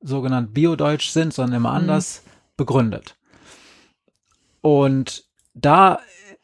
[0.00, 1.76] sogenannt biodeutsch sind, sondern immer mhm.
[1.76, 2.22] anders,
[2.56, 3.16] begründet.
[4.60, 5.24] Und
[5.54, 5.98] da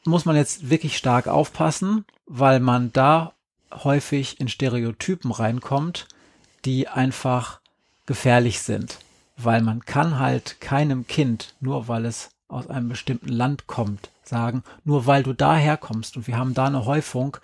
[0.05, 3.34] muss man jetzt wirklich stark aufpassen, weil man da
[3.83, 6.07] häufig in Stereotypen reinkommt,
[6.65, 7.61] die einfach
[8.07, 8.99] gefährlich sind.
[9.37, 14.63] Weil man kann halt keinem Kind, nur weil es aus einem bestimmten Land kommt, sagen,
[14.85, 17.37] nur weil du daher kommst und wir haben da eine Häufung,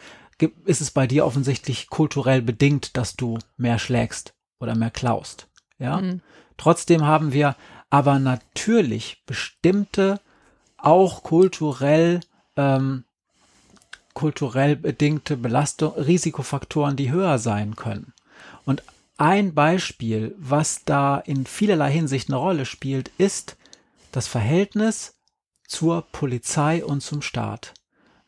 [0.64, 5.48] ist es bei dir offensichtlich kulturell bedingt, dass du mehr schlägst oder mehr klaust.
[5.78, 6.00] Ja.
[6.00, 6.20] Mhm.
[6.56, 7.56] Trotzdem haben wir
[7.90, 10.20] aber natürlich bestimmte,
[10.76, 12.20] auch kulturell
[12.56, 13.04] ähm,
[14.20, 18.12] kulturell bedingte Belastung, Risikofaktoren, die höher sein können.
[18.66, 18.82] Und
[19.16, 23.56] ein Beispiel, was da in vielerlei Hinsicht eine Rolle spielt, ist
[24.12, 25.14] das Verhältnis
[25.66, 27.72] zur Polizei und zum Staat.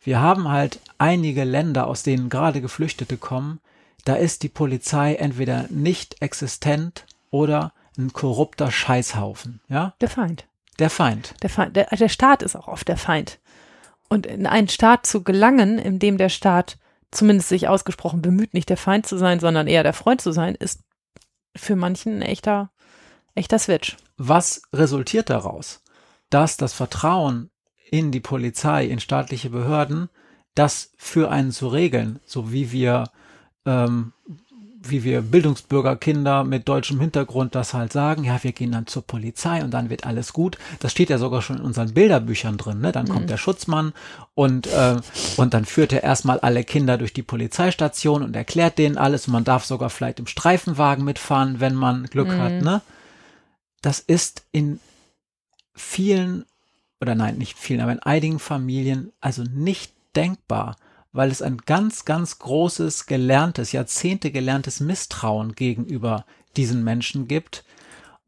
[0.01, 3.61] Wir haben halt einige Länder, aus denen gerade Geflüchtete kommen,
[4.07, 9.93] da ist die Polizei entweder nicht existent oder ein korrupter Scheißhaufen, ja?
[10.01, 10.47] Der Feind.
[10.79, 11.35] Der Feind.
[11.43, 11.77] Der Feind.
[11.77, 13.39] Der, der Staat ist auch oft der Feind.
[14.13, 16.77] Und in einen Staat zu gelangen, in dem der Staat
[17.11, 20.55] zumindest sich ausgesprochen bemüht, nicht der Feind zu sein, sondern eher der Freund zu sein,
[20.55, 20.81] ist
[21.57, 22.71] für manchen ein echter,
[23.35, 23.97] echter Switch.
[24.19, 25.81] Was resultiert daraus?
[26.29, 27.49] Dass das Vertrauen
[27.91, 30.11] in die Polizei, in staatliche Behörden,
[30.55, 33.05] das für einen zu regeln, so wie wir
[33.65, 34.13] ähm,
[34.85, 39.63] wie wir Bildungsbürgerkinder mit deutschem Hintergrund das halt sagen, ja, wir gehen dann zur Polizei
[39.63, 40.59] und dann wird alles gut.
[40.81, 42.93] Das steht ja sogar schon in unseren Bilderbüchern drin, ne?
[42.93, 43.11] Dann mhm.
[43.11, 43.93] kommt der Schutzmann
[44.35, 44.97] und, äh,
[45.37, 49.33] und dann führt er erstmal alle Kinder durch die Polizeistation und erklärt denen alles und
[49.33, 52.39] man darf sogar vielleicht im Streifenwagen mitfahren, wenn man Glück mhm.
[52.39, 52.83] hat, ne?
[53.83, 54.79] Das ist in
[55.75, 56.45] vielen,
[57.01, 60.77] oder nein, nicht vielen, aber in einigen Familien also nicht denkbar,
[61.13, 66.25] weil es ein ganz, ganz großes, gelerntes, Jahrzehnte gelerntes Misstrauen gegenüber
[66.57, 67.65] diesen Menschen gibt.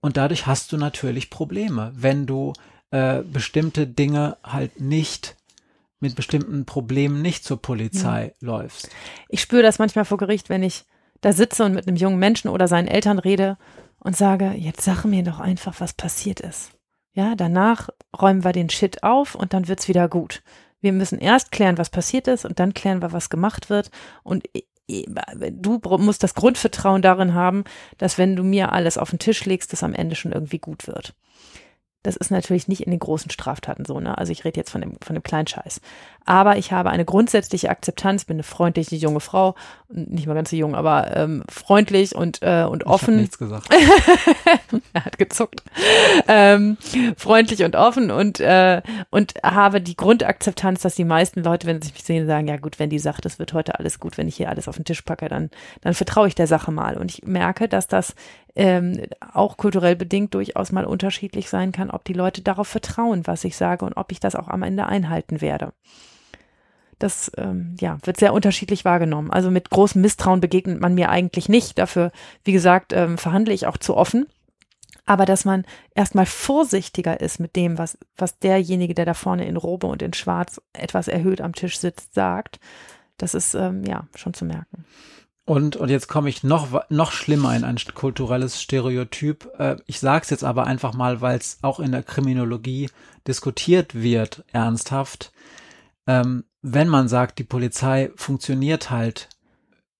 [0.00, 2.52] Und dadurch hast du natürlich Probleme, wenn du
[2.90, 5.36] äh, bestimmte Dinge halt nicht
[6.00, 8.46] mit bestimmten Problemen nicht zur Polizei ja.
[8.46, 8.90] läufst.
[9.28, 10.84] Ich spüre das manchmal vor Gericht, wenn ich
[11.22, 13.56] da sitze und mit einem jungen Menschen oder seinen Eltern rede
[13.98, 16.72] und sage, jetzt sag mir doch einfach, was passiert ist.
[17.14, 17.88] Ja, danach
[18.20, 20.42] räumen wir den Shit auf und dann wird's wieder gut.
[20.84, 23.90] Wir müssen erst klären, was passiert ist und dann klären wir, was gemacht wird.
[24.22, 24.44] Und
[24.86, 27.64] du musst das Grundvertrauen darin haben,
[27.96, 30.86] dass wenn du mir alles auf den Tisch legst, das am Ende schon irgendwie gut
[30.86, 31.14] wird.
[32.04, 34.16] Das ist natürlich nicht in den großen Straftaten so, ne?
[34.16, 35.80] Also ich rede jetzt von dem, von dem Kleinscheiß.
[36.26, 39.54] Aber ich habe eine grundsätzliche Akzeptanz, bin eine freundliche junge Frau,
[39.88, 43.14] nicht mal ganz so jung, aber ähm, freundlich und, äh, und offen.
[43.14, 43.68] Ich nichts gesagt.
[44.92, 45.62] er hat gezuckt.
[46.28, 46.76] Ähm,
[47.16, 51.92] freundlich und offen und, äh, und habe die Grundakzeptanz, dass die meisten Leute, wenn sie
[51.92, 54.36] mich sehen, sagen, ja gut, wenn die sagt, es wird heute alles gut, wenn ich
[54.36, 55.50] hier alles auf den Tisch packe, dann,
[55.80, 56.98] dann vertraue ich der Sache mal.
[56.98, 58.14] Und ich merke, dass das
[58.56, 63.44] ähm, auch kulturell bedingt durchaus mal unterschiedlich sein kann, ob die Leute darauf vertrauen, was
[63.44, 65.72] ich sage und ob ich das auch am Ende einhalten werde.
[66.98, 69.30] Das ähm, ja, wird sehr unterschiedlich wahrgenommen.
[69.30, 71.78] Also mit großem Misstrauen begegnet man mir eigentlich nicht.
[71.78, 72.12] Dafür,
[72.44, 74.26] wie gesagt, ähm, verhandle ich auch zu offen.
[75.04, 75.64] Aber dass man
[75.94, 80.14] erstmal vorsichtiger ist mit dem, was, was derjenige, der da vorne in Robe und in
[80.14, 82.58] Schwarz etwas erhöht am Tisch sitzt, sagt,
[83.18, 84.86] das ist ähm, ja schon zu merken.
[85.46, 89.48] Und, und jetzt komme ich noch, noch schlimmer in ein kulturelles Stereotyp.
[89.58, 92.88] Äh, ich sage es jetzt aber einfach mal, weil es auch in der Kriminologie
[93.26, 95.32] diskutiert wird, ernsthaft.
[96.06, 99.28] Ähm, wenn man sagt, die Polizei funktioniert halt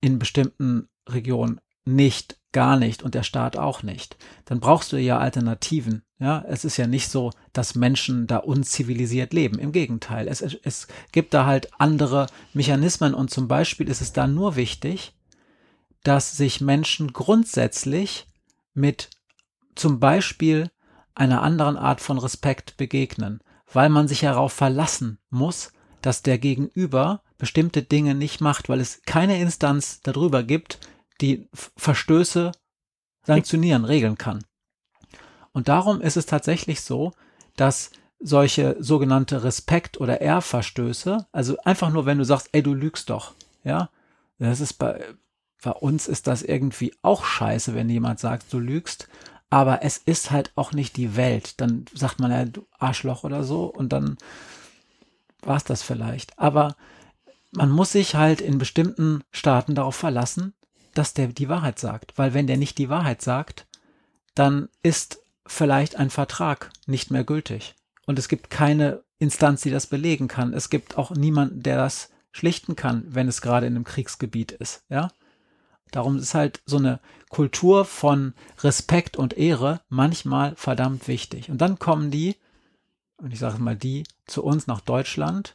[0.01, 4.17] in bestimmten Regionen nicht, gar nicht und der Staat auch nicht,
[4.47, 6.03] dann brauchst du ja Alternativen.
[6.19, 9.59] Ja, es ist ja nicht so, dass Menschen da unzivilisiert leben.
[9.59, 14.27] Im Gegenteil, es, es gibt da halt andere Mechanismen und zum Beispiel ist es da
[14.27, 15.13] nur wichtig,
[16.05, 18.29] dass sich Menschen grundsätzlich
[18.75, 19.11] mit
[19.75, 20.71] zum Beispiel
[21.15, 23.41] einer anderen Art von Respekt begegnen,
[23.73, 25.73] weil man sich darauf verlassen muss,
[26.03, 30.79] dass der Gegenüber bestimmte Dinge nicht macht, weil es keine Instanz darüber gibt,
[31.21, 32.53] die Verstöße
[33.25, 34.45] sanktionieren, regeln kann.
[35.53, 37.13] Und darum ist es tatsächlich so,
[37.57, 43.11] dass solche sogenannte Respekt- oder Ehrverstöße, also einfach nur, wenn du sagst, ey, du lügst
[43.11, 43.91] doch, ja,
[44.39, 45.15] das ist bei,
[45.65, 49.09] bei uns ist das irgendwie auch scheiße, wenn jemand sagt, du lügst,
[49.49, 51.59] aber es ist halt auch nicht die Welt.
[51.61, 54.19] Dann sagt man ja, du Arschloch oder so und dann
[55.41, 56.39] war es das vielleicht.
[56.39, 56.77] Aber
[57.51, 60.53] man muss sich halt in bestimmten Staaten darauf verlassen,
[60.93, 62.13] dass der die Wahrheit sagt.
[62.19, 63.67] Weil wenn der nicht die Wahrheit sagt,
[64.35, 67.75] dann ist vielleicht ein Vertrag nicht mehr gültig.
[68.07, 70.53] Und es gibt keine Instanz, die das belegen kann.
[70.53, 74.85] Es gibt auch niemanden, der das schlichten kann, wenn es gerade in einem Kriegsgebiet ist,
[74.91, 75.09] ja.
[75.95, 76.99] Darum ist halt so eine
[77.29, 78.35] Kultur von
[78.65, 81.51] Respekt und Ehre manchmal verdammt wichtig.
[81.51, 82.35] Und dann kommen die
[83.17, 85.55] und ich sage mal die, zu uns nach Deutschland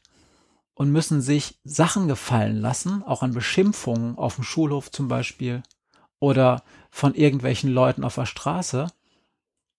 [0.75, 5.61] und müssen sich Sachen gefallen lassen, auch an Beschimpfungen auf dem Schulhof zum Beispiel
[6.19, 8.87] oder von irgendwelchen Leuten auf der Straße,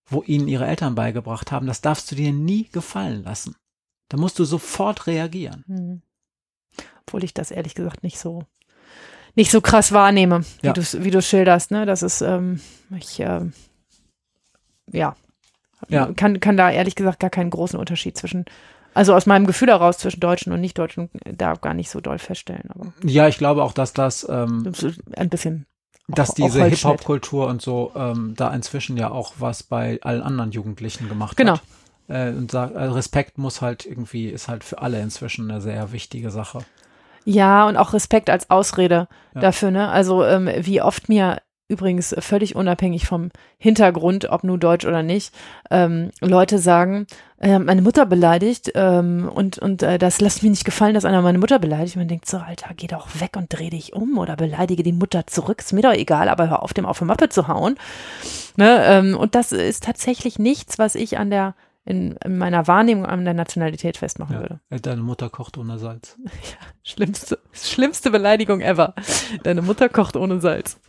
[0.05, 3.57] wo ihnen ihre Eltern beigebracht haben, das darfst du dir nie gefallen lassen.
[4.11, 5.65] Da musst du sofort reagieren.
[5.69, 6.03] Hm.
[7.07, 8.45] Obwohl ich das ehrlich gesagt nicht so
[9.35, 10.73] nicht so krass wahrnehme, wie ja.
[10.73, 11.70] du wie du schilderst.
[11.70, 13.40] Ne, das ist ähm, ich äh,
[14.93, 15.16] ja
[15.89, 16.12] ja.
[16.15, 18.44] Kann, kann da ehrlich gesagt gar keinen großen Unterschied zwischen,
[18.94, 22.70] also aus meinem Gefühl heraus zwischen Deutschen und Nicht-Deutschen da gar nicht so doll feststellen.
[22.70, 24.73] Aber ja, ich glaube auch, dass das ähm,
[25.16, 25.66] ein bisschen
[26.09, 31.09] dass diese Hip-Hop-Kultur und so ähm, da inzwischen ja auch was bei allen anderen Jugendlichen
[31.09, 31.52] gemacht genau.
[31.52, 31.62] hat.
[32.09, 35.93] Äh, und sagt, also Respekt muss halt irgendwie, ist halt für alle inzwischen eine sehr
[35.93, 36.65] wichtige Sache.
[37.24, 39.40] Ja, und auch Respekt als Ausrede ja.
[39.40, 39.88] dafür, ne?
[39.88, 41.38] Also ähm, wie oft mir
[41.70, 45.32] übrigens völlig unabhängig vom Hintergrund, ob nur Deutsch oder nicht,
[45.70, 47.06] ähm, Leute sagen,
[47.40, 51.22] äh, meine Mutter beleidigt ähm, und, und äh, das lässt mir nicht gefallen, dass einer
[51.22, 51.97] meine Mutter beleidigt.
[51.97, 55.28] Man denkt so, Alter, geh doch weg und dreh dich um oder beleidige die Mutter
[55.28, 55.60] zurück.
[55.60, 57.76] Ist mir doch egal, aber hör auf, dem auf die Mappe zu hauen.
[58.56, 58.84] Ne?
[58.84, 61.55] Ähm, und das ist tatsächlich nichts, was ich an der
[61.85, 64.61] in, in, meiner Wahrnehmung an der Nationalität festmachen ja, würde.
[64.82, 66.16] Deine Mutter kocht ohne Salz.
[66.24, 68.94] Ja, schlimmste, schlimmste Beleidigung ever.
[69.43, 70.81] Deine Mutter kocht ohne Salz.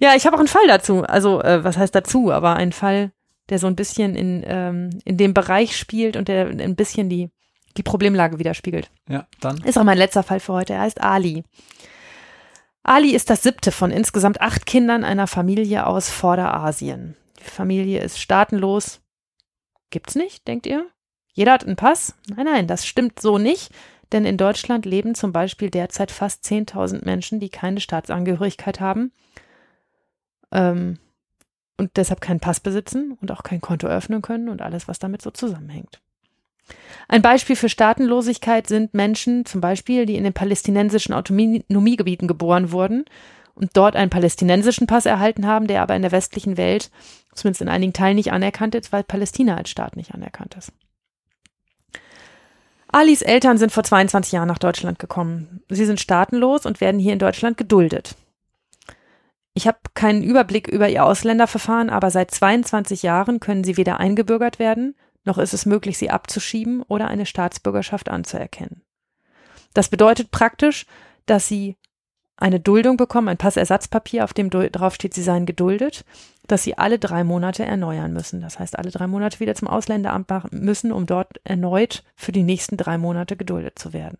[0.00, 1.02] Ja, ich habe auch einen Fall dazu.
[1.02, 2.32] Also, äh, was heißt dazu?
[2.32, 3.12] Aber einen Fall,
[3.50, 7.30] der so ein bisschen in, ähm, in dem Bereich spielt und der ein bisschen die,
[7.76, 8.90] die Problemlage widerspiegelt.
[9.08, 9.58] Ja, dann.
[9.64, 10.74] Ist auch mein letzter Fall für heute.
[10.74, 11.44] Er heißt Ali.
[12.82, 17.16] Ali ist das siebte von insgesamt acht Kindern einer Familie aus Vorderasien.
[17.38, 19.00] Die Familie ist staatenlos.
[19.90, 20.86] Gibt's nicht, denkt ihr?
[21.32, 22.14] Jeder hat einen Pass?
[22.34, 23.70] Nein, nein, das stimmt so nicht.
[24.12, 29.12] denn in Deutschland leben zum Beispiel derzeit fast 10.000 Menschen, die keine Staatsangehörigkeit haben
[30.50, 30.98] ähm,
[31.76, 35.20] und deshalb keinen Pass besitzen und auch kein Konto öffnen können und alles, was damit
[35.20, 36.00] so zusammenhängt.
[37.06, 43.04] Ein Beispiel für Staatenlosigkeit sind Menschen, zum Beispiel, die in den palästinensischen Autonomiegebieten geboren wurden
[43.58, 46.90] und dort einen palästinensischen Pass erhalten haben, der aber in der westlichen Welt,
[47.34, 50.72] zumindest in einigen Teilen, nicht anerkannt ist, weil Palästina als Staat nicht anerkannt ist.
[52.90, 55.62] Alis Eltern sind vor 22 Jahren nach Deutschland gekommen.
[55.68, 58.14] Sie sind staatenlos und werden hier in Deutschland geduldet.
[59.52, 64.58] Ich habe keinen Überblick über ihr Ausländerverfahren, aber seit 22 Jahren können sie weder eingebürgert
[64.58, 64.94] werden,
[65.24, 68.82] noch ist es möglich, sie abzuschieben oder eine Staatsbürgerschaft anzuerkennen.
[69.74, 70.86] Das bedeutet praktisch,
[71.26, 71.76] dass sie
[72.38, 76.04] eine Duldung bekommen, ein Passersatzpapier, auf dem drauf steht, sie seien geduldet,
[76.46, 78.40] dass sie alle drei Monate erneuern müssen.
[78.40, 82.76] Das heißt, alle drei Monate wieder zum Ausländeramt müssen, um dort erneut für die nächsten
[82.76, 84.18] drei Monate geduldet zu werden.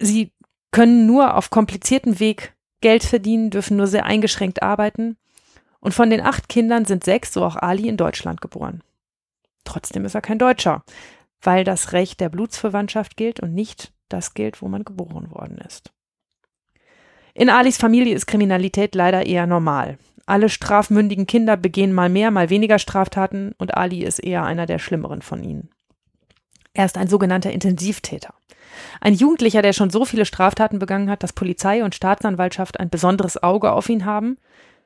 [0.00, 0.32] Sie
[0.72, 5.16] können nur auf kompliziertem Weg Geld verdienen, dürfen nur sehr eingeschränkt arbeiten.
[5.80, 8.82] Und von den acht Kindern sind sechs, so auch Ali, in Deutschland geboren.
[9.64, 10.82] Trotzdem ist er kein Deutscher,
[11.40, 15.92] weil das Recht der Blutsverwandtschaft gilt und nicht das gilt, wo man geboren worden ist.
[17.34, 19.98] In Alis Familie ist Kriminalität leider eher normal.
[20.26, 24.78] Alle strafmündigen Kinder begehen mal mehr, mal weniger Straftaten und Ali ist eher einer der
[24.78, 25.70] schlimmeren von ihnen.
[26.74, 28.34] Er ist ein sogenannter Intensivtäter.
[29.00, 33.42] Ein Jugendlicher, der schon so viele Straftaten begangen hat, dass Polizei und Staatsanwaltschaft ein besonderes
[33.42, 34.36] Auge auf ihn haben,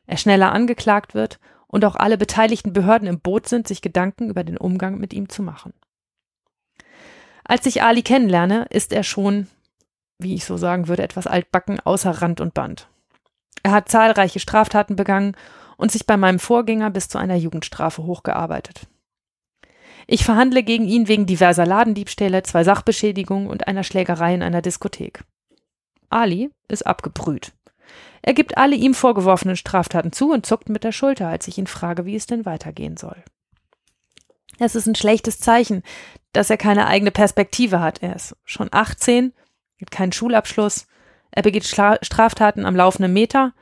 [0.06, 4.44] er schneller angeklagt wird und auch alle beteiligten Behörden im Boot sind, sich Gedanken über
[4.44, 5.72] den Umgang mit ihm zu machen.
[7.44, 9.48] Als ich Ali kennenlerne, ist er schon,
[10.18, 12.88] wie ich so sagen würde, etwas altbacken außer Rand und Band.
[13.62, 15.36] Er hat zahlreiche Straftaten begangen
[15.76, 18.86] und sich bei meinem Vorgänger bis zu einer Jugendstrafe hochgearbeitet.
[20.06, 25.24] Ich verhandle gegen ihn wegen diverser Ladendiebstähle, zwei Sachbeschädigungen und einer Schlägerei in einer Diskothek.
[26.10, 27.52] Ali ist abgebrüht.
[28.20, 31.66] Er gibt alle ihm vorgeworfenen Straftaten zu und zuckt mit der Schulter, als ich ihn
[31.66, 33.16] frage, wie es denn weitergehen soll.
[34.58, 35.82] Es ist ein schlechtes Zeichen,
[36.32, 38.02] dass er keine eigene Perspektive hat.
[38.02, 39.32] Er ist schon 18,
[39.80, 40.86] hat keinen Schulabschluss,
[41.30, 43.52] er begeht Straftaten am laufenden Meter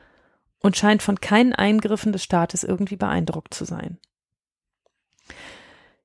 [0.61, 3.99] und scheint von keinen Eingriffen des Staates irgendwie beeindruckt zu sein.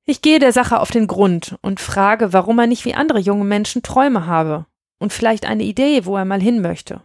[0.04, 3.44] Ich gehe der Sache auf den Grund und frage, warum er nicht wie andere junge
[3.44, 4.66] Menschen Träume habe
[4.98, 7.02] und vielleicht eine Idee, wo er mal hin möchte.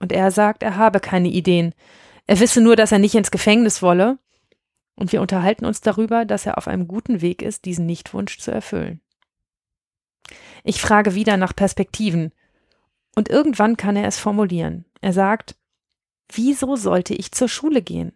[0.00, 1.74] Und er sagt, er habe keine Ideen.
[2.26, 4.18] Er wisse nur, dass er nicht ins Gefängnis wolle
[4.94, 8.50] und wir unterhalten uns darüber, dass er auf einem guten Weg ist, diesen Nichtwunsch zu
[8.50, 9.00] erfüllen.
[10.64, 12.32] Ich frage wieder nach Perspektiven.
[13.14, 14.84] Und irgendwann kann er es formulieren.
[15.00, 15.56] Er sagt,
[16.30, 18.12] wieso sollte ich zur Schule gehen?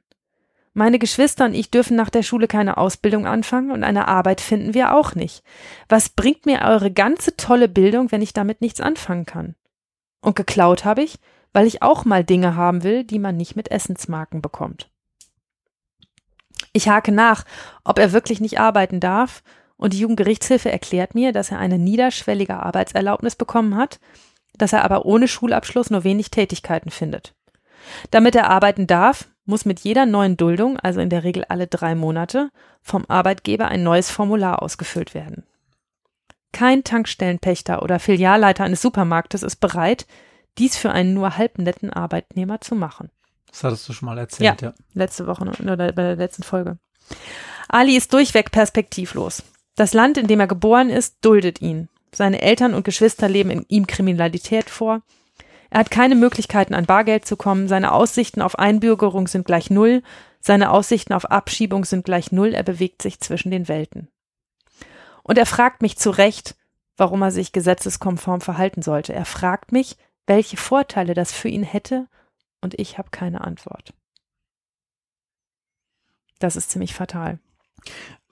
[0.73, 4.75] Meine Geschwister und ich dürfen nach der Schule keine Ausbildung anfangen und eine Arbeit finden
[4.75, 5.43] wir auch nicht.
[5.89, 9.55] Was bringt mir eure ganze tolle Bildung, wenn ich damit nichts anfangen kann?
[10.21, 11.19] Und geklaut habe ich,
[11.55, 14.91] weil ich auch mal Dinge haben will, die man nicht mit Essensmarken bekommt.
[16.77, 17.45] Ich hake nach,
[17.85, 19.43] ob er wirklich nicht arbeiten darf,
[19.79, 23.99] und die Jugendgerichtshilfe erklärt mir, dass er eine niederschwellige Arbeitserlaubnis bekommen hat,
[24.59, 27.35] dass er aber ohne Schulabschluss nur wenig Tätigkeiten findet.
[28.11, 31.95] Damit er arbeiten darf, muss mit jeder neuen Duldung, also in der Regel alle drei
[31.95, 32.51] Monate,
[32.83, 35.45] vom Arbeitgeber ein neues Formular ausgefüllt werden.
[36.53, 40.07] Kein Tankstellenpächter oder Filialleiter eines Supermarktes ist bereit,
[40.59, 43.11] dies für einen nur halb netten Arbeitnehmer zu machen.
[43.57, 44.69] Das hattest du schon mal erzählt, ja.
[44.69, 44.75] ja.
[44.93, 46.77] Letzte Woche oder bei der letzten Folge.
[47.69, 49.43] Ali ist durchweg perspektivlos.
[49.77, 51.89] Das Land, in dem er geboren ist, duldet ihn.
[52.13, 55.01] Seine Eltern und Geschwister leben in ihm Kriminalität vor.
[55.71, 57.67] Er hat keine Möglichkeiten, an Bargeld zu kommen.
[57.67, 60.03] Seine Aussichten auf Einbürgerung sind gleich null.
[60.39, 62.53] Seine Aussichten auf Abschiebung sind gleich null.
[62.53, 64.09] Er bewegt sich zwischen den Welten.
[65.23, 66.57] Und er fragt mich zu Recht,
[66.99, 69.15] warum er sich gesetzeskonform verhalten sollte.
[69.15, 69.97] Er fragt mich,
[70.27, 72.07] welche Vorteile das für ihn hätte
[72.61, 73.93] und ich habe keine Antwort.
[76.39, 77.39] Das ist ziemlich fatal.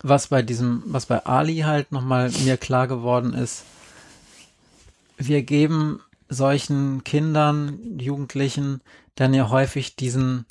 [0.02, 3.64] Was bei diesem, was bei Ali halt nochmal mir klar geworden ist,
[5.16, 8.80] wir geben solchen Kindern, Jugendlichen
[9.14, 10.44] dann ja häufig diesen,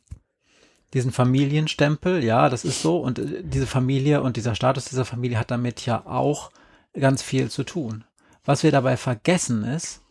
[0.94, 5.38] diesen Familienstempel, ja, das ist so, und äh, diese Familie und dieser Status dieser Familie
[5.38, 6.52] hat damit ja auch
[6.94, 8.06] ganz viel zu tun.
[8.46, 10.02] Was wir dabei vergessen ist,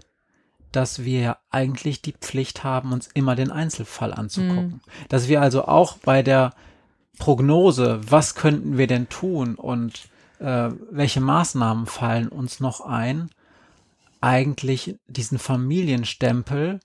[0.73, 4.65] dass wir eigentlich die Pflicht haben, uns immer den Einzelfall anzugucken.
[4.65, 4.81] Mhm.
[5.09, 6.53] Dass wir also auch bei der
[7.19, 10.09] Prognose, was könnten wir denn tun und
[10.39, 13.31] äh, welche Maßnahmen fallen uns noch ein,
[14.21, 16.81] eigentlich diesen Familienstempel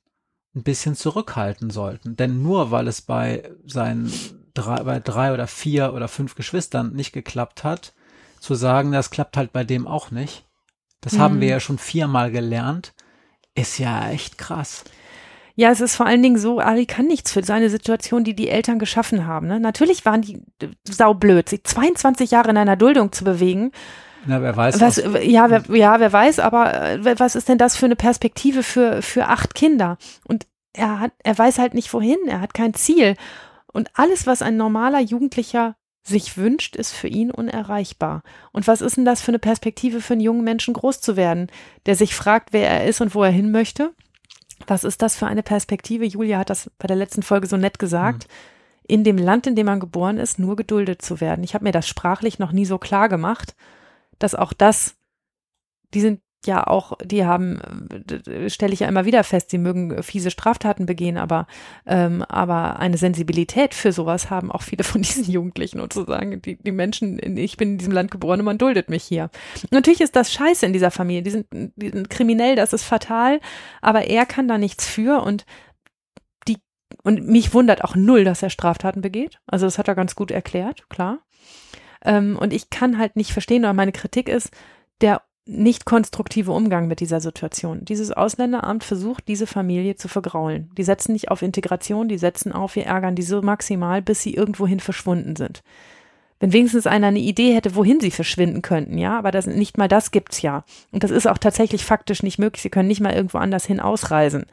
[0.55, 2.15] ein bisschen zurückhalten sollten.
[2.15, 4.11] Denn nur weil es bei seinen
[4.53, 7.93] drei, bei drei oder vier oder fünf Geschwistern nicht geklappt hat,
[8.39, 10.45] zu sagen, das klappt halt bei dem auch nicht.
[11.01, 11.19] Das mhm.
[11.19, 12.93] haben wir ja schon viermal gelernt.
[13.57, 14.84] Ist ja echt krass.
[15.55, 18.49] Ja, es ist vor allen Dingen so, Ali kann nichts für seine Situation, die die
[18.49, 19.47] Eltern geschaffen haben.
[19.47, 19.59] Ne?
[19.59, 20.43] Natürlich waren die
[20.88, 23.71] saublöd, sich 22 Jahre in einer Duldung zu bewegen.
[24.27, 24.79] Na, wer weiß.
[24.79, 28.61] Was, ja, wer, ja, wer weiß, aber äh, was ist denn das für eine Perspektive
[28.61, 29.97] für, für acht Kinder?
[30.27, 33.15] Und er hat, er weiß halt nicht wohin, er hat kein Ziel.
[33.73, 35.75] Und alles, was ein normaler Jugendlicher
[36.07, 38.23] sich wünscht, ist für ihn unerreichbar.
[38.51, 41.47] Und was ist denn das für eine Perspektive für einen jungen Menschen groß zu werden,
[41.85, 43.93] der sich fragt, wer er ist und wo er hin möchte?
[44.65, 46.05] Was ist das für eine Perspektive?
[46.05, 48.27] Julia hat das bei der letzten Folge so nett gesagt.
[48.27, 48.34] Mhm.
[48.89, 51.43] In dem Land, in dem man geboren ist, nur geduldet zu werden.
[51.43, 53.55] Ich habe mir das sprachlich noch nie so klar gemacht,
[54.17, 54.95] dass auch das,
[55.93, 57.59] die sind ja auch, die haben,
[58.27, 61.47] äh, stelle ich ja immer wieder fest, sie mögen fiese Straftaten begehen, aber,
[61.85, 66.41] ähm, aber eine Sensibilität für sowas haben auch viele von diesen Jugendlichen und zu sagen,
[66.41, 69.29] die, die Menschen, ich bin in diesem Land geboren und man duldet mich hier.
[69.71, 73.39] Natürlich ist das scheiße in dieser Familie, die sind, die sind kriminell, das ist fatal,
[73.81, 75.45] aber er kann da nichts für und
[76.47, 76.57] die,
[77.03, 79.39] und mich wundert auch null, dass er Straftaten begeht.
[79.45, 81.19] Also das hat er ganz gut erklärt, klar.
[82.03, 84.51] Ähm, und ich kann halt nicht verstehen, oder meine Kritik ist,
[85.01, 87.85] der nicht konstruktive Umgang mit dieser Situation.
[87.85, 90.69] Dieses Ausländeramt versucht, diese Familie zu vergraulen.
[90.77, 94.33] Die setzen nicht auf Integration, die setzen auf, wir ärgern die so maximal, bis sie
[94.33, 95.63] irgendwohin verschwunden sind.
[96.39, 99.87] Wenn wenigstens einer eine Idee hätte, wohin sie verschwinden könnten, ja, aber das, nicht mal
[99.87, 100.65] das gibt's ja.
[100.91, 102.61] Und das ist auch tatsächlich faktisch nicht möglich.
[102.61, 104.45] Sie können nicht mal irgendwo anders hin ausreisen.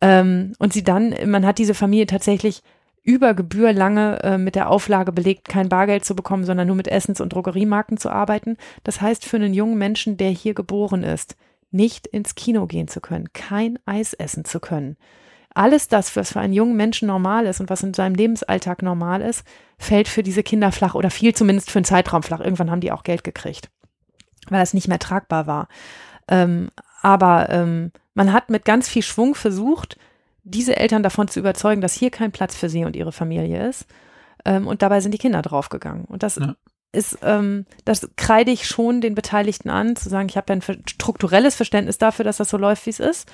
[0.00, 2.62] Ähm, und sie dann, man hat diese Familie tatsächlich
[3.08, 6.88] über Gebühr lange äh, mit der Auflage belegt, kein Bargeld zu bekommen, sondern nur mit
[6.88, 8.58] Essens- und Drogeriemarken zu arbeiten.
[8.84, 11.34] Das heißt für einen jungen Menschen, der hier geboren ist,
[11.70, 14.98] nicht ins Kino gehen zu können, kein Eis essen zu können.
[15.54, 19.22] Alles das, was für einen jungen Menschen normal ist und was in seinem Lebensalltag normal
[19.22, 19.42] ist,
[19.78, 22.40] fällt für diese Kinder flach oder fiel zumindest für einen Zeitraum flach.
[22.40, 23.70] Irgendwann haben die auch Geld gekriegt,
[24.50, 25.68] weil es nicht mehr tragbar war.
[26.28, 26.68] Ähm,
[27.00, 29.96] aber ähm, man hat mit ganz viel Schwung versucht,
[30.48, 33.86] diese Eltern davon zu überzeugen, dass hier kein Platz für sie und ihre Familie ist.
[34.44, 36.04] Ähm, und dabei sind die Kinder draufgegangen.
[36.04, 36.54] Und das ja.
[36.92, 41.54] ist, ähm, das kreide ich schon den Beteiligten an, zu sagen, ich habe ein strukturelles
[41.54, 43.30] Verständnis dafür, dass das so läuft, wie es ist.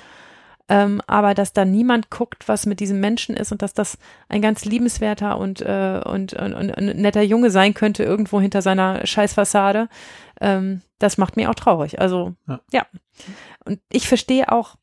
[0.67, 4.41] Ähm, aber dass da niemand guckt, was mit diesem Menschen ist und dass das ein
[4.41, 9.05] ganz liebenswerter und, äh, und, und, und, und netter Junge sein könnte, irgendwo hinter seiner
[9.05, 9.89] Scheißfassade,
[10.41, 12.01] ähm, das macht mir auch traurig.
[12.01, 12.59] Also, ja.
[12.71, 12.87] ja.
[13.63, 14.75] Und ich verstehe auch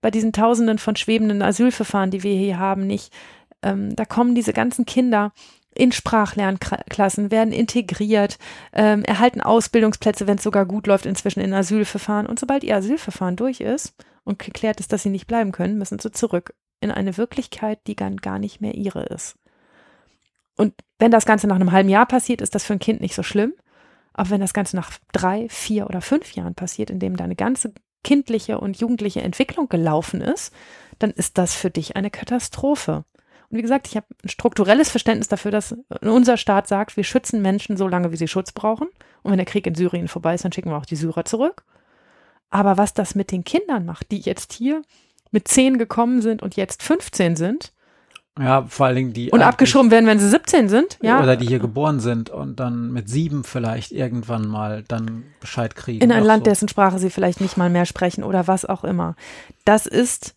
[0.00, 3.12] bei diesen Tausenden von schwebenden Asylverfahren, die wir hier haben, nicht.
[3.62, 5.32] Ähm, da kommen diese ganzen Kinder
[5.74, 8.38] in Sprachlernklassen, werden integriert,
[8.72, 12.26] ähm, erhalten Ausbildungsplätze, wenn es sogar gut läuft, inzwischen in Asylverfahren.
[12.26, 13.94] Und sobald ihr Asylverfahren durch ist
[14.24, 17.96] und geklärt ist, dass sie nicht bleiben können, müssen sie zurück in eine Wirklichkeit, die
[17.96, 19.36] dann gar nicht mehr ihre ist.
[20.56, 23.14] Und wenn das Ganze nach einem halben Jahr passiert, ist das für ein Kind nicht
[23.14, 23.54] so schlimm.
[24.12, 27.72] Aber wenn das Ganze nach drei, vier oder fünf Jahren passiert, in dem deine ganze
[28.04, 30.52] kindliche und jugendliche Entwicklung gelaufen ist,
[30.98, 33.04] dann ist das für dich eine Katastrophe.
[33.48, 37.42] Und wie gesagt, ich habe ein strukturelles Verständnis dafür, dass unser Staat sagt, wir schützen
[37.42, 38.88] Menschen so lange, wie sie Schutz brauchen.
[39.22, 41.64] Und wenn der Krieg in Syrien vorbei ist, dann schicken wir auch die Syrer zurück.
[42.50, 44.82] Aber was das mit den Kindern macht, die jetzt hier
[45.30, 47.72] mit zehn gekommen sind und jetzt 15 sind,
[48.38, 49.30] ja, vor allen Dingen die.
[49.30, 51.22] Und abgeschoben werden, wenn sie 17 sind, ja.
[51.22, 56.02] Oder die hier geboren sind und dann mit sieben vielleicht irgendwann mal dann Bescheid kriegen.
[56.02, 56.50] In ein Land, so.
[56.50, 59.16] dessen Sprache sie vielleicht nicht mal mehr sprechen oder was auch immer.
[59.64, 60.34] Das ist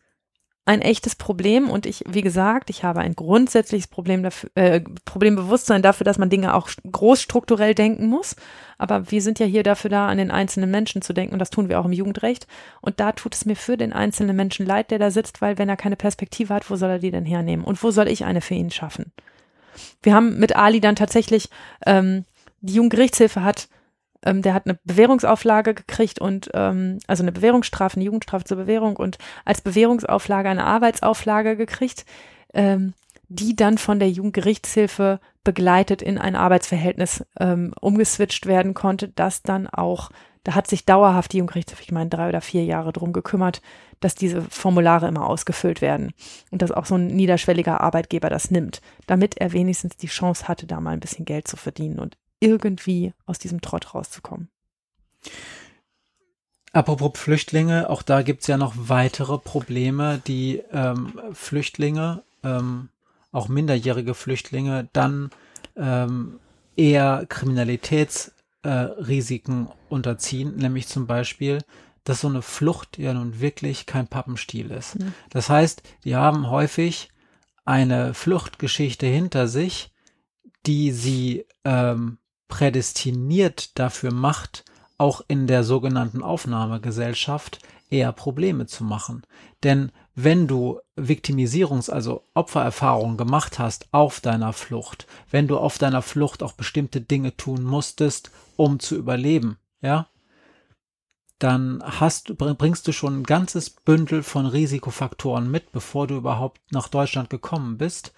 [0.68, 5.84] ein echtes Problem und ich, wie gesagt, ich habe ein grundsätzliches Problem dafür, äh, Problembewusstsein
[5.84, 8.36] dafür, dass man Dinge auch großstrukturell denken muss.
[8.80, 11.52] Aber wir sind ja hier dafür da, an den einzelnen Menschen zu denken und das
[11.52, 12.48] tun wir auch im Jugendrecht.
[12.82, 15.70] Und da tut es mir für den einzelnen Menschen leid, der da sitzt, weil wenn
[15.70, 17.64] er keine Perspektive hat, wo soll er die denn hernehmen?
[17.64, 19.12] Und wo soll ich eine für ihn schaffen?
[20.02, 21.50] Wir haben mit Ali dann tatsächlich,
[21.86, 22.26] ähm,
[22.62, 23.68] die Jugendgerichtshilfe hat
[24.26, 28.98] ähm, der hat eine Bewährungsauflage gekriegt und ähm, also eine Bewährungsstrafe, eine Jugendstrafe zur Bewährung
[28.98, 32.06] und als Bewährungsauflage eine Arbeitsauflage gekriegt,
[32.54, 32.94] ähm,
[33.28, 39.68] die dann von der Jugendgerichtshilfe begleitet in ein Arbeitsverhältnis ähm, umgeswitcht werden konnte, das dann
[39.68, 40.10] auch,
[40.44, 43.62] da hat sich dauerhaft die Jugendgerichtshilfe, ich meine drei oder vier Jahre drum gekümmert,
[44.00, 46.14] dass diese Formulare immer ausgefüllt werden
[46.52, 50.68] und dass auch so ein niederschwelliger Arbeitgeber das nimmt, damit er wenigstens die Chance hatte,
[50.68, 54.50] da mal ein bisschen Geld zu verdienen und irgendwie aus diesem Trott rauszukommen.
[56.72, 62.90] Apropos Flüchtlinge, auch da gibt es ja noch weitere Probleme, die ähm, Flüchtlinge, ähm,
[63.32, 65.30] auch minderjährige Flüchtlinge, dann
[65.78, 66.42] ähm,
[66.76, 71.60] eher Kriminalitätsrisiken äh, unterziehen, nämlich zum Beispiel,
[72.04, 75.00] dass so eine Flucht ja nun wirklich kein Pappenstiel ist.
[75.00, 75.14] Mhm.
[75.30, 77.08] Das heißt, die haben häufig
[77.64, 79.94] eine Fluchtgeschichte hinter sich,
[80.66, 82.18] die sie ähm,
[82.48, 84.66] prädestiniert dafür macht,
[84.98, 87.60] auch in der sogenannten Aufnahmegesellschaft
[87.90, 89.24] eher Probleme zu machen.
[89.64, 96.02] Denn wenn du Viktimisierungs-, also Opfererfahrungen gemacht hast auf deiner Flucht, wenn du auf deiner
[96.02, 100.08] Flucht auch bestimmte Dinge tun musstest, um zu überleben, ja,
[101.40, 106.88] dann hast, bringst du schon ein ganzes Bündel von Risikofaktoren mit, bevor du überhaupt nach
[106.88, 108.14] Deutschland gekommen bist.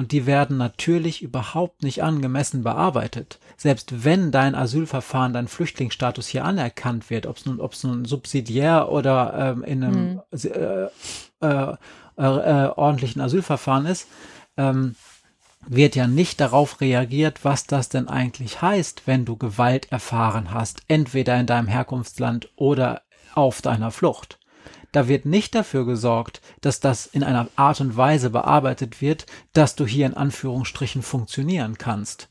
[0.00, 3.38] Und die werden natürlich überhaupt nicht angemessen bearbeitet.
[3.58, 9.34] Selbst wenn dein Asylverfahren, dein Flüchtlingsstatus hier anerkannt wird, ob es nun, nun subsidiär oder
[9.58, 10.50] ähm, in einem hm.
[10.52, 10.84] äh,
[11.46, 11.76] äh,
[12.16, 14.08] äh, ordentlichen Asylverfahren ist,
[14.56, 14.94] ähm,
[15.66, 20.80] wird ja nicht darauf reagiert, was das denn eigentlich heißt, wenn du Gewalt erfahren hast,
[20.88, 23.02] entweder in deinem Herkunftsland oder
[23.34, 24.39] auf deiner Flucht.
[24.92, 29.76] Da wird nicht dafür gesorgt, dass das in einer Art und Weise bearbeitet wird, dass
[29.76, 32.28] du hier in Anführungsstrichen funktionieren kannst.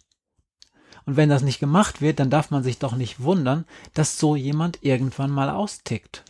[1.06, 4.36] Und wenn das nicht gemacht wird, dann darf man sich doch nicht wundern, dass so
[4.36, 6.24] jemand irgendwann mal austickt.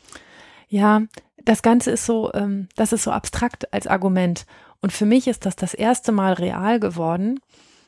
[0.69, 1.01] Ja,
[1.43, 4.45] das Ganze ist so, ähm, das ist so abstrakt als Argument.
[4.81, 7.39] Und für mich ist das das erste Mal real geworden,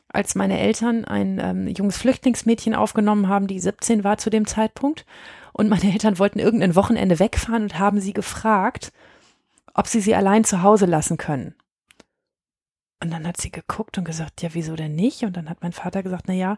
[0.08, 5.06] als meine Eltern ein ähm, junges Flüchtlingsmädchen aufgenommen haben, die 17 war zu dem Zeitpunkt.
[5.52, 8.92] Und meine Eltern wollten irgendein Wochenende wegfahren und haben sie gefragt,
[9.74, 11.54] ob sie sie allein zu Hause lassen können.
[13.02, 15.24] Und dann hat sie geguckt und gesagt, ja, wieso denn nicht?
[15.24, 16.56] Und dann hat mein Vater gesagt, na ja,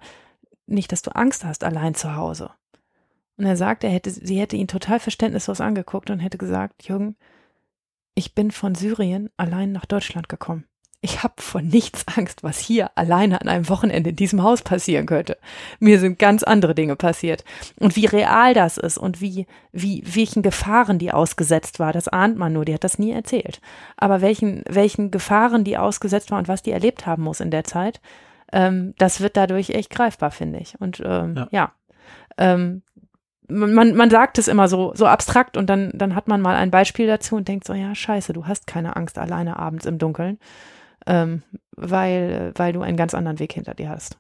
[0.67, 2.51] nicht, dass du Angst hast allein zu Hause.
[3.37, 7.17] Und er sagt, er hätte, sie hätte ihn total verständnislos angeguckt und hätte gesagt, Jürgen,
[8.15, 10.65] ich bin von Syrien allein nach Deutschland gekommen.
[11.05, 15.05] Ich habe vor nichts Angst, was hier alleine an einem Wochenende in diesem Haus passieren
[15.05, 15.37] könnte.
[15.79, 17.45] Mir sind ganz andere Dinge passiert.
[17.79, 22.39] Und wie real das ist und wie, wie, welchen Gefahren die ausgesetzt war, das ahnt
[22.39, 23.61] man nur, die hat das nie erzählt.
[23.99, 27.65] Aber welchen, welchen Gefahren die ausgesetzt war und was die erlebt haben muss in der
[27.65, 28.01] Zeit,
[28.51, 30.81] ähm, das wird dadurch echt greifbar, finde ich.
[30.81, 31.73] Und ähm, ja, ja
[32.39, 32.81] ähm,
[33.47, 36.71] man, man sagt es immer so, so abstrakt und dann, dann hat man mal ein
[36.71, 40.39] Beispiel dazu und denkt so, ja, scheiße, du hast keine Angst alleine abends im Dunkeln,
[41.07, 41.43] ähm,
[41.77, 44.17] weil, weil du einen ganz anderen Weg hinter dir hast.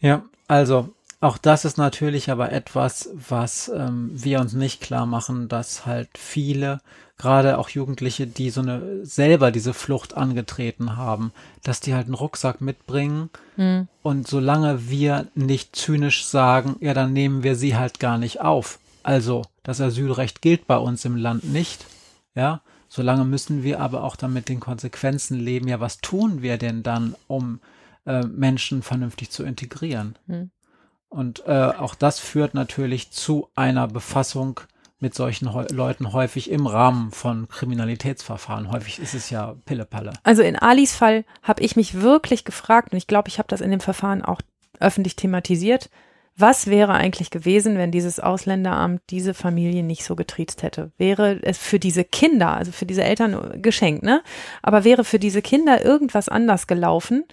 [0.00, 0.90] Ja, also
[1.20, 6.10] auch das ist natürlich aber etwas, was ähm, wir uns nicht klar machen, dass halt
[6.18, 6.80] viele,
[7.16, 11.32] gerade auch Jugendliche, die so eine selber diese Flucht angetreten haben,
[11.62, 13.88] dass die halt einen Rucksack mitbringen mhm.
[14.02, 18.78] und solange wir nicht zynisch sagen, ja, dann nehmen wir sie halt gar nicht auf.
[19.02, 21.86] Also das Asylrecht gilt bei uns im Land nicht,
[22.34, 22.60] ja.
[22.88, 25.68] Solange müssen wir aber auch dann mit den Konsequenzen leben.
[25.68, 27.60] Ja, was tun wir denn dann, um
[28.04, 30.16] äh, Menschen vernünftig zu integrieren?
[30.26, 30.50] Mhm.
[31.08, 34.60] Und äh, auch das führt natürlich zu einer Befassung
[34.98, 38.70] mit solchen Heu Leuten häufig im Rahmen von Kriminalitätsverfahren.
[38.70, 40.12] Häufig ist es ja Pillepalle.
[40.22, 43.60] Also in Alis Fall habe ich mich wirklich gefragt, und ich glaube, ich habe das
[43.60, 44.40] in dem Verfahren auch
[44.80, 45.90] öffentlich thematisiert,
[46.36, 50.92] was wäre eigentlich gewesen, wenn dieses Ausländeramt diese Familie nicht so getriezt hätte?
[50.98, 54.22] Wäre es für diese Kinder, also für diese Eltern geschenkt, ne?
[54.62, 57.24] Aber wäre für diese Kinder irgendwas anders gelaufen?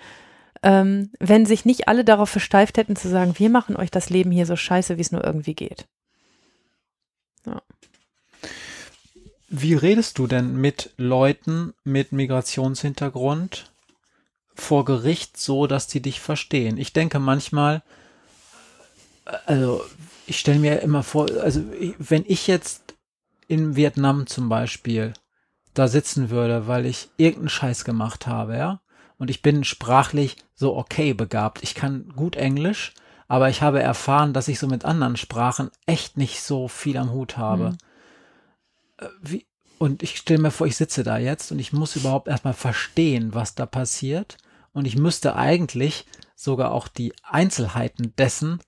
[0.63, 4.31] ähm, wenn sich nicht alle darauf versteift hätten zu sagen, wir machen euch das Leben
[4.31, 5.85] hier so scheiße, wie es nur irgendwie geht.
[7.45, 7.61] Ja.
[9.49, 13.71] Wie redest du denn mit Leuten mit Migrationshintergrund
[14.55, 16.77] vor Gericht so, dass die dich verstehen?
[16.77, 17.83] Ich denke manchmal,
[19.45, 19.83] also
[20.25, 21.63] ich stelle mir immer vor, also
[21.97, 22.95] wenn ich jetzt
[23.47, 25.13] in Vietnam zum Beispiel
[25.73, 28.81] da sitzen würde, weil ich irgendeinen Scheiß gemacht habe, ja,
[29.17, 31.63] und ich bin sprachlich so okay begabt.
[31.63, 32.93] Ich kann gut Englisch,
[33.27, 37.11] aber ich habe erfahren, dass ich so mit anderen Sprachen echt nicht so viel am
[37.11, 37.71] Hut habe.
[38.99, 39.07] Mhm.
[39.21, 39.47] Wie,
[39.77, 43.33] und ich stelle mir vor, ich sitze da jetzt und ich muss überhaupt erstmal verstehen,
[43.33, 44.37] was da passiert.
[44.71, 46.05] Und ich müsste eigentlich
[46.35, 48.59] sogar auch die Einzelheiten dessen,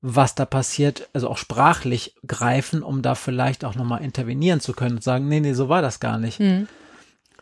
[0.00, 4.96] was da passiert, also auch sprachlich greifen, um da vielleicht auch nochmal intervenieren zu können
[4.96, 6.38] und sagen, nee, nee, so war das gar nicht.
[6.38, 6.68] Mhm.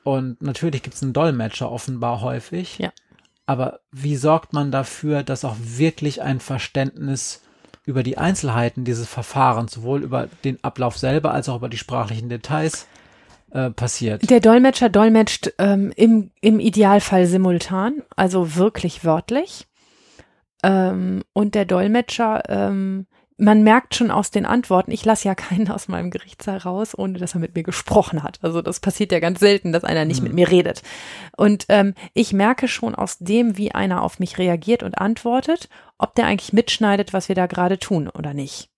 [0.05, 2.79] Und natürlich gibt es einen Dolmetscher offenbar häufig.
[2.79, 2.93] Ja.
[3.45, 7.43] Aber wie sorgt man dafür, dass auch wirklich ein Verständnis
[7.85, 12.29] über die Einzelheiten dieses Verfahrens, sowohl über den Ablauf selber als auch über die sprachlichen
[12.29, 12.87] Details,
[13.51, 14.29] äh, passiert?
[14.29, 19.67] Der Dolmetscher dolmetscht ähm, im, im Idealfall simultan, also wirklich wörtlich.
[20.67, 23.07] Ähm, und der Dolmetscher ähm,
[23.39, 27.19] man merkt schon aus den Antworten, ich lasse ja keinen aus meinem Gerichtssaal raus, ohne
[27.19, 28.39] dass er mit mir gesprochen hat.
[28.43, 30.29] Also das passiert ja ganz selten, dass einer nicht mhm.
[30.29, 30.83] mit mir redet.
[31.37, 35.69] Und ähm, ich merke schon aus dem, wie einer auf mich reagiert und antwortet,
[35.99, 38.71] ob der eigentlich mitschneidet, was wir da gerade tun oder nicht.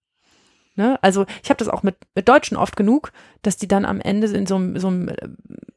[0.75, 0.99] Ne?
[1.03, 3.13] Also ich habe das auch mit, mit Deutschen oft genug,
[3.43, 5.17] dass die dann am Ende in so einem, so einem äh,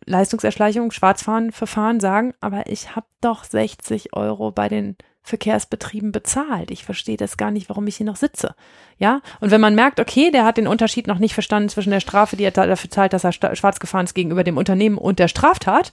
[0.06, 6.72] Leistungserschleichung, Schwarzfahren-Verfahren sagen, aber ich habe doch 60 Euro bei den Verkehrsbetrieben bezahlt.
[6.72, 8.56] Ich verstehe das gar nicht, warum ich hier noch sitze.
[8.98, 12.00] Ja, und wenn man merkt, okay, der hat den Unterschied noch nicht verstanden zwischen der
[12.00, 15.28] Strafe, die er dafür zahlt, dass er schwarz gefahren ist gegenüber dem Unternehmen und der
[15.28, 15.92] Straftat,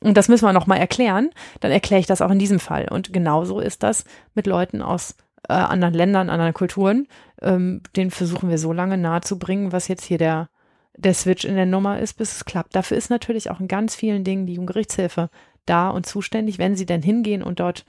[0.00, 1.30] und das müssen wir noch mal erklären,
[1.60, 2.88] dann erkläre ich das auch in diesem Fall.
[2.90, 4.04] Und genauso ist das
[4.34, 5.16] mit Leuten aus
[5.48, 7.06] äh, anderen Ländern, anderen Kulturen.
[7.40, 10.48] Ähm, den versuchen wir so lange nahezubringen, was jetzt hier der
[10.96, 12.74] der Switch in der Nummer ist, bis es klappt.
[12.74, 15.30] Dafür ist natürlich auch in ganz vielen Dingen die Jugendgerichtshilfe
[15.66, 17.84] da und zuständig, wenn sie denn hingehen und dort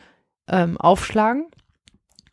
[0.47, 1.45] ähm, aufschlagen,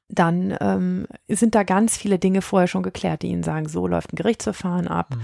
[0.09, 4.13] dann ähm, sind da ganz viele Dinge vorher schon geklärt, die ihnen sagen, so läuft
[4.13, 5.15] ein Gerichtsverfahren ab.
[5.15, 5.23] Mhm.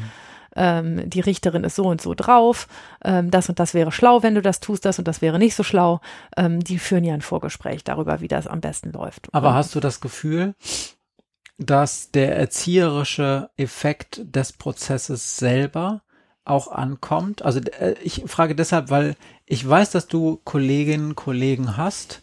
[0.56, 2.68] Ähm, die Richterin ist so und so drauf,
[3.02, 5.56] ähm, das und das wäre schlau, wenn du das tust, das und das wäre nicht
[5.56, 6.00] so schlau.
[6.36, 9.28] Ähm, die führen ja ein Vorgespräch darüber, wie das am besten läuft.
[9.32, 10.54] Aber und, hast du das Gefühl,
[11.58, 16.02] dass der erzieherische Effekt des Prozesses selber
[16.44, 17.42] auch ankommt?
[17.42, 19.16] Also äh, ich frage deshalb, weil
[19.46, 22.22] ich weiß, dass du Kolleginnen, Kollegen hast,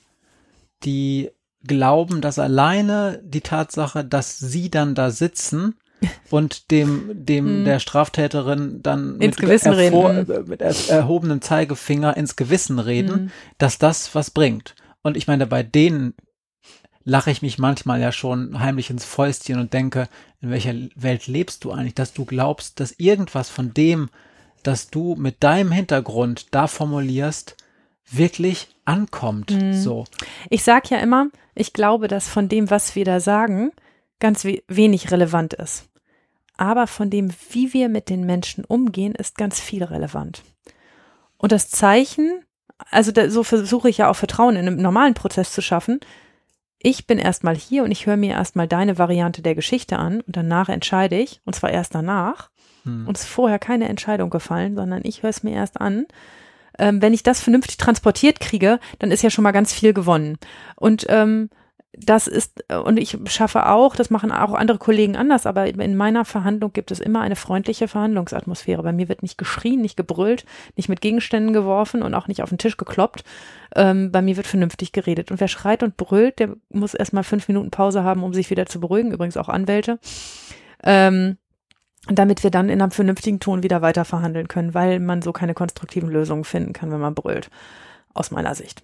[0.83, 1.31] die
[1.65, 5.75] glauben, dass alleine die Tatsache, dass sie dann da sitzen
[6.31, 7.65] und dem, dem hm.
[7.65, 10.29] der Straftäterin dann ins mit, Gewissen reden.
[10.29, 13.31] Äh, mit erhobenem Zeigefinger ins Gewissen reden, hm.
[13.57, 14.75] dass das was bringt.
[15.03, 16.13] Und ich meine, bei denen
[17.03, 20.07] lache ich mich manchmal ja schon heimlich ins Fäustchen und denke,
[20.39, 24.09] in welcher Welt lebst du eigentlich, dass du glaubst, dass irgendwas von dem,
[24.63, 27.57] das du mit deinem Hintergrund da formulierst,
[28.09, 29.51] wirklich ankommt.
[29.51, 29.73] Mhm.
[29.73, 30.05] So.
[30.49, 33.71] Ich sage ja immer, ich glaube, dass von dem, was wir da sagen,
[34.19, 35.89] ganz we wenig relevant ist.
[36.57, 40.43] Aber von dem, wie wir mit den Menschen umgehen, ist ganz viel relevant.
[41.37, 42.43] Und das Zeichen,
[42.91, 45.99] also da, so versuche ich ja auch Vertrauen in einem normalen Prozess zu schaffen.
[46.77, 50.35] Ich bin erstmal hier und ich höre mir erstmal deine Variante der Geschichte an und
[50.35, 52.51] danach entscheide ich, und zwar erst danach.
[52.83, 53.07] Hm.
[53.07, 56.05] Uns ist vorher keine Entscheidung gefallen, sondern ich höre es mir erst an
[56.79, 60.37] ähm, wenn ich das vernünftig transportiert kriege, dann ist ja schon mal ganz viel gewonnen.
[60.75, 61.49] Und ähm,
[61.93, 66.23] das ist, und ich schaffe auch, das machen auch andere Kollegen anders, aber in meiner
[66.23, 68.81] Verhandlung gibt es immer eine freundliche Verhandlungsatmosphäre.
[68.81, 70.45] Bei mir wird nicht geschrien, nicht gebrüllt,
[70.77, 73.25] nicht mit Gegenständen geworfen und auch nicht auf den Tisch gekloppt.
[73.75, 75.31] Ähm, bei mir wird vernünftig geredet.
[75.31, 78.65] Und wer schreit und brüllt, der muss erstmal fünf Minuten Pause haben, um sich wieder
[78.65, 79.11] zu beruhigen.
[79.11, 79.99] Übrigens auch Anwälte.
[80.83, 81.37] Ähm,
[82.07, 85.53] damit wir dann in einem vernünftigen Ton wieder weiter verhandeln können, weil man so keine
[85.53, 87.49] konstruktiven Lösungen finden kann, wenn man brüllt.
[88.13, 88.83] Aus meiner Sicht.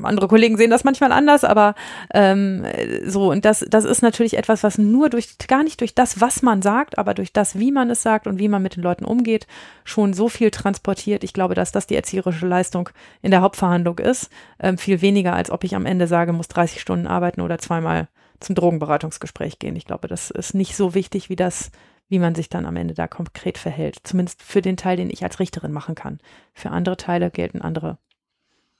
[0.00, 1.74] andere Kollegen sehen das manchmal anders, aber
[2.14, 2.64] ähm,
[3.04, 6.42] so, und das, das ist natürlich etwas, was nur durch, gar nicht durch das, was
[6.42, 9.04] man sagt, aber durch das, wie man es sagt und wie man mit den Leuten
[9.04, 9.48] umgeht,
[9.82, 11.24] schon so viel transportiert.
[11.24, 12.90] Ich glaube, dass das die erzieherische Leistung
[13.22, 14.30] in der Hauptverhandlung ist.
[14.60, 18.06] Ähm, viel weniger, als ob ich am Ende sage, muss 30 Stunden arbeiten oder zweimal
[18.38, 19.74] zum Drogenberatungsgespräch gehen.
[19.74, 21.72] Ich glaube, das ist nicht so wichtig wie das,
[22.10, 24.00] wie man sich dann am Ende da konkret verhält.
[24.02, 26.18] Zumindest für den Teil, den ich als Richterin machen kann.
[26.52, 27.98] Für andere Teile gelten andere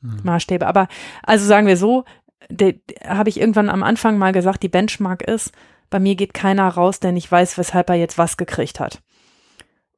[0.02, 0.20] hm.
[0.24, 0.66] Maßstäbe.
[0.66, 0.88] Aber
[1.22, 2.04] also sagen wir so,
[3.06, 5.52] habe ich irgendwann am Anfang mal gesagt, die Benchmark ist,
[5.90, 9.00] bei mir geht keiner raus, der nicht weiß, weshalb er jetzt was gekriegt hat.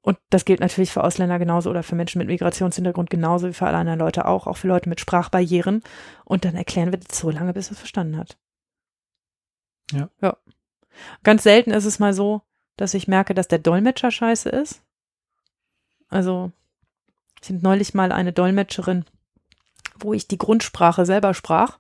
[0.02, 3.66] Und das gilt natürlich für Ausländer genauso oder für Menschen mit Migrationshintergrund genauso wie für
[3.66, 5.82] alle anderen Leute auch, auch für Leute mit Sprachbarrieren.
[6.24, 8.36] Und dann erklären wir das so lange, bis er es verstanden hat.
[9.92, 10.10] Ja.
[10.20, 10.36] Ja.
[11.22, 12.42] Ganz selten ist es mal so,
[12.76, 14.82] dass ich merke, dass der Dolmetscher scheiße ist.
[16.08, 16.52] Also,
[17.40, 19.04] ich sind neulich mal eine Dolmetscherin,
[19.98, 21.78] wo ich die Grundsprache selber sprach.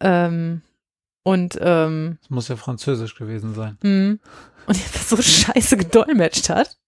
[0.00, 0.62] Ähm,
[1.22, 3.78] und ähm, das muss ja Französisch gewesen sein.
[3.82, 4.18] Mh,
[4.66, 6.78] und die so scheiße gedolmetscht hat,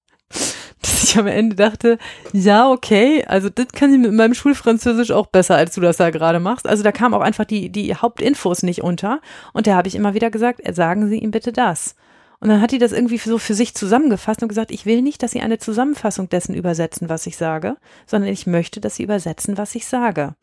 [0.83, 1.99] dass ich am Ende dachte,
[2.33, 6.11] ja, okay, also das kann ich mit meinem Schulfranzösisch auch besser, als du das da
[6.11, 6.67] gerade machst.
[6.67, 9.21] Also da kamen auch einfach die, die Hauptinfos nicht unter.
[9.53, 11.97] Und da habe ich immer wieder gesagt, sagen Sie ihm bitte das.
[12.41, 15.23] Und dann hat die das irgendwie so für sich zusammengefasst und gesagt, ich will nicht,
[15.23, 17.77] dass sie eine Zusammenfassung dessen übersetzen, was ich sage,
[18.07, 20.35] sondern ich möchte, dass sie übersetzen, was ich sage.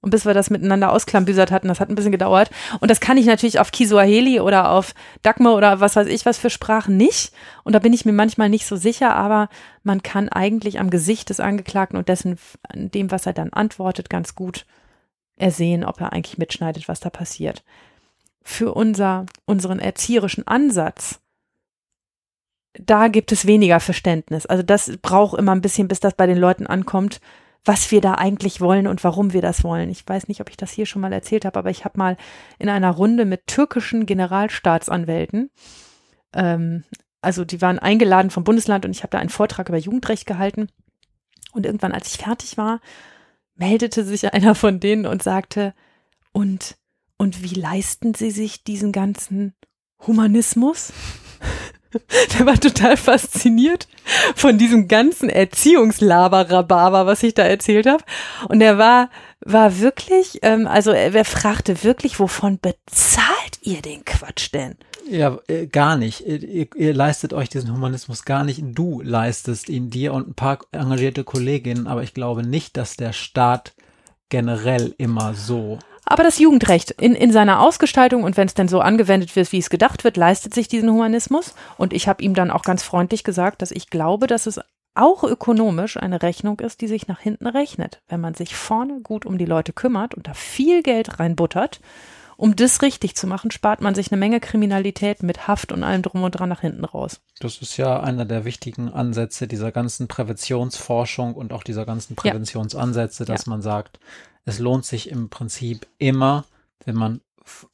[0.00, 2.50] Und bis wir das miteinander ausklambüsert hatten, das hat ein bisschen gedauert.
[2.78, 6.38] Und das kann ich natürlich auf Kiswahili oder auf Dagmar oder was weiß ich was
[6.38, 7.32] für Sprachen nicht.
[7.64, 9.48] Und da bin ich mir manchmal nicht so sicher, aber
[9.82, 12.38] man kann eigentlich am Gesicht des Angeklagten und dessen,
[12.74, 14.66] dem, was er dann antwortet, ganz gut
[15.36, 17.64] ersehen, ob er eigentlich mitschneidet, was da passiert
[18.42, 21.20] für unser, unseren erzieherischen Ansatz,
[22.78, 24.46] da gibt es weniger Verständnis.
[24.46, 27.20] Also das braucht immer ein bisschen, bis das bei den Leuten ankommt,
[27.64, 29.90] was wir da eigentlich wollen und warum wir das wollen.
[29.90, 32.16] Ich weiß nicht, ob ich das hier schon mal erzählt habe, aber ich habe mal
[32.58, 35.50] in einer Runde mit türkischen Generalstaatsanwälten,
[36.34, 36.84] ähm,
[37.20, 40.68] also die waren eingeladen vom Bundesland und ich habe da einen Vortrag über Jugendrecht gehalten.
[41.52, 42.80] Und irgendwann, als ich fertig war,
[43.54, 45.74] meldete sich einer von denen und sagte,
[46.32, 46.76] und
[47.18, 49.54] und wie leisten sie sich diesen ganzen
[50.06, 50.92] Humanismus?
[52.38, 53.88] Der war total fasziniert
[54.34, 58.04] von diesem ganzen Erziehungslaber-Rhabarber, was ich da erzählt habe.
[58.48, 64.04] Und er war, war wirklich, ähm, also er, er fragte wirklich, wovon bezahlt ihr den
[64.04, 64.76] Quatsch denn?
[65.10, 66.26] Ja, äh, gar nicht.
[66.26, 68.60] Ihr, ihr, leistet euch diesen Humanismus gar nicht.
[68.62, 73.14] Du leistest ihn dir und ein paar engagierte Kolleginnen, aber ich glaube nicht, dass der
[73.14, 73.74] Staat
[74.28, 75.78] generell immer so
[76.10, 79.58] aber das Jugendrecht in, in seiner Ausgestaltung und wenn es denn so angewendet wird, wie
[79.58, 81.54] es gedacht wird, leistet sich diesen Humanismus.
[81.76, 84.60] Und ich habe ihm dann auch ganz freundlich gesagt, dass ich glaube, dass es
[84.94, 88.00] auch ökonomisch eine Rechnung ist, die sich nach hinten rechnet.
[88.08, 91.80] Wenn man sich vorne gut um die Leute kümmert und da viel Geld reinbuttert,
[92.38, 96.02] um das richtig zu machen, spart man sich eine Menge Kriminalität mit Haft und allem
[96.02, 97.20] drum und dran nach hinten raus.
[97.40, 103.24] Das ist ja einer der wichtigen Ansätze dieser ganzen Präventionsforschung und auch dieser ganzen Präventionsansätze,
[103.24, 103.50] dass ja.
[103.50, 103.98] man sagt,
[104.48, 106.46] es lohnt sich im Prinzip immer,
[106.84, 107.20] wenn man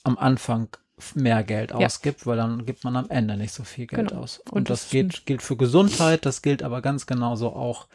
[0.02, 0.68] am Anfang
[1.14, 1.76] mehr Geld ja.
[1.76, 4.22] ausgibt, weil dann gibt man am Ende nicht so viel Geld genau.
[4.22, 4.38] aus.
[4.38, 7.86] Und, Und das, das gilt, gilt für Gesundheit, das gilt aber ganz genauso auch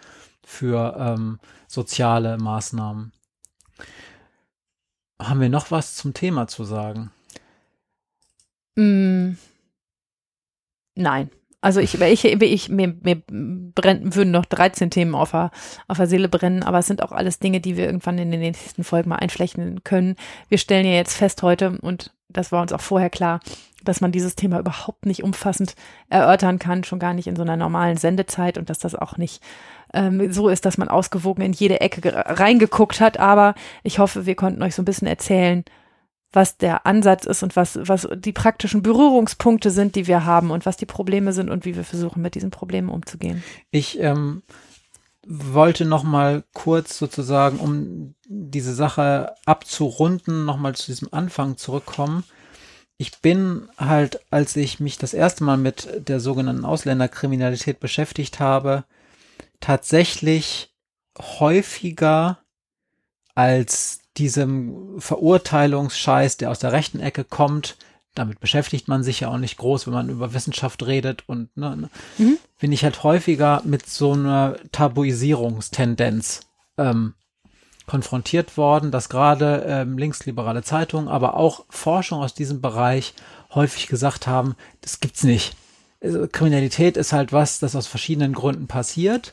[0.44, 3.12] für ähm, soziale Maßnahmen.
[5.22, 7.12] Haben wir noch was zum Thema zu sagen?
[8.76, 9.32] Mm,
[10.96, 11.30] nein.
[11.62, 15.52] Also ich, ich, ich mir, mir brennen, würden noch 13 Themen auf der,
[15.90, 18.40] auf der Seele brennen, aber es sind auch alles Dinge, die wir irgendwann in den
[18.40, 20.16] nächsten Folgen mal einflechten können.
[20.48, 23.42] Wir stellen ja jetzt fest heute, und das war uns auch vorher klar,
[23.84, 25.76] dass man dieses Thema überhaupt nicht umfassend
[26.10, 29.42] erörtern kann, schon gar nicht in so einer normalen Sendezeit und dass das auch nicht
[29.94, 33.20] ähm, so ist, dass man ausgewogen in jede Ecke reingeguckt hat.
[33.20, 35.64] Aber ich hoffe, wir konnten euch so ein bisschen erzählen,
[36.32, 40.66] was der Ansatz ist und was, was die praktischen Berührungspunkte sind, die wir haben und
[40.66, 43.44] was die Probleme sind und wie wir versuchen, mit diesen Problemen umzugehen.
[43.72, 44.44] Ich ähm,
[45.28, 52.24] wollte noch mal kurz sozusagen, um diese Sache abzurunden, noch mal zu diesem Anfang zurückkommen.
[52.98, 58.84] Ich bin halt, als ich mich das erste Mal mit der sogenannten Ausländerkriminalität beschäftigt habe,
[59.60, 60.74] tatsächlich
[61.18, 62.40] häufiger
[63.36, 67.78] als diesem Verurteilungsscheiß, der aus der rechten Ecke kommt,
[68.16, 71.76] damit beschäftigt man sich ja auch nicht groß, wenn man über Wissenschaft redet und ne,
[71.78, 72.38] ne, mhm.
[72.60, 76.42] bin ich halt häufiger mit so einer Tabuisierungstendenz
[76.78, 77.14] ähm,
[77.86, 83.14] konfrontiert worden, dass gerade ähm, linksliberale Zeitungen, aber auch Forschung aus diesem Bereich
[83.54, 85.56] häufig gesagt haben, das gibt's nicht.
[86.02, 89.32] Also, Kriminalität ist halt was, das aus verschiedenen Gründen passiert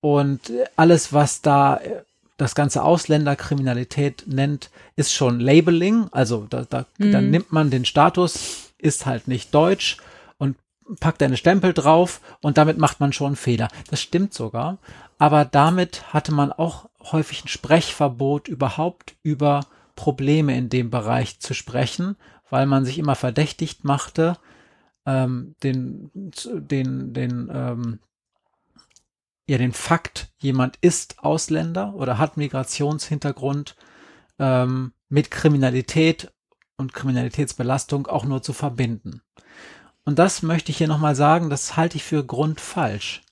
[0.00, 2.02] und alles, was da äh,
[2.36, 6.08] das ganze Ausländerkriminalität nennt, ist schon Labeling.
[6.12, 7.12] Also da, da mhm.
[7.12, 9.96] dann nimmt man den Status, ist halt nicht deutsch
[10.38, 10.56] und
[11.00, 13.68] packt eine Stempel drauf und damit macht man schon Fehler.
[13.90, 14.78] Das stimmt sogar.
[15.18, 19.60] Aber damit hatte man auch häufig ein Sprechverbot überhaupt über
[19.94, 22.16] Probleme in dem Bereich zu sprechen,
[22.50, 24.36] weil man sich immer verdächtigt machte,
[25.06, 27.98] ähm, den, den, den ähm,
[29.46, 33.76] ja den Fakt, jemand ist Ausländer oder hat Migrationshintergrund
[34.38, 36.32] ähm, mit Kriminalität
[36.76, 39.22] und Kriminalitätsbelastung auch nur zu verbinden.
[40.04, 43.22] Und das möchte ich hier nochmal sagen, das halte ich für grundfalsch.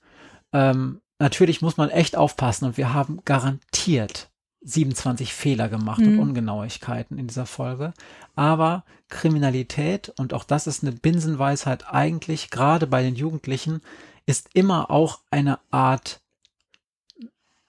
[0.51, 4.29] Ähm, natürlich muss man echt aufpassen und wir haben garantiert
[4.61, 6.19] 27 Fehler gemacht mhm.
[6.19, 7.93] und Ungenauigkeiten in dieser Folge.
[8.35, 13.81] Aber Kriminalität, und auch das ist eine Binsenweisheit eigentlich, gerade bei den Jugendlichen,
[14.25, 16.21] ist immer auch eine Art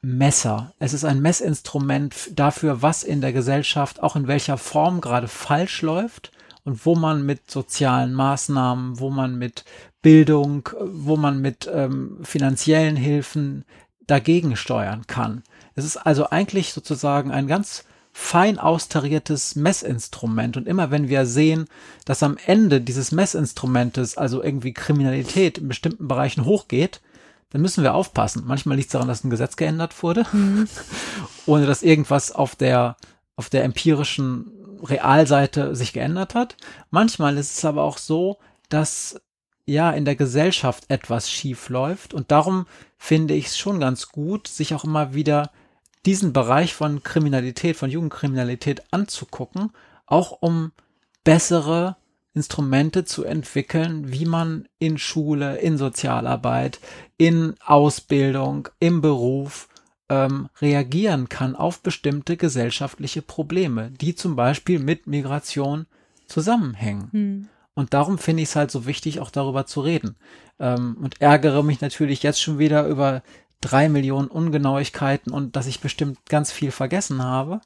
[0.00, 0.72] Messer.
[0.78, 5.82] Es ist ein Messinstrument dafür, was in der Gesellschaft, auch in welcher Form gerade falsch
[5.82, 6.30] läuft
[6.64, 9.64] und wo man mit sozialen Maßnahmen, wo man mit
[10.02, 13.64] Bildung, wo man mit ähm, finanziellen Hilfen
[14.06, 15.42] dagegen steuern kann.
[15.74, 17.84] Es ist also eigentlich sozusagen ein ganz
[18.18, 20.56] fein austariertes Messinstrument.
[20.56, 21.66] Und immer wenn wir sehen,
[22.06, 27.02] dass am Ende dieses Messinstrumentes, also irgendwie Kriminalität in bestimmten Bereichen hochgeht,
[27.50, 28.44] dann müssen wir aufpassen.
[28.46, 30.66] Manchmal liegt es daran, dass ein Gesetz geändert wurde, mhm.
[31.46, 32.96] ohne dass irgendwas auf der,
[33.36, 34.50] auf der empirischen
[34.82, 36.56] Realseite sich geändert hat.
[36.90, 38.38] Manchmal ist es aber auch so,
[38.70, 39.20] dass
[39.66, 42.66] ja in der Gesellschaft etwas schief läuft und darum
[42.96, 45.50] finde ich es schon ganz gut, sich auch immer wieder
[46.06, 49.72] diesen Bereich von Kriminalität, von Jugendkriminalität anzugucken,
[50.06, 50.72] auch um
[51.24, 51.96] bessere
[52.32, 56.80] Instrumente zu entwickeln, wie man in Schule, in Sozialarbeit,
[57.16, 59.68] in Ausbildung, im Beruf
[60.08, 65.86] ähm, reagieren kann auf bestimmte gesellschaftliche Probleme, die zum Beispiel mit Migration
[66.26, 67.08] zusammenhängen.
[67.12, 67.48] Hm.
[67.74, 70.16] Und darum finde ich es halt so wichtig, auch darüber zu reden.
[70.58, 73.22] Ähm, und ärgere mich natürlich jetzt schon wieder über
[73.60, 77.60] drei Millionen Ungenauigkeiten und dass ich bestimmt ganz viel vergessen habe.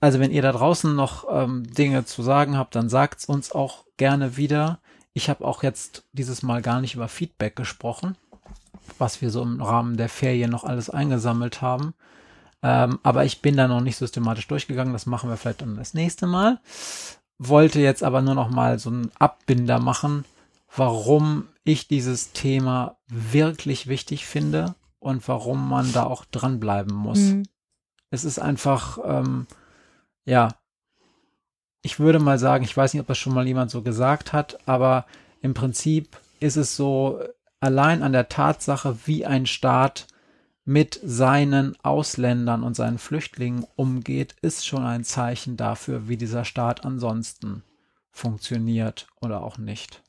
[0.00, 3.84] Also wenn ihr da draußen noch ähm, Dinge zu sagen habt, dann sagt's uns auch
[3.96, 4.80] gerne wieder.
[5.14, 8.16] ich habe auch jetzt dieses Mal gar nicht über Feedback gesprochen,
[8.98, 11.94] was wir so im Rahmen der Ferien noch alles eingesammelt haben.
[12.62, 14.92] Ähm, aber ich bin da noch nicht systematisch durchgegangen.
[14.92, 16.60] Das machen wir vielleicht dann das nächste Mal.
[17.38, 20.24] Wollte jetzt aber nur noch mal so einen Abbinder machen,
[20.74, 24.74] warum ich dieses Thema wirklich wichtig finde
[25.06, 27.20] und warum man da auch dranbleiben muss.
[27.20, 27.44] Mhm.
[28.10, 29.46] Es ist einfach, ähm,
[30.24, 30.48] ja,
[31.82, 34.58] ich würde mal sagen, ich weiß nicht, ob das schon mal jemand so gesagt hat,
[34.66, 35.06] aber
[35.40, 37.20] im Prinzip ist es so,
[37.60, 40.08] allein an der Tatsache, wie ein Staat
[40.64, 46.84] mit seinen Ausländern und seinen Flüchtlingen umgeht, ist schon ein Zeichen dafür, wie dieser Staat
[46.84, 47.62] ansonsten
[48.10, 50.02] funktioniert oder auch nicht.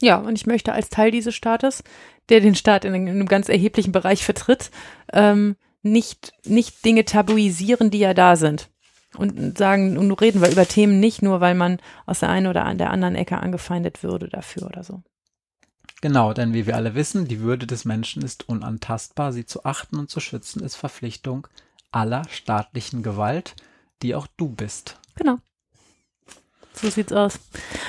[0.00, 1.82] Ja, und ich möchte als Teil dieses Staates,
[2.28, 4.70] der den Staat in einem ganz erheblichen Bereich vertritt,
[5.12, 8.68] ähm, nicht, nicht Dinge tabuisieren, die ja da sind.
[9.16, 12.64] Und sagen, und reden wir über Themen nicht nur, weil man aus der einen oder
[12.66, 15.02] an der anderen Ecke angefeindet würde dafür oder so.
[16.00, 19.32] Genau, denn wie wir alle wissen, die Würde des Menschen ist unantastbar.
[19.32, 21.48] Sie zu achten und zu schützen ist Verpflichtung
[21.90, 23.56] aller staatlichen Gewalt,
[24.02, 25.00] die auch du bist.
[25.16, 25.38] Genau.
[26.74, 27.40] So sieht's aus.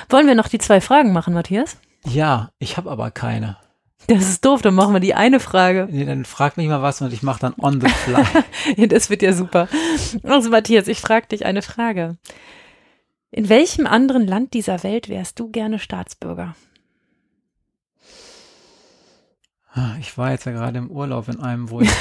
[0.07, 1.77] Wollen wir noch die zwei Fragen machen, Matthias?
[2.05, 3.57] Ja, ich habe aber keine.
[4.07, 5.87] Das ist doof, dann machen wir die eine Frage.
[5.91, 8.23] Nee, dann frag mich mal was und ich mache dann on the fly.
[8.77, 9.67] ja, das wird ja super.
[10.23, 12.17] Also Matthias, ich frage dich eine Frage.
[13.31, 16.55] In welchem anderen Land dieser Welt wärst du gerne Staatsbürger?
[19.71, 21.91] Ah, ich war jetzt ja gerade im Urlaub in einem, wo ich.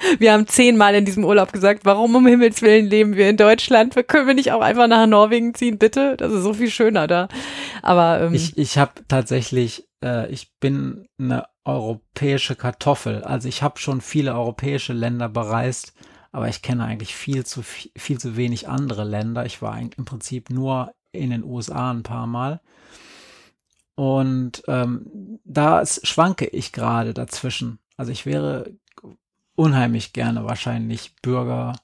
[0.18, 3.94] wir haben zehnmal in diesem Urlaub gesagt, warum um Himmels Willen leben wir in Deutschland?
[4.08, 6.16] Können wir nicht auch einfach nach Norwegen ziehen, bitte?
[6.16, 7.28] Das ist so viel schöner da.
[7.82, 13.22] Aber ähm, ich, ich habe tatsächlich, äh, ich bin eine europäische Kartoffel.
[13.22, 15.94] Also ich habe schon viele europäische Länder bereist,
[16.32, 19.46] aber ich kenne eigentlich viel zu viel zu wenig andere Länder.
[19.46, 22.60] Ich war im Prinzip nur in den USA ein paar Mal.
[23.94, 27.78] Und ähm, da schwanke ich gerade dazwischen.
[27.96, 28.72] Also ich wäre
[29.54, 31.74] unheimlich gerne wahrscheinlich Bürger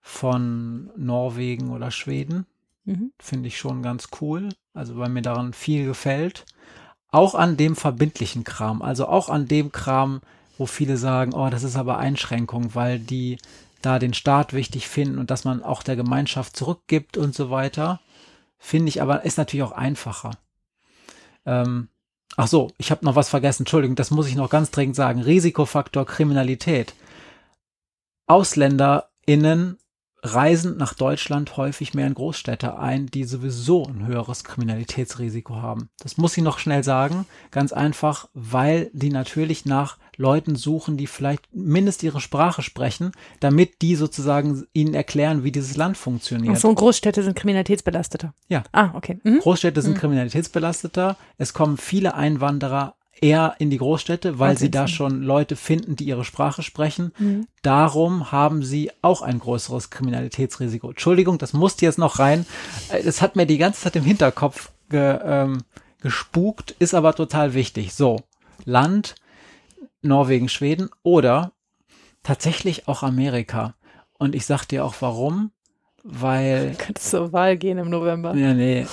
[0.00, 2.46] von Norwegen oder Schweden.
[2.84, 3.12] Mhm.
[3.18, 4.48] Finde ich schon ganz cool.
[4.74, 6.44] Also weil mir daran viel gefällt.
[7.08, 8.82] Auch an dem verbindlichen Kram.
[8.82, 10.20] Also auch an dem Kram,
[10.58, 13.38] wo viele sagen, oh, das ist aber Einschränkung, weil die
[13.82, 18.00] da den Staat wichtig finden und dass man auch der Gemeinschaft zurückgibt und so weiter.
[18.58, 20.30] Finde ich aber, ist natürlich auch einfacher.
[21.44, 21.88] Ähm,
[22.36, 23.62] ach so, ich habe noch was vergessen.
[23.62, 25.20] Entschuldigung, das muss ich noch ganz dringend sagen.
[25.22, 26.94] Risikofaktor Kriminalität.
[28.26, 29.78] AusländerInnen
[30.22, 35.88] reisen nach Deutschland häufig mehr in Großstädte ein, die sowieso ein höheres Kriminalitätsrisiko haben.
[35.98, 37.26] Das muss ich noch schnell sagen.
[37.50, 43.82] Ganz einfach, weil die natürlich nach Leuten suchen, die vielleicht mindestens ihre Sprache sprechen, damit
[43.82, 46.54] die sozusagen ihnen erklären, wie dieses Land funktioniert.
[46.56, 48.32] Ach so, und Großstädte sind kriminalitätsbelasteter.
[48.48, 48.62] Ja.
[48.70, 49.18] Ah, okay.
[49.24, 49.40] Mhm.
[49.40, 49.98] Großstädte sind mhm.
[49.98, 51.16] kriminalitätsbelasteter.
[51.36, 56.04] Es kommen viele Einwanderer eher in die Großstädte, weil sie da schon Leute finden, die
[56.04, 57.12] ihre Sprache sprechen.
[57.18, 57.46] Mhm.
[57.62, 60.90] Darum haben sie auch ein größeres Kriminalitätsrisiko.
[60.90, 62.44] Entschuldigung, das musste jetzt noch rein.
[62.88, 65.62] Äh, das hat mir die ganze Zeit im Hinterkopf ge, ähm,
[66.00, 67.94] gespukt, ist aber total wichtig.
[67.94, 68.20] So,
[68.64, 69.14] Land,
[70.02, 71.52] Norwegen, Schweden oder
[72.24, 73.74] tatsächlich auch Amerika.
[74.18, 75.52] Und ich sag dir auch warum,
[76.02, 76.70] weil.
[76.70, 78.34] Du kannst zur Wahl gehen im November.
[78.34, 78.86] Ja, nee.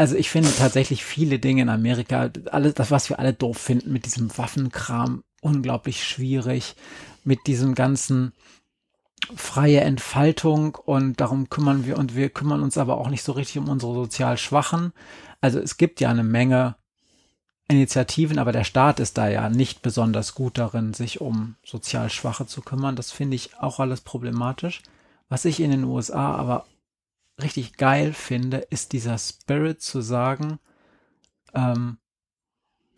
[0.00, 3.92] Also ich finde tatsächlich viele Dinge in Amerika, alles, das, was wir alle doof finden,
[3.92, 6.74] mit diesem Waffenkram, unglaublich schwierig,
[7.22, 8.32] mit diesem ganzen
[9.36, 13.58] freie Entfaltung und darum kümmern wir und wir kümmern uns aber auch nicht so richtig
[13.58, 14.94] um unsere sozial Schwachen.
[15.42, 16.76] Also es gibt ja eine Menge
[17.68, 22.46] Initiativen, aber der Staat ist da ja nicht besonders gut darin, sich um sozial Schwache
[22.46, 22.96] zu kümmern.
[22.96, 24.80] Das finde ich auch alles problematisch.
[25.28, 26.64] Was ich in den USA aber
[27.42, 30.58] richtig geil finde, ist dieser Spirit zu sagen,
[31.54, 31.98] ähm,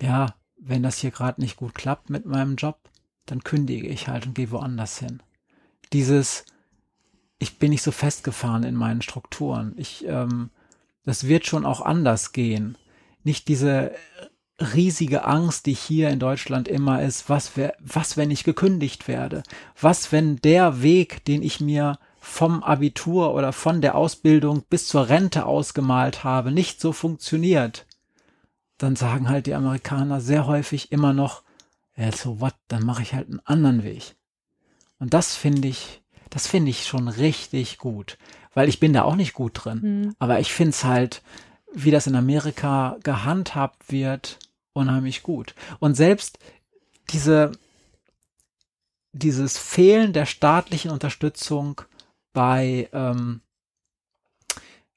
[0.01, 2.79] ja, wenn das hier gerade nicht gut klappt mit meinem Job,
[3.27, 5.23] dann kündige ich halt und gehe woanders hin.
[5.93, 6.45] Dieses,
[7.39, 9.75] ich bin nicht so festgefahren in meinen Strukturen.
[9.77, 10.51] Ich, ähm,
[11.05, 12.79] das wird schon auch anders gehen.
[13.25, 13.93] Nicht diese
[14.59, 19.43] riesige Angst, die hier in Deutschland immer ist, was, wär, was wenn ich gekündigt werde?
[19.81, 25.09] Was, wenn der Weg, den ich mir vom Abitur oder von der Ausbildung bis zur
[25.09, 27.85] Rente ausgemalt habe, nicht so funktioniert,
[28.79, 31.43] dann sagen halt die Amerikaner sehr häufig immer noch,
[31.97, 34.15] ja, so what, dann mache ich halt einen anderen Weg.
[35.01, 36.01] Und das finde ich,
[36.31, 38.19] das finde ich schon richtig gut,
[38.55, 39.81] weil ich bin da auch nicht gut drin.
[39.83, 40.17] Mhm.
[40.21, 41.23] Aber ich finde es halt,
[41.75, 44.39] wie das in Amerika gehandhabt wird,
[44.75, 45.57] unheimlich gut.
[45.81, 46.39] Und selbst
[47.11, 47.51] diese,
[49.11, 51.83] dieses Fehlen der staatlichen Unterstützung
[52.33, 53.41] bei, ähm,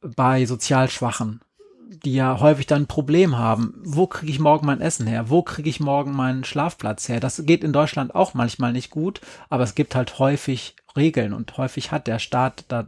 [0.02, 1.42] bei sozial Schwachen.
[2.04, 3.76] die ja häufig dann ein Problem haben.
[3.84, 5.30] Wo kriege ich morgen mein Essen her?
[5.30, 7.20] Wo kriege ich morgen meinen Schlafplatz her?
[7.20, 11.58] Das geht in Deutschland auch manchmal nicht gut, aber es gibt halt häufig Regeln und
[11.58, 12.86] häufig hat der Staat da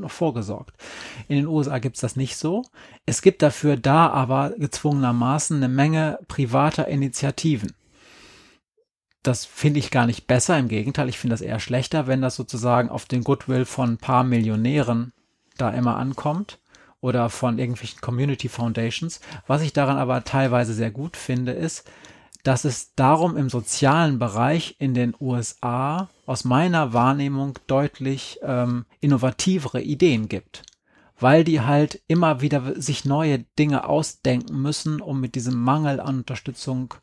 [0.00, 0.74] noch vorgesorgt.
[1.28, 2.64] In den USA gibt es das nicht so.
[3.06, 7.72] Es gibt dafür da aber gezwungenermaßen eine Menge privater Initiativen.
[9.22, 12.36] Das finde ich gar nicht besser, im Gegenteil, ich finde das eher schlechter, wenn das
[12.36, 15.12] sozusagen auf den Goodwill von ein paar Millionären
[15.58, 16.58] da immer ankommt
[17.00, 19.20] oder von irgendwelchen Community Foundations.
[19.46, 21.84] Was ich daran aber teilweise sehr gut finde, ist,
[22.42, 29.82] dass es darum im sozialen Bereich in den USA aus meiner Wahrnehmung deutlich ähm, innovativere
[29.82, 30.62] Ideen gibt,
[31.18, 36.18] weil die halt immer wieder sich neue Dinge ausdenken müssen, um mit diesem Mangel an
[36.18, 36.94] Unterstützung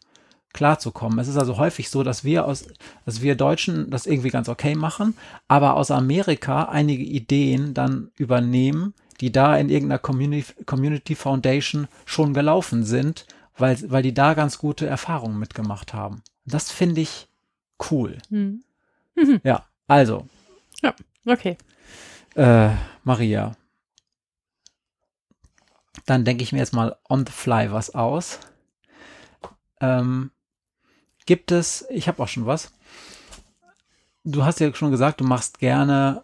[0.57, 1.19] klarzukommen.
[1.19, 2.65] Es ist also häufig so, dass wir aus,
[3.05, 5.15] dass wir Deutschen das irgendwie ganz okay machen,
[5.47, 12.33] aber aus Amerika einige Ideen dann übernehmen, die da in irgendeiner Community, Community Foundation schon
[12.33, 13.25] gelaufen sind
[13.57, 16.23] weil, weil die da ganz gute Erfahrungen mitgemacht haben.
[16.45, 17.27] Das finde ich
[17.91, 18.17] cool.
[18.29, 18.63] Hm.
[19.15, 19.41] Mhm.
[19.43, 20.27] Ja, also.
[20.81, 20.93] Ja,
[21.25, 21.57] okay.
[22.35, 22.69] Äh,
[23.03, 23.55] Maria.
[26.05, 28.39] Dann denke ich mir jetzt mal on the fly was aus.
[29.81, 30.31] Ähm,
[31.27, 32.71] gibt es, ich habe auch schon was.
[34.23, 36.23] Du hast ja schon gesagt, du machst gerne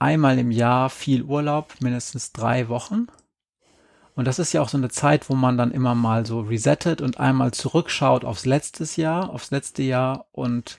[0.00, 3.06] einmal im Jahr viel Urlaub, mindestens drei Wochen.
[4.16, 7.00] Und das ist ja auch so eine Zeit, wo man dann immer mal so resettet
[7.00, 10.78] und einmal zurückschaut aufs letzte Jahr, aufs letzte Jahr und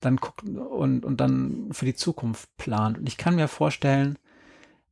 [0.00, 2.98] dann guckt und, und dann für die Zukunft plant.
[2.98, 4.18] Und ich kann mir vorstellen,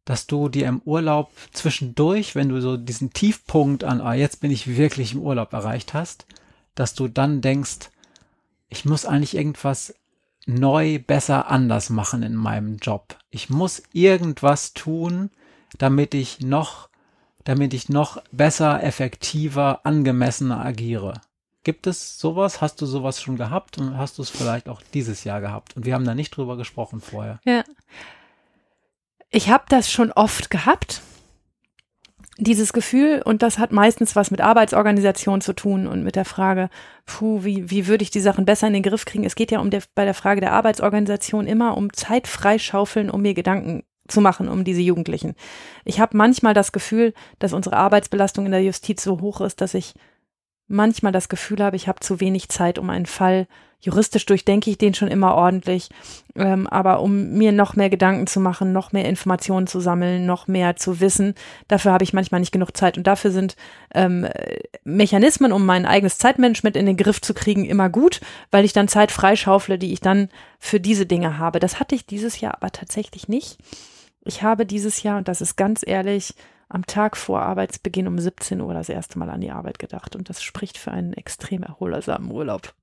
[0.05, 4.51] dass du dir im Urlaub zwischendurch, wenn du so diesen Tiefpunkt an, ah, jetzt bin
[4.51, 6.27] ich wirklich im Urlaub erreicht hast,
[6.79, 7.91] dass du dann denkst,
[8.69, 9.95] ich muss eigentlich irgendwas
[10.47, 13.19] neu, besser, anders machen in meinem Job.
[13.31, 15.31] Ich muss irgendwas tun,
[15.79, 16.89] damit ich noch
[17.49, 21.23] damit ich noch besser, effektiver, angemessener agiere.
[21.65, 22.61] Gibt es sowas?
[22.61, 25.75] Hast du sowas schon gehabt und hast du es vielleicht auch dieses Jahr gehabt?
[25.75, 27.41] Und wir haben da nicht drüber gesprochen vorher.
[27.47, 27.65] Ja.
[29.31, 31.01] Ich habe das schon oft gehabt,
[32.39, 36.71] dieses Gefühl, und das hat meistens was mit Arbeitsorganisation zu tun und mit der Frage,
[37.05, 39.25] puh, wie, wie würde ich die Sachen besser in den Griff kriegen?
[39.25, 43.23] Es geht ja um der, bei der Frage der Arbeitsorganisation immer um Zeit freischaufeln, um
[43.23, 45.35] mir Gedanken zu machen um diese Jugendlichen.
[45.85, 49.75] Ich habe manchmal das Gefühl, dass unsere Arbeitsbelastung in der Justiz so hoch ist, dass
[49.75, 49.95] ich
[50.69, 53.47] manchmal das Gefühl habe, ich habe zu wenig Zeit, um einen Fall
[53.81, 55.89] juristisch durchdenke ich den schon immer ordentlich,
[56.35, 60.49] ähm, aber um mir noch mehr Gedanken zu machen, noch mehr Informationen zu sammeln, noch
[60.49, 61.35] mehr zu wissen,
[61.69, 63.55] dafür habe ich manchmal nicht genug Zeit und dafür sind
[63.95, 64.27] ähm,
[64.83, 68.21] Mechanismen, um mein eigenes Zeitmanagement in den Griff zu kriegen, immer gut,
[68.51, 70.29] weil ich dann Zeit freischaufle, die ich dann
[70.59, 71.61] für diese Dinge habe.
[71.61, 73.59] Das hatte ich dieses Jahr aber tatsächlich nicht.
[74.25, 76.35] Ich habe dieses Jahr, und das ist ganz ehrlich,
[76.69, 80.17] am Tag vor Arbeitsbeginn um 17 Uhr das erste Mal an die Arbeit gedacht.
[80.17, 82.75] Und das spricht für einen extrem erholsamen Urlaub.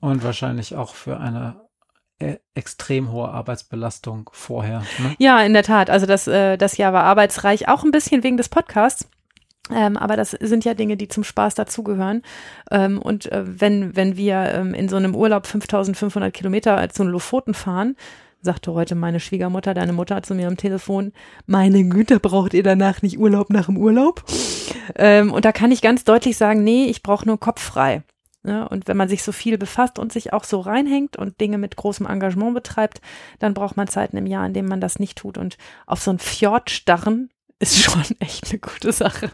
[0.00, 1.60] Und wahrscheinlich auch für eine
[2.18, 4.82] e extrem hohe Arbeitsbelastung vorher.
[4.98, 5.14] Ne?
[5.18, 5.90] Ja, in der Tat.
[5.90, 9.08] Also das, äh, das Jahr war arbeitsreich, auch ein bisschen wegen des Podcasts.
[9.70, 12.22] Ähm, aber das sind ja Dinge, die zum Spaß dazugehören.
[12.70, 17.54] Ähm, und äh, wenn, wenn wir ähm, in so einem Urlaub 5500 Kilometer zu Lofoten
[17.54, 17.96] fahren,
[18.46, 21.12] sagte heute meine Schwiegermutter, deine Mutter zu mir am Telefon,
[21.44, 24.24] meine Güte, braucht ihr danach nicht Urlaub nach dem Urlaub?
[24.94, 28.02] Ähm, und da kann ich ganz deutlich sagen, nee, ich brauche nur Kopf frei.
[28.46, 31.58] Ja, und wenn man sich so viel befasst und sich auch so reinhängt und Dinge
[31.58, 33.00] mit großem Engagement betreibt,
[33.40, 35.36] dann braucht man Zeiten im Jahr, in denen man das nicht tut.
[35.36, 37.28] Und auf so ein Fjord starren
[37.58, 39.30] ist schon echt eine gute Sache.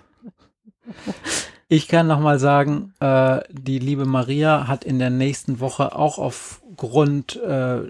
[1.68, 7.36] Ich kann nochmal sagen, äh, die liebe Maria hat in der nächsten Woche auch aufgrund
[7.36, 7.82] äh,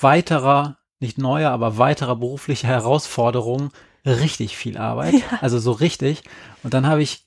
[0.00, 3.70] weiterer, nicht neuer, aber weiterer beruflicher Herausforderungen
[4.06, 5.14] richtig viel Arbeit.
[5.30, 5.38] Ja.
[5.40, 6.22] Also so richtig.
[6.62, 7.24] Und dann habe ich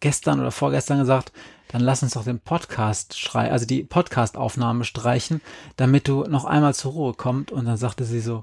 [0.00, 1.32] gestern oder vorgestern gesagt,
[1.68, 5.40] dann lass uns doch den Podcast schreiben, also die Podcast-Aufnahme streichen,
[5.76, 7.52] damit du noch einmal zur Ruhe kommst.
[7.52, 8.42] Und dann sagte sie so,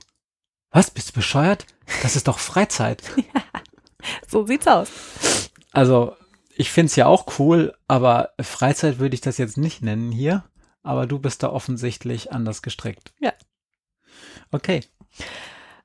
[0.71, 1.65] was, bist du bescheuert?
[2.03, 3.03] Das ist doch Freizeit.
[3.33, 4.89] Ja, so sieht's aus.
[5.71, 6.15] Also,
[6.55, 10.43] ich find's ja auch cool, aber Freizeit würde ich das jetzt nicht nennen hier.
[10.83, 13.11] Aber du bist da offensichtlich anders gestrickt.
[13.19, 13.33] Ja,
[14.51, 14.81] Okay.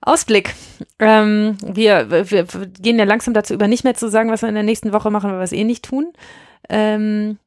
[0.01, 0.55] Ausblick.
[0.99, 4.55] Ähm, wir, wir, gehen ja langsam dazu über, nicht mehr zu sagen, was wir in
[4.55, 6.13] der nächsten Woche machen, weil wir es eh nicht tun.
[6.69, 7.39] Ähm,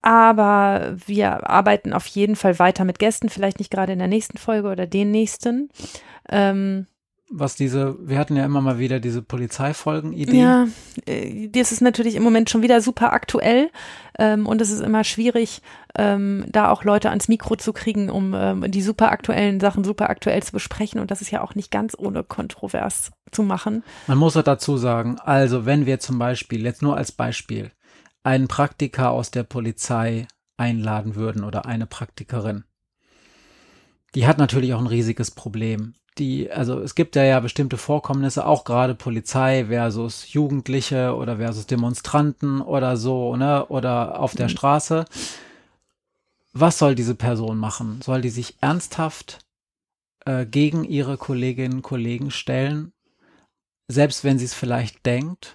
[0.00, 4.38] aber wir arbeiten auf jeden Fall weiter mit Gästen, vielleicht nicht gerade in der nächsten
[4.38, 5.68] Folge oder den nächsten.
[6.30, 6.86] Ähm,
[7.30, 10.40] was diese, wir hatten ja immer mal wieder diese Polizeifolgen-Idee.
[10.40, 10.68] Ja,
[11.06, 13.70] äh, das ist natürlich im Moment schon wieder super aktuell
[14.18, 15.60] ähm, und es ist immer schwierig,
[15.96, 20.08] ähm, da auch Leute ans Mikro zu kriegen, um ähm, die super aktuellen Sachen super
[20.08, 23.84] aktuell zu besprechen und das ist ja auch nicht ganz ohne kontrovers zu machen.
[24.06, 27.70] Man muss auch dazu sagen, also wenn wir zum Beispiel, jetzt nur als Beispiel,
[28.22, 30.26] einen Praktiker aus der Polizei
[30.56, 32.64] einladen würden oder eine Praktikerin,
[34.14, 38.46] die hat natürlich auch ein riesiges Problem die, also es gibt ja ja bestimmte Vorkommnisse,
[38.46, 44.50] auch gerade Polizei versus Jugendliche oder versus Demonstranten oder so, ne, oder auf der mhm.
[44.50, 45.04] Straße.
[46.52, 48.00] Was soll diese Person machen?
[48.02, 49.38] Soll die sich ernsthaft
[50.24, 52.92] äh, gegen ihre Kolleginnen und Kollegen stellen,
[53.88, 55.54] selbst wenn sie es vielleicht denkt?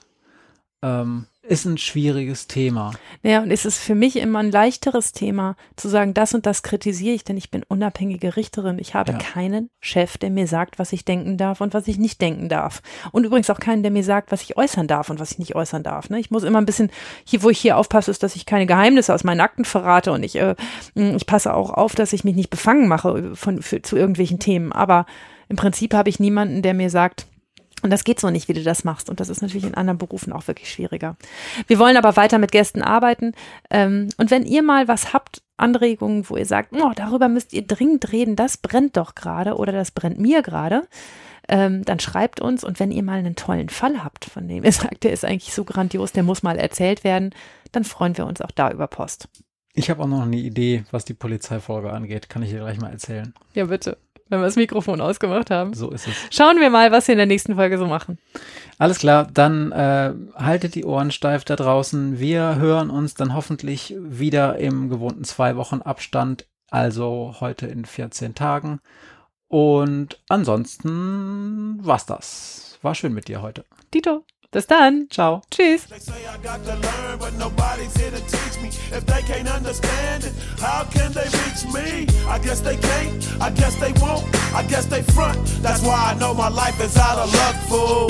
[0.81, 2.93] Ähm, ist ein schwieriges Thema.
[3.21, 6.63] Ja, und es ist für mich immer ein leichteres Thema, zu sagen, das und das
[6.63, 8.79] kritisiere ich, denn ich bin unabhängige Richterin.
[8.79, 9.17] Ich habe ja.
[9.17, 12.81] keinen Chef, der mir sagt, was ich denken darf und was ich nicht denken darf.
[13.11, 15.55] Und übrigens auch keinen, der mir sagt, was ich äußern darf und was ich nicht
[15.55, 16.09] äußern darf.
[16.09, 16.19] Ne?
[16.19, 16.89] Ich muss immer ein bisschen,
[17.25, 20.23] hier, wo ich hier aufpasse, ist, dass ich keine Geheimnisse aus meinen Akten verrate und
[20.23, 20.55] ich, äh,
[20.95, 24.71] ich passe auch auf, dass ich mich nicht befangen mache von, für, zu irgendwelchen Themen.
[24.71, 25.05] Aber
[25.49, 27.27] im Prinzip habe ich niemanden, der mir sagt,
[27.83, 29.09] und das geht so nicht, wie du das machst.
[29.09, 31.17] Und das ist natürlich in anderen Berufen auch wirklich schwieriger.
[31.67, 33.33] Wir wollen aber weiter mit Gästen arbeiten.
[33.69, 37.67] Ähm, und wenn ihr mal was habt, Anregungen, wo ihr sagt, oh, darüber müsst ihr
[37.67, 40.87] dringend reden, das brennt doch gerade oder das brennt mir gerade,
[41.49, 42.63] ähm, dann schreibt uns.
[42.63, 45.53] Und wenn ihr mal einen tollen Fall habt, von dem ihr sagt, der ist eigentlich
[45.53, 47.35] so grandios, der muss mal erzählt werden,
[47.73, 49.27] dann freuen wir uns auch da über Post.
[49.73, 52.29] Ich habe auch noch eine Idee, was die Polizeifolge angeht.
[52.29, 53.33] Kann ich dir gleich mal erzählen.
[53.53, 53.97] Ja, bitte
[54.33, 55.73] wenn wir das Mikrofon ausgemacht haben.
[55.73, 56.15] So ist es.
[56.31, 58.17] Schauen wir mal, was wir in der nächsten Folge so machen.
[58.79, 62.19] Alles klar, dann äh, haltet die Ohren steif da draußen.
[62.19, 68.33] Wir hören uns dann hoffentlich wieder im gewohnten zwei Wochen Abstand, also heute in 14
[68.33, 68.79] Tagen.
[69.47, 72.79] Und ansonsten war's das.
[72.81, 73.65] War schön mit dir heute.
[73.93, 74.25] Dito.
[74.53, 75.07] Bis dann.
[75.09, 75.41] Ciao.
[75.49, 75.87] Tschüss.
[78.95, 82.05] If they can't understand it, how can they reach me?
[82.29, 84.23] I guess they can't, I guess they won't,
[84.53, 85.39] I guess they front.
[85.63, 88.07] That's why I know my life is out of luck, fool.